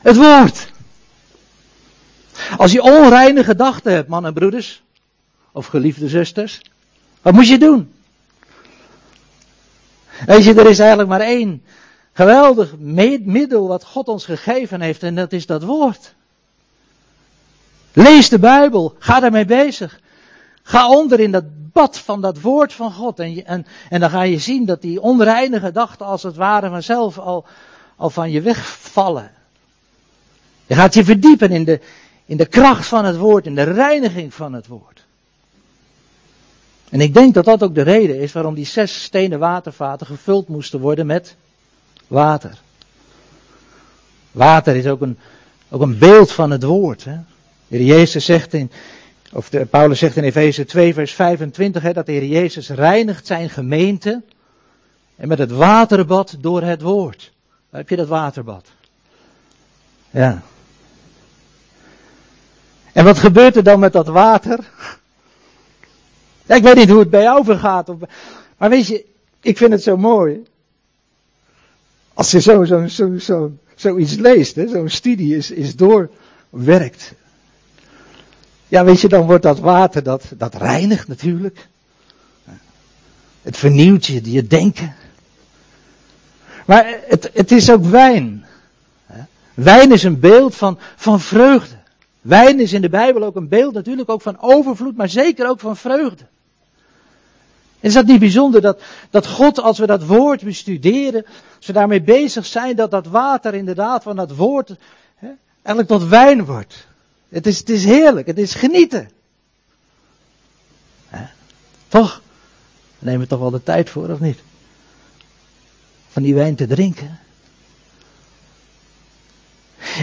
Het 0.02 0.16
woord. 0.16 0.72
Als 2.58 2.72
je 2.72 2.82
onreine 2.82 3.44
gedachten 3.44 3.94
hebt, 3.94 4.08
mannen 4.08 4.32
en 4.34 4.40
broeders, 4.40 4.84
of 5.52 5.66
geliefde 5.66 6.10
zusters, 6.10 6.62
wat 7.22 7.34
moet 7.34 7.48
je 7.48 7.58
doen? 7.58 7.94
Weet 10.26 10.44
je, 10.44 10.54
er 10.54 10.70
is 10.70 10.80
eigenlijk 10.80 11.10
maar 11.10 11.22
één 11.22 11.64
geweldig 12.12 12.78
middel 12.78 13.68
wat 13.68 13.84
God 13.84 14.08
ons 14.08 14.26
gegeven 14.26 14.82
heeft 14.82 15.04
en 15.04 15.16
dat 15.16 15.34
is 15.34 15.46
dat 15.46 15.64
woord. 15.64 16.16
Lees 17.94 18.30
de 18.30 18.40
Bijbel, 18.40 18.96
ga 19.00 19.20
daarmee 19.20 19.46
bezig. 19.46 20.00
Ga 20.64 20.90
onder 20.90 21.20
in 21.20 21.32
dat 21.32 21.44
bad 21.74 21.98
van 21.98 22.22
dat 22.22 22.42
woord 22.42 22.74
van 22.74 22.92
God 22.92 23.20
en, 23.20 23.46
en, 23.46 23.66
en 23.90 24.00
dan 24.00 24.10
ga 24.10 24.22
je 24.22 24.40
zien 24.40 24.66
dat 24.66 24.82
die 24.82 25.02
onreine 25.02 25.60
gedachten 25.60 26.06
als 26.06 26.24
het 26.24 26.36
ware 26.36 26.70
vanzelf 26.70 27.18
al, 27.18 27.46
al 27.96 28.10
van 28.10 28.32
je 28.32 28.42
wegvallen. 28.42 29.32
Je 30.66 30.76
gaat 30.76 30.94
je 30.94 31.04
verdiepen 31.04 31.52
in 31.52 31.64
de, 31.64 31.80
in 32.26 32.38
de 32.38 32.46
kracht 32.46 32.88
van 32.88 33.06
het 33.06 33.18
woord, 33.18 33.46
in 33.46 33.56
de 33.56 33.64
reiniging 33.64 34.34
van 34.34 34.54
het 34.54 34.68
woord. 34.68 35.04
En 36.90 37.02
ik 37.02 37.14
denk 37.14 37.34
dat 37.34 37.46
dat 37.46 37.64
ook 37.64 37.76
de 37.76 37.82
reden 37.82 38.20
is 38.20 38.32
waarom 38.32 38.54
die 38.54 38.66
zes 38.66 39.04
stenen 39.04 39.40
watervaten 39.40 40.08
gevuld 40.08 40.48
moesten 40.48 40.80
worden 40.80 41.06
met 41.06 41.36
water. 42.08 42.58
Water 44.32 44.76
is 44.76 44.88
ook 44.88 45.02
een, 45.02 45.18
ook 45.70 45.82
een 45.82 45.98
beeld 45.98 46.32
van 46.32 46.52
het 46.52 46.64
woord. 46.64 47.04
Hè? 47.04 47.18
De 47.78 47.86
Jezus 47.86 48.26
zegt 48.26 48.54
in, 48.54 48.72
of 49.32 49.50
de, 49.50 49.66
Paulus 49.66 50.00
zegt 50.00 50.16
in 50.16 50.24
Efeze 50.24 50.66
2 50.66 50.94
vers 50.94 51.14
25 51.14 51.82
hè, 51.82 51.94
dat 51.94 52.06
de 52.06 52.12
Heer 52.12 52.26
Jezus 52.26 52.70
reinigt 52.70 53.28
zijn 53.28 53.50
gemeente 53.50 54.22
en 55.16 55.28
met 55.28 55.38
het 55.38 55.52
waterbad 55.52 56.36
door 56.40 56.62
het 56.62 56.82
woord. 56.82 57.32
Heb 57.70 57.90
je 57.90 57.96
dat 57.96 58.08
waterbad? 58.08 58.68
Ja. 60.10 60.42
En 62.92 63.06
wat 63.06 63.18
gebeurt 63.18 63.56
er 63.56 63.64
dan 63.64 63.80
met 63.80 63.94
dat 63.94 64.08
water? 64.08 64.60
Ik 66.46 66.64
weet 66.64 66.76
niet 66.76 66.90
hoe 66.90 67.00
het 67.00 67.10
bij 67.10 67.22
jou 67.22 67.44
vergaat. 67.44 67.88
Maar 68.58 68.70
weet 68.70 68.88
je, 68.88 69.06
ik 69.42 69.58
vind 69.58 69.72
het 69.72 69.84
zo 69.84 69.98
mooi. 69.98 70.44
Als 72.14 72.32
je 72.32 72.42
zo, 72.42 72.64
zo, 72.64 72.88
zo, 72.88 73.18
zo, 73.18 73.52
zoiets 73.76 74.16
leest, 74.16 74.60
zo'n 74.68 74.90
studie 74.90 75.36
is, 75.36 75.52
is 75.52 75.76
doorwerkt. 75.76 77.14
Ja, 78.74 78.84
weet 78.84 79.02
je, 79.02 79.08
dan 79.08 79.26
wordt 79.26 79.44
dat 79.44 79.60
water, 79.60 80.04
dat, 80.04 80.24
dat 80.38 80.56
reinigt 80.56 81.08
natuurlijk. 81.08 81.68
Het 83.42 83.58
vernieuwt 83.58 84.06
je, 84.06 84.32
je 84.32 84.48
denken. 84.48 84.96
Maar 86.66 87.00
het, 87.08 87.30
het 87.34 87.52
is 87.52 87.72
ook 87.72 87.86
wijn. 87.86 88.46
Wijn 89.54 89.92
is 89.92 90.04
een 90.04 90.20
beeld 90.20 90.56
van, 90.56 90.80
van 90.96 91.20
vreugde. 91.20 91.76
Wijn 92.22 92.60
is 92.60 92.74
in 92.74 92.82
de 92.82 92.90
Bijbel 92.90 93.24
ook 93.24 93.36
een 93.36 93.48
beeld 93.48 93.74
natuurlijk 93.74 94.10
ook 94.10 94.22
van 94.22 94.42
overvloed, 94.42 94.96
maar 94.96 95.10
zeker 95.10 95.50
ook 95.50 95.60
van 95.60 95.78
vreugde. 95.78 96.26
Is 97.80 97.94
dat 97.94 98.06
niet 98.06 98.20
bijzonder 98.20 98.62
dat, 98.62 98.82
dat 99.10 99.28
God, 99.28 99.60
als 99.60 99.80
we 99.80 99.86
dat 99.86 100.06
woord 100.06 100.44
bestuderen, 100.44 101.26
als 101.58 101.66
we 101.66 101.74
daarmee 101.74 102.02
bezig 102.02 102.46
zijn, 102.46 102.76
dat 102.76 102.92
dat 102.92 103.08
water 103.08 103.54
inderdaad 103.54 104.04
van 104.04 104.16
dat 104.16 104.36
woord 104.36 104.76
hè, 105.16 105.30
eigenlijk 105.64 105.88
tot 105.88 106.10
wijn 106.10 106.46
wordt. 106.46 106.92
Het 107.34 107.48
is, 107.48 107.58
het 107.60 107.70
is 107.70 107.86
heerlijk, 107.86 108.28
het 108.28 108.38
is 108.38 108.54
genieten. 108.54 109.10
Hè? 111.08 111.26
Toch? 111.88 112.22
Nemen 113.00 113.22
we 113.22 113.28
toch 113.28 113.40
wel 113.40 113.52
de 113.52 113.64
tijd 113.64 113.90
voor, 113.90 114.10
of 114.10 114.20
niet? 114.20 114.40
Van 116.10 116.24
die 116.24 116.36
wijn 116.36 116.56
te 116.56 116.68
drinken. 116.68 117.20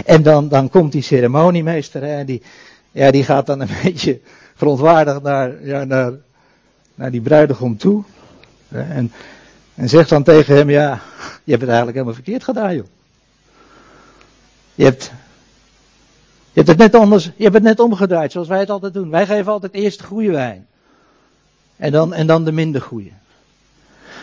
En 0.05 0.23
dan, 0.23 0.47
dan 0.47 0.69
komt 0.69 0.91
die 0.91 1.01
ceremoniemeester 1.01 2.03
hè, 2.03 2.25
die, 2.25 2.41
ja, 2.91 3.11
die 3.11 3.23
gaat 3.23 3.45
dan 3.45 3.59
een 3.59 3.69
beetje 3.83 4.19
verontwaardigd 4.55 5.21
naar, 5.21 5.65
ja, 5.65 5.83
naar 5.83 6.13
naar 7.01 7.11
die 7.11 7.21
bruidegom 7.21 7.77
toe. 7.77 8.03
En, 8.69 9.11
en 9.75 9.89
zegt 9.89 10.09
dan 10.09 10.23
tegen 10.23 10.55
hem, 10.55 10.69
ja, 10.69 11.01
je 11.43 11.51
hebt 11.51 11.61
het 11.61 11.69
eigenlijk 11.69 11.93
helemaal 11.93 12.13
verkeerd 12.13 12.43
gedaan, 12.43 12.75
joh. 12.75 12.85
Je 14.75 14.83
hebt, 14.83 15.11
je 16.53 16.59
hebt 16.59 16.67
het 16.67 16.77
net 16.77 16.95
anders, 16.95 17.23
je 17.23 17.43
hebt 17.43 17.53
het 17.53 17.63
net 17.63 17.79
omgedraaid, 17.79 18.31
zoals 18.31 18.47
wij 18.47 18.59
het 18.59 18.69
altijd 18.69 18.93
doen. 18.93 19.09
Wij 19.09 19.25
geven 19.25 19.51
altijd 19.51 19.73
eerst 19.73 19.99
de 19.99 20.05
goede 20.05 20.31
wijn. 20.31 20.67
En 21.75 21.91
dan, 21.91 22.13
en 22.13 22.27
dan 22.27 22.43
de 22.43 22.51
minder 22.51 22.81
goede. 22.81 23.09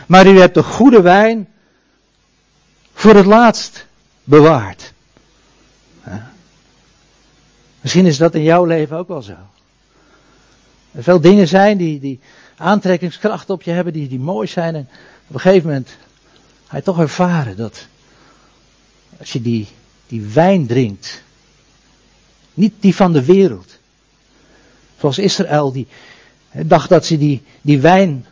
Maar 0.07 0.27
u 0.27 0.39
hebt 0.39 0.55
de 0.55 0.63
goede 0.63 1.01
wijn 1.01 1.49
voor 2.93 3.15
het 3.15 3.27
laatst 3.27 3.87
bewaard. 4.25 4.93
Misschien 7.81 8.07
is 8.07 8.17
dat 8.17 8.35
in 8.35 8.43
jouw 8.43 8.65
leven 8.65 8.97
ook 8.97 9.09
wel 9.09 9.23
zo. 9.23 9.37
Er 10.93 11.03
veel 11.03 11.21
dingen 11.21 11.49
zijn 11.49 11.79
die, 11.79 12.01
die 12.01 12.21
aantrekkingskracht 12.57 13.51
op 13.51 13.63
je 13.63 13.71
hebben, 13.71 13.93
die, 13.93 14.09
die 14.09 14.19
mooi 14.19 14.47
zijn. 14.47 14.75
En 14.75 14.89
op 15.29 15.35
een 15.35 15.41
gegeven 15.41 15.69
moment 15.69 15.97
ga 16.67 16.77
je 16.77 16.83
toch 16.83 16.99
ervaren 16.99 17.57
dat 17.57 17.87
als 19.19 19.33
je 19.33 19.43
die, 19.43 19.69
die 20.07 20.21
wijn 20.23 20.67
drinkt, 20.67 21.23
niet 22.59 22.75
die 22.81 22.95
van 22.95 23.13
de 23.13 23.25
wereld. 23.25 23.79
Zoals 24.99 25.19
Israël, 25.19 25.73
die 25.73 25.87
dacht 26.53 26.89
dat 26.89 27.07
ze 27.07 27.19
die, 27.19 27.43
die 27.61 27.81
wijn 27.81 28.27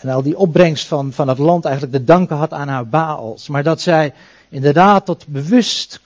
en 0.00 0.08
al 0.08 0.22
die 0.22 0.38
opbrengst 0.38 0.86
van, 0.86 1.12
van 1.12 1.28
het 1.28 1.38
land 1.38 1.64
eigenlijk 1.64 1.96
de 1.96 2.04
danken 2.04 2.36
had 2.36 2.52
aan 2.52 2.68
haar 2.68 2.88
Baals. 2.88 3.48
Maar 3.48 3.62
dat 3.62 3.80
zij 3.80 4.12
inderdaad 4.48 5.06
tot 5.06 5.26
bewust, 5.26 6.00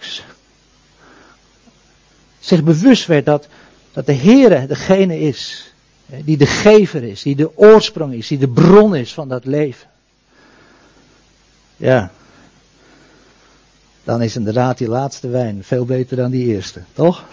zich 2.39 2.63
bewust 2.63 3.07
werd 3.07 3.25
dat, 3.25 3.49
dat 3.93 4.07
de 4.07 4.15
Heere 4.15 4.67
degene 4.67 5.21
is 5.21 5.73
die 6.25 6.37
de 6.37 6.47
gever 6.47 7.03
is, 7.03 7.23
die 7.23 7.37
de 7.37 7.59
oorsprong 7.59 8.15
is, 8.15 8.29
die 8.29 8.39
de 8.39 8.49
bron 8.49 8.95
is 8.95 9.15
van 9.15 9.29
dat 9.29 9.45
leven. 9.45 9.89
Ja. 11.77 12.11
Dan 14.09 14.23
is 14.23 14.37
inderdaad 14.37 14.79
die 14.79 14.89
laatste 14.89 15.29
wijn 15.29 15.65
veel 15.65 15.85
beter 15.85 16.17
dan 16.17 16.31
die 16.31 16.47
eerste, 16.47 16.83
toch? 16.93 17.25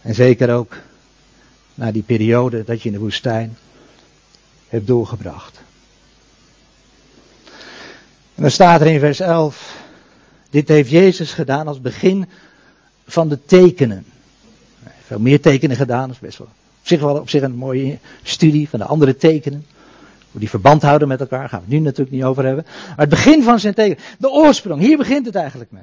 En 0.00 0.14
zeker 0.14 0.54
ook 0.54 0.76
na 1.74 1.92
die 1.92 2.02
periode 2.02 2.64
dat 2.64 2.82
je 2.82 2.88
in 2.88 2.94
de 2.94 3.00
woestijn 3.00 3.56
hebt 4.68 4.86
doorgebracht. 4.86 5.60
En 8.34 8.42
dan 8.42 8.50
staat 8.50 8.80
er 8.80 8.86
in 8.86 8.98
vers 8.98 9.20
11, 9.20 9.76
dit 10.50 10.68
heeft 10.68 10.90
Jezus 10.90 11.32
gedaan 11.32 11.66
als 11.66 11.80
begin 11.80 12.28
van 13.06 13.28
de 13.28 13.44
tekenen. 13.44 14.06
Veel 15.06 15.20
meer 15.20 15.40
tekenen 15.40 15.76
gedaan, 15.76 16.06
dat 16.06 16.16
is 16.16 16.22
best 16.22 16.38
wel 16.38 16.48
op 16.80 16.86
zich 16.86 17.00
wel 17.00 17.16
op 17.16 17.30
zich 17.30 17.42
een 17.42 17.56
mooie 17.56 17.98
studie 18.22 18.68
van 18.68 18.78
de 18.78 18.86
andere 18.86 19.16
tekenen. 19.16 19.66
Hoe 20.34 20.42
die 20.42 20.52
verband 20.52 20.82
houden 20.82 21.08
met 21.08 21.20
elkaar, 21.20 21.48
gaan 21.48 21.58
we 21.58 21.64
het 21.64 21.74
nu 21.74 21.80
natuurlijk 21.80 22.16
niet 22.16 22.24
over 22.24 22.44
hebben. 22.44 22.64
Maar 22.66 22.94
het 22.96 23.08
begin 23.08 23.42
van 23.42 23.60
zijn 23.60 23.74
teken, 23.74 24.02
de 24.18 24.30
oorsprong, 24.30 24.80
hier 24.80 24.96
begint 24.96 25.26
het 25.26 25.34
eigenlijk 25.34 25.70
mee. 25.70 25.82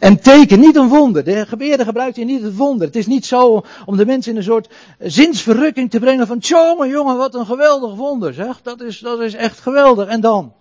En 0.00 0.20
teken, 0.20 0.60
niet 0.60 0.76
een 0.76 0.88
wonder. 0.88 1.24
De 1.24 1.46
gebeerde 1.46 1.84
gebruikt 1.84 2.16
hier 2.16 2.24
niet 2.24 2.42
het 2.42 2.56
wonder. 2.56 2.86
Het 2.86 2.96
is 2.96 3.06
niet 3.06 3.26
zo 3.26 3.64
om 3.86 3.96
de 3.96 4.06
mensen 4.06 4.32
in 4.32 4.38
een 4.38 4.44
soort 4.44 4.68
zinsverrukking 4.98 5.90
te 5.90 5.98
brengen 5.98 6.26
van, 6.26 6.38
jongen, 6.38 6.88
jongen, 6.88 7.16
wat 7.16 7.34
een 7.34 7.46
geweldig 7.46 7.94
wonder, 7.94 8.34
zeg. 8.34 8.60
Dat 8.62 8.80
is, 8.80 8.98
dat 8.98 9.20
is 9.20 9.34
echt 9.34 9.60
geweldig. 9.60 10.08
En 10.08 10.20
dan? 10.20 10.52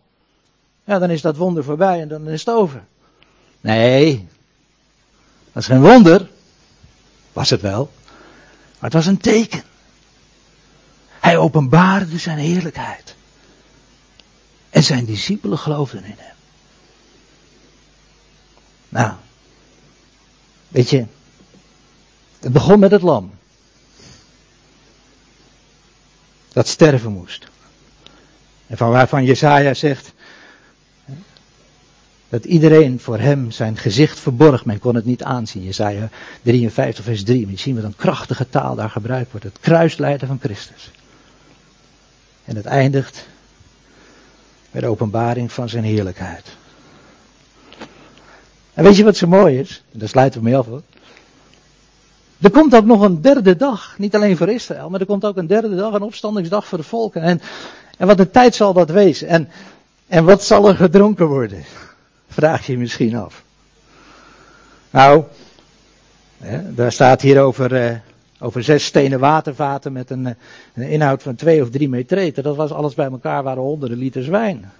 Ja, 0.83 0.99
dan 0.99 1.09
is 1.09 1.21
dat 1.21 1.37
wonder 1.37 1.63
voorbij 1.63 2.01
en 2.01 2.07
dan 2.07 2.29
is 2.29 2.45
het 2.45 2.55
over. 2.55 2.83
Nee, 3.61 4.27
dat 5.53 5.61
is 5.61 5.67
geen 5.67 5.81
wonder. 5.81 6.27
Was 7.33 7.49
het 7.49 7.61
wel. 7.61 7.89
Maar 8.79 8.89
het 8.89 8.93
was 8.93 9.05
een 9.05 9.17
teken. 9.17 9.63
Hij 11.19 11.37
openbaarde 11.37 12.17
zijn 12.17 12.37
heerlijkheid. 12.37 13.15
En 14.69 14.83
zijn 14.83 15.05
discipelen 15.05 15.57
geloofden 15.57 16.03
in 16.03 16.15
hem. 16.17 16.35
Nou, 18.89 19.13
weet 20.67 20.89
je, 20.89 21.05
het 22.39 22.53
begon 22.53 22.79
met 22.79 22.91
het 22.91 23.01
lam. 23.01 23.31
Dat 26.53 26.67
sterven 26.67 27.11
moest. 27.11 27.47
En 28.67 28.77
van 28.77 28.89
waarvan 28.89 29.25
Jesaja 29.25 29.73
zegt, 29.73 30.13
dat 32.29 32.45
iedereen 32.45 32.99
voor 32.99 33.19
hem 33.19 33.51
zijn 33.51 33.77
gezicht 33.77 34.19
verborg. 34.19 34.65
Men 34.65 34.79
kon 34.79 34.95
het 34.95 35.05
niet 35.05 35.23
aanzien. 35.23 35.63
Jezaja 35.63 36.09
53 36.41 37.03
vers 37.03 37.23
3. 37.23 37.47
Maar 37.47 37.57
zien 37.57 37.75
wat 37.75 37.83
een 37.83 37.95
krachtige 37.95 38.49
taal 38.49 38.75
daar 38.75 38.89
gebruikt 38.89 39.31
wordt. 39.31 39.45
Het 39.45 39.59
kruislijden 39.59 40.27
van 40.27 40.39
Christus. 40.41 40.91
En 42.47 42.55
het 42.55 42.65
eindigt 42.65 43.27
met 44.71 44.81
de 44.81 44.87
openbaring 44.87 45.51
van 45.51 45.69
zijn 45.69 45.83
heerlijkheid. 45.83 46.45
En 48.73 48.83
weet 48.83 48.95
je 48.95 49.03
wat 49.03 49.17
zo 49.17 49.27
mooi 49.27 49.59
is? 49.59 49.83
En 49.91 49.99
daar 49.99 50.09
sluiten 50.09 50.39
we 50.39 50.45
mee 50.45 50.57
af 50.57 50.65
hoor. 50.65 50.81
Er 52.41 52.51
komt 52.51 52.75
ook 52.75 52.85
nog 52.85 53.01
een 53.01 53.21
derde 53.21 53.55
dag. 53.55 53.97
Niet 53.97 54.15
alleen 54.15 54.37
voor 54.37 54.49
Israël, 54.49 54.89
maar 54.89 54.99
er 54.99 55.05
komt 55.05 55.25
ook 55.25 55.37
een 55.37 55.47
derde 55.47 55.75
dag, 55.75 55.93
een 55.93 56.01
opstandingsdag 56.01 56.67
voor 56.67 56.77
de 56.77 56.83
volken. 56.83 57.21
En, 57.21 57.41
en 57.97 58.07
wat 58.07 58.17
de 58.17 58.29
tijd 58.29 58.55
zal 58.55 58.73
dat 58.73 58.89
wezen? 58.89 59.27
En, 59.27 59.49
en 60.07 60.25
wat 60.25 60.43
zal 60.43 60.67
er 60.67 60.75
gedronken 60.75 61.27
worden? 61.27 61.63
Vraag 62.27 62.65
je 62.65 62.77
misschien 62.77 63.15
af. 63.15 63.43
Nou, 64.89 65.23
daar 66.69 66.91
staat 66.91 67.21
hier 67.21 67.41
over, 67.41 67.75
eh, 67.75 67.95
over 68.39 68.63
zes 68.63 68.85
stenen 68.85 69.19
watervaten 69.19 69.91
met 69.91 70.09
een, 70.09 70.35
eh, 70.73 70.91
inhoud 70.91 71.23
van 71.23 71.35
twee 71.35 71.61
of 71.61 71.69
drie 71.69 71.89
meter. 71.89 72.43
Dat 72.43 72.55
was 72.55 72.71
alles 72.71 72.93
bij 72.93 73.09
elkaar, 73.09 73.43
waren 73.43 73.63
honderden 73.63 73.97
liters 73.97 74.27
wijn. 74.27 74.71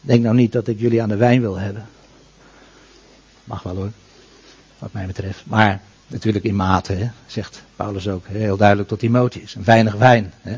Denk 0.00 0.22
nou 0.22 0.34
niet 0.36 0.52
dat 0.52 0.68
ik 0.68 0.80
jullie 0.80 1.02
aan 1.02 1.08
de 1.08 1.16
wijn 1.16 1.40
wil 1.40 1.58
hebben. 1.58 1.86
Mag 3.44 3.62
wel 3.62 3.76
hoor, 3.76 3.90
wat 4.78 4.92
mij 4.92 5.06
betreft. 5.06 5.42
Maar 5.46 5.80
natuurlijk 6.06 6.44
in 6.44 6.56
mate, 6.56 6.92
hè, 6.92 7.10
zegt 7.26 7.62
Paulus 7.76 8.08
ook 8.08 8.26
heel 8.26 8.56
duidelijk 8.56 8.88
tot 8.88 8.98
Timotheus. 8.98 9.56
Weinig 9.64 9.94
wijn. 9.94 10.32
Hè. 10.40 10.56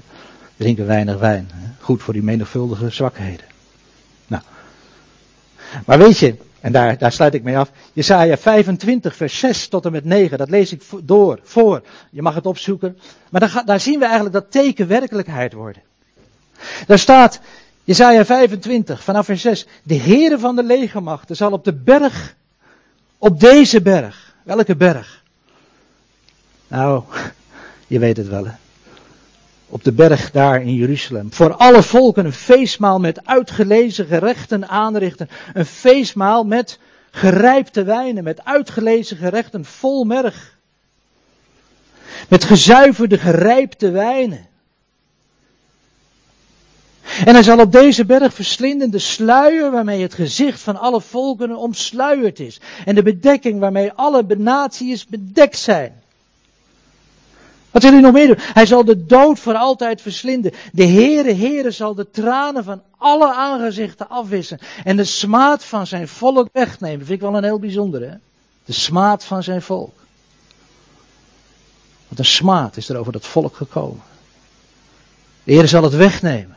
Drinken 0.57 0.87
weinig 0.87 1.19
wijn. 1.19 1.49
Hè. 1.53 1.69
Goed 1.81 2.03
voor 2.03 2.13
die 2.13 2.23
menigvuldige 2.23 2.91
zwakheden. 2.91 3.52
Maar 5.87 5.99
weet 5.99 6.19
je, 6.19 6.37
en 6.61 6.73
daar, 6.73 6.99
daar 6.99 7.13
sluit 7.13 7.35
ik 7.35 7.43
mee 7.43 7.59
af, 7.59 7.71
Jesaja 7.93 8.37
25 8.37 9.17
vers 9.17 9.39
6 9.39 9.69
tot 9.69 9.85
en 9.85 9.93
met 9.93 10.05
9, 10.05 10.39
dat 10.39 10.51
lees 10.51 10.73
ik 10.73 10.83
door, 11.03 11.41
voor. 11.43 11.83
Je 12.11 12.23
mag 12.23 12.35
het 12.35 12.47
opzoeken. 12.47 12.99
Maar 13.31 13.41
daar, 13.41 13.63
daar 13.65 13.81
zien 13.81 13.99
we 13.99 14.05
eigenlijk 14.05 14.35
dat 14.35 14.51
teken 14.51 14.89
werkelijkheid 14.89 15.53
worden. 15.53 15.83
Daar 16.87 16.99
staat, 16.99 17.41
Jesaja 17.85 18.25
25 18.25 19.03
vanaf 19.03 19.27
vers 19.27 19.41
6, 19.41 19.67
de 19.83 19.97
Heere 19.97 20.39
van 20.39 20.57
de 20.57 20.63
legermachten 20.63 21.37
zal 21.37 21.53
op 21.53 21.65
de 21.65 21.73
berg, 21.73 22.35
op 23.19 23.41
deze 23.41 23.83
berg, 23.83 24.35
welke 24.43 24.77
berg? 24.77 25.23
Nou, 26.69 27.03
je 27.87 27.99
weet 27.99 28.17
het 28.17 28.29
wel 28.29 28.45
hè 28.45 28.53
op 29.73 29.85
de 29.85 29.93
berg 29.93 30.31
daar 30.31 30.63
in 30.63 30.75
Jeruzalem. 30.75 31.33
Voor 31.33 31.55
alle 31.55 31.83
volken 31.83 32.25
een 32.25 32.33
feestmaal 32.33 32.99
met 32.99 33.27
uitgelezen 33.27 34.07
gerechten 34.07 34.69
aanrichten. 34.69 35.29
Een 35.55 35.67
feestmaal 35.67 36.45
met 36.45 36.79
gerijpte 37.11 37.83
wijnen, 37.85 38.25
met 38.25 38.45
uitgelezen 38.45 39.17
gerechten 39.17 39.65
vol 39.65 40.05
merg. 40.05 40.59
Met 42.29 42.45
gezuiverde 42.45 43.19
gerijpte 43.19 43.91
wijnen. 43.91 44.47
En 47.25 47.35
hij 47.35 47.43
zal 47.43 47.59
op 47.59 47.73
deze 47.73 48.05
berg 48.05 48.35
verslinden 48.35 48.91
de 48.91 48.99
sluier 48.99 49.71
waarmee 49.71 50.03
het 50.03 50.15
gezicht 50.15 50.61
van 50.61 50.77
alle 50.77 51.01
volkeren 51.01 51.57
omsluierd 51.57 52.41
is. 52.41 52.61
En 52.85 52.95
de 52.95 53.03
bedekking 53.03 53.61
waarmee 53.61 53.93
alle 53.93 54.25
naties 54.39 55.07
bedekt 55.07 55.59
zijn. 55.59 56.02
Wat 57.73 57.83
wil 57.83 57.93
hij 57.93 58.01
nog 58.01 58.13
meer 58.13 58.27
doen? 58.27 58.39
Hij 58.39 58.67
zal 58.67 58.85
de 58.85 59.07
dood 59.07 59.39
voor 59.39 59.55
altijd 59.55 60.03
verslinden. 60.03 60.53
De 60.73 60.87
Heere, 60.87 61.35
Heere 61.35 61.71
zal 61.71 61.95
de 61.95 62.11
tranen 62.11 62.65
van 62.65 62.83
alle 62.99 63.35
aangezichten 63.35 64.09
afwissen. 64.09 64.59
En 64.85 64.97
de 64.97 65.05
smaad 65.05 65.65
van 65.65 65.87
zijn 65.87 66.09
volk 66.09 66.49
wegnemen. 66.53 66.99
Dat 66.99 67.07
vind 67.07 67.21
ik 67.23 67.29
wel 67.29 67.37
een 67.37 67.45
heel 67.45 67.59
bijzonder, 67.59 68.01
hè? 68.01 68.15
De 68.65 68.73
smaad 68.73 69.25
van 69.25 69.43
zijn 69.43 69.63
volk. 69.63 69.95
Want 72.09 72.19
een 72.19 72.25
smaad 72.25 72.77
is 72.77 72.89
er 72.89 72.97
over 72.97 73.13
dat 73.13 73.27
volk 73.27 73.57
gekomen. 73.57 74.03
De 75.45 75.53
Heere 75.53 75.67
zal 75.67 75.83
het 75.83 75.95
wegnemen. 75.95 76.57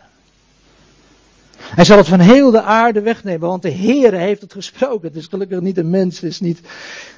Hij 1.58 1.86
zal 1.86 1.98
het 1.98 2.08
van 2.08 2.20
heel 2.20 2.52
de 2.52 2.62
aarde 2.62 3.02
wegnemen, 3.02 3.48
want 3.48 3.62
de 3.62 3.72
Heere 3.72 4.18
heeft 4.18 4.42
het 4.42 4.54
gesproken. 4.54 5.08
Het 5.08 5.18
is 5.18 5.28
gelukkig 5.28 5.60
niet 5.60 5.78
een 5.78 5.90
mens, 5.90 6.20
het 6.20 6.30
is 6.30 6.40
niet 6.40 6.60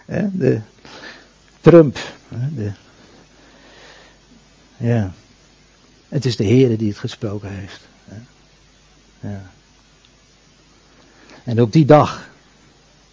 hè, 0.05 0.27
de 0.31 0.61
Trump, 1.61 1.97
de 2.55 2.71
ja. 4.77 5.11
Het 6.07 6.25
is 6.25 6.35
de 6.35 6.43
Heer 6.43 6.77
die 6.77 6.89
het 6.89 6.97
gesproken 6.97 7.49
heeft. 7.49 7.81
Ja. 9.19 9.41
En 11.43 11.61
op 11.61 11.71
die 11.71 11.85
dag, 11.85 12.29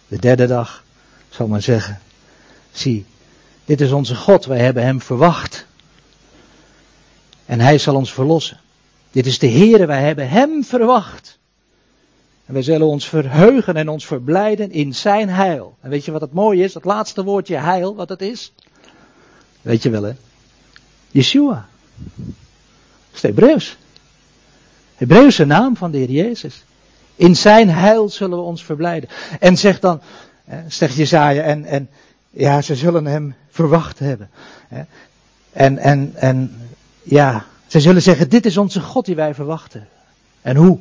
de 0.07 0.19
derde 0.19 0.47
dag, 0.47 0.83
zal 1.29 1.47
men 1.47 1.63
zeggen, 1.63 1.99
zie, 2.71 3.05
dit 3.65 3.81
is 3.81 3.91
onze 3.91 4.15
God, 4.15 4.45
wij 4.45 4.59
hebben 4.59 4.83
hem 4.83 5.01
verwacht. 5.01 5.65
En 7.45 7.59
hij 7.59 7.77
zal 7.77 7.95
ons 7.95 8.13
verlossen. 8.13 8.59
Dit 9.11 9.25
is 9.25 9.39
de 9.39 9.49
Heere, 9.49 9.85
wij 9.85 10.01
hebben 10.01 10.29
hem 10.29 10.63
verwacht. 10.63 11.37
En 12.45 12.53
wij 12.53 12.63
zullen 12.63 12.87
ons 12.87 13.09
verheugen 13.09 13.75
en 13.75 13.89
ons 13.89 14.05
verblijden 14.05 14.71
in 14.71 14.95
zijn 14.95 15.29
heil. 15.29 15.77
En 15.81 15.89
weet 15.89 16.05
je 16.05 16.11
wat 16.11 16.21
het 16.21 16.33
mooie 16.33 16.63
is? 16.63 16.73
Dat 16.73 16.85
laatste 16.85 17.23
woordje 17.23 17.55
heil, 17.55 17.95
wat 17.95 18.09
het 18.09 18.21
is? 18.21 18.53
Weet 19.61 19.83
je 19.83 19.89
wel 19.89 20.03
hè? 20.03 20.13
Yeshua. 21.15 21.67
Dat 22.15 23.13
is 23.13 23.21
de 23.21 23.27
Hebreeuws. 23.27 23.77
Hebreeuwse 24.95 25.45
naam 25.45 25.77
van 25.77 25.91
de 25.91 25.97
Heer 25.97 26.09
Jezus. 26.09 26.63
In 27.15 27.35
zijn 27.35 27.69
heil 27.69 28.09
zullen 28.09 28.37
we 28.37 28.43
ons 28.43 28.63
verblijden. 28.63 29.09
En 29.39 29.57
zegt 29.57 29.81
dan, 29.81 30.01
zegt 30.67 30.95
Jezaja, 30.95 31.41
en, 31.41 31.65
en 31.65 31.89
ja, 32.29 32.61
ze 32.61 32.75
zullen 32.75 33.05
hem 33.05 33.35
verwacht 33.49 33.99
hebben. 33.99 34.29
En, 35.51 35.77
en, 35.77 36.11
en 36.15 36.61
ja, 37.03 37.45
ze 37.67 37.79
zullen 37.79 38.01
zeggen, 38.01 38.29
dit 38.29 38.45
is 38.45 38.57
onze 38.57 38.81
God 38.81 39.05
die 39.05 39.15
wij 39.15 39.33
verwachten. 39.33 39.87
En 40.41 40.55
hoe? 40.55 40.79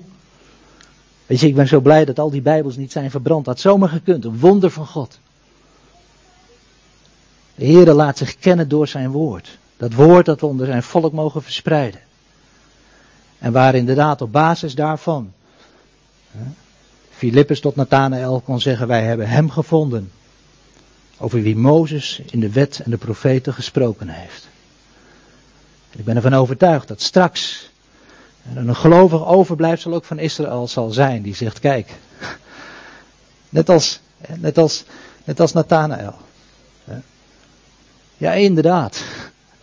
Weet 1.27 1.41
je, 1.41 1.47
ik 1.47 1.55
ben 1.55 1.69
zo 1.69 1.81
blij 1.81 2.05
dat 2.05 2.19
al 2.19 2.31
die 2.31 2.43
Bijbels 2.43 2.77
niet 2.77 2.93
zijn 2.93 3.11
verbrand. 3.11 3.45
Dat 3.45 3.55
had 3.55 3.63
zomaar 3.63 3.89
gekund, 3.89 4.25
een 4.25 4.39
wonder 4.39 4.71
van 4.71 4.87
God. 4.87 5.19
De 7.55 7.67
Heere 7.67 7.93
laat 7.93 8.19
zich 8.19 8.37
kennen 8.39 8.69
door 8.69 8.89
zijn 8.89 9.11
woord. 9.11 9.59
Dat 9.77 9.93
woord 9.93 10.27
dat 10.27 10.41
we 10.41 10.47
onder 10.47 10.67
zijn 10.67 10.83
volk 10.83 11.13
mogen 11.13 11.43
verspreiden. 11.43 12.01
En 13.39 13.53
waar 13.53 13.75
inderdaad 13.75 14.21
op 14.21 14.33
basis 14.33 14.75
daarvan 14.75 15.33
Filippus 17.11 17.61
tot 17.61 17.77
Nathanael 17.77 18.41
kon 18.41 18.61
zeggen, 18.61 18.87
wij 18.87 19.03
hebben 19.03 19.29
hem 19.29 19.51
gevonden. 19.51 20.13
Over 21.19 21.43
wie 21.43 21.57
Mozes 21.57 22.23
in 22.31 22.41
de 22.41 22.51
wet 22.51 22.81
en 22.85 22.91
de 22.91 22.97
profeten 22.97 23.55
gesproken 23.55 24.09
heeft. 24.09 24.49
En 25.91 25.99
ik 25.99 26.05
ben 26.05 26.17
ervan 26.17 26.35
overtuigd 26.35 26.89
dat 26.89 27.01
straks 27.01 27.71
er 28.55 28.57
een 28.57 28.77
gelovig 28.77 29.27
overblijfsel 29.27 29.95
ook 29.95 30.05
van 30.05 30.19
Israël 30.19 30.69
zal 30.69 30.91
zijn. 30.91 31.23
Die 31.23 31.35
zegt, 31.35 31.59
kijk, 31.59 31.91
net 33.49 33.69
als, 33.69 34.01
net 34.37 34.59
als, 34.59 34.85
net 35.25 35.41
als 35.41 35.53
Nathanael. 35.53 36.15
Ja, 38.17 38.33
inderdaad. 38.33 39.05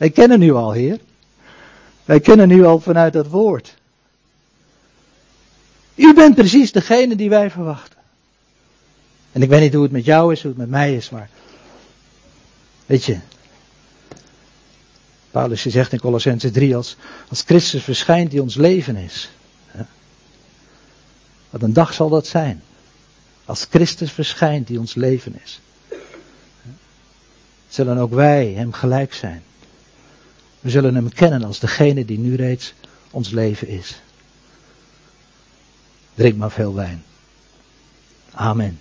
Wij 0.02 0.10
kennen 0.10 0.39
nu 0.39 0.54
al, 0.54 0.72
Heer. 0.72 0.99
Wij 2.06 2.20
kennen 2.20 2.47
nu 2.47 2.66
al 2.66 2.80
vanuit 2.80 3.14
dat 3.14 3.28
woord. 3.28 3.76
U 5.95 6.14
bent 6.14 6.36
precies 6.36 6.72
degene 6.72 7.16
die 7.16 7.30
wij 7.30 7.52
verwachten. 7.52 7.97
En 9.32 9.41
ik 9.41 9.49
weet 9.49 9.62
niet 9.62 9.74
hoe 9.74 9.84
het 9.84 9.91
met 9.91 10.06
jou 10.06 10.32
is, 10.32 10.41
hoe 10.41 10.49
het 10.49 10.60
met 10.60 10.70
mij 10.70 10.95
is, 10.95 11.10
maar. 11.10 11.30
Weet 12.86 13.06
je. 13.06 13.20
Paulus 15.32 15.66
zegt 15.66 15.93
in 15.93 15.99
Colossense 15.99 16.52
3: 16.52 16.76
als, 16.76 16.95
als 17.30 17.41
Christus 17.41 17.84
verschijnt 17.84 18.32
die 18.32 18.41
ons 18.41 18.56
leven 18.56 18.95
is. 18.95 19.30
Wat 21.49 21.62
een 21.62 21.74
dag 21.74 21.93
zal 21.93 22.10
dat 22.10 22.28
zijn. 22.28 22.62
Als 23.45 23.68
Christus 23.70 24.12
verschijnt 24.12 24.68
die 24.68 24.80
ons 24.80 24.95
leven 24.95 25.39
is. 25.43 25.62
Zullen 27.68 27.97
ook 27.97 28.14
wij 28.14 28.47
hem 28.47 28.74
gelijk 28.74 29.14
zijn. 29.14 29.43
We 30.62 30.70
zullen 30.70 30.95
hem 30.95 31.09
kennen 31.09 31.43
als 31.43 31.59
degene 31.59 32.05
die 32.05 32.20
nu 32.20 32.36
reeds 32.36 32.74
ons 33.12 33.30
leven 33.30 33.68
is. 33.68 34.01
Drink 36.14 36.38
maar 36.38 36.51
veel 36.51 36.74
wijn. 36.74 37.03
Amen. 38.32 38.80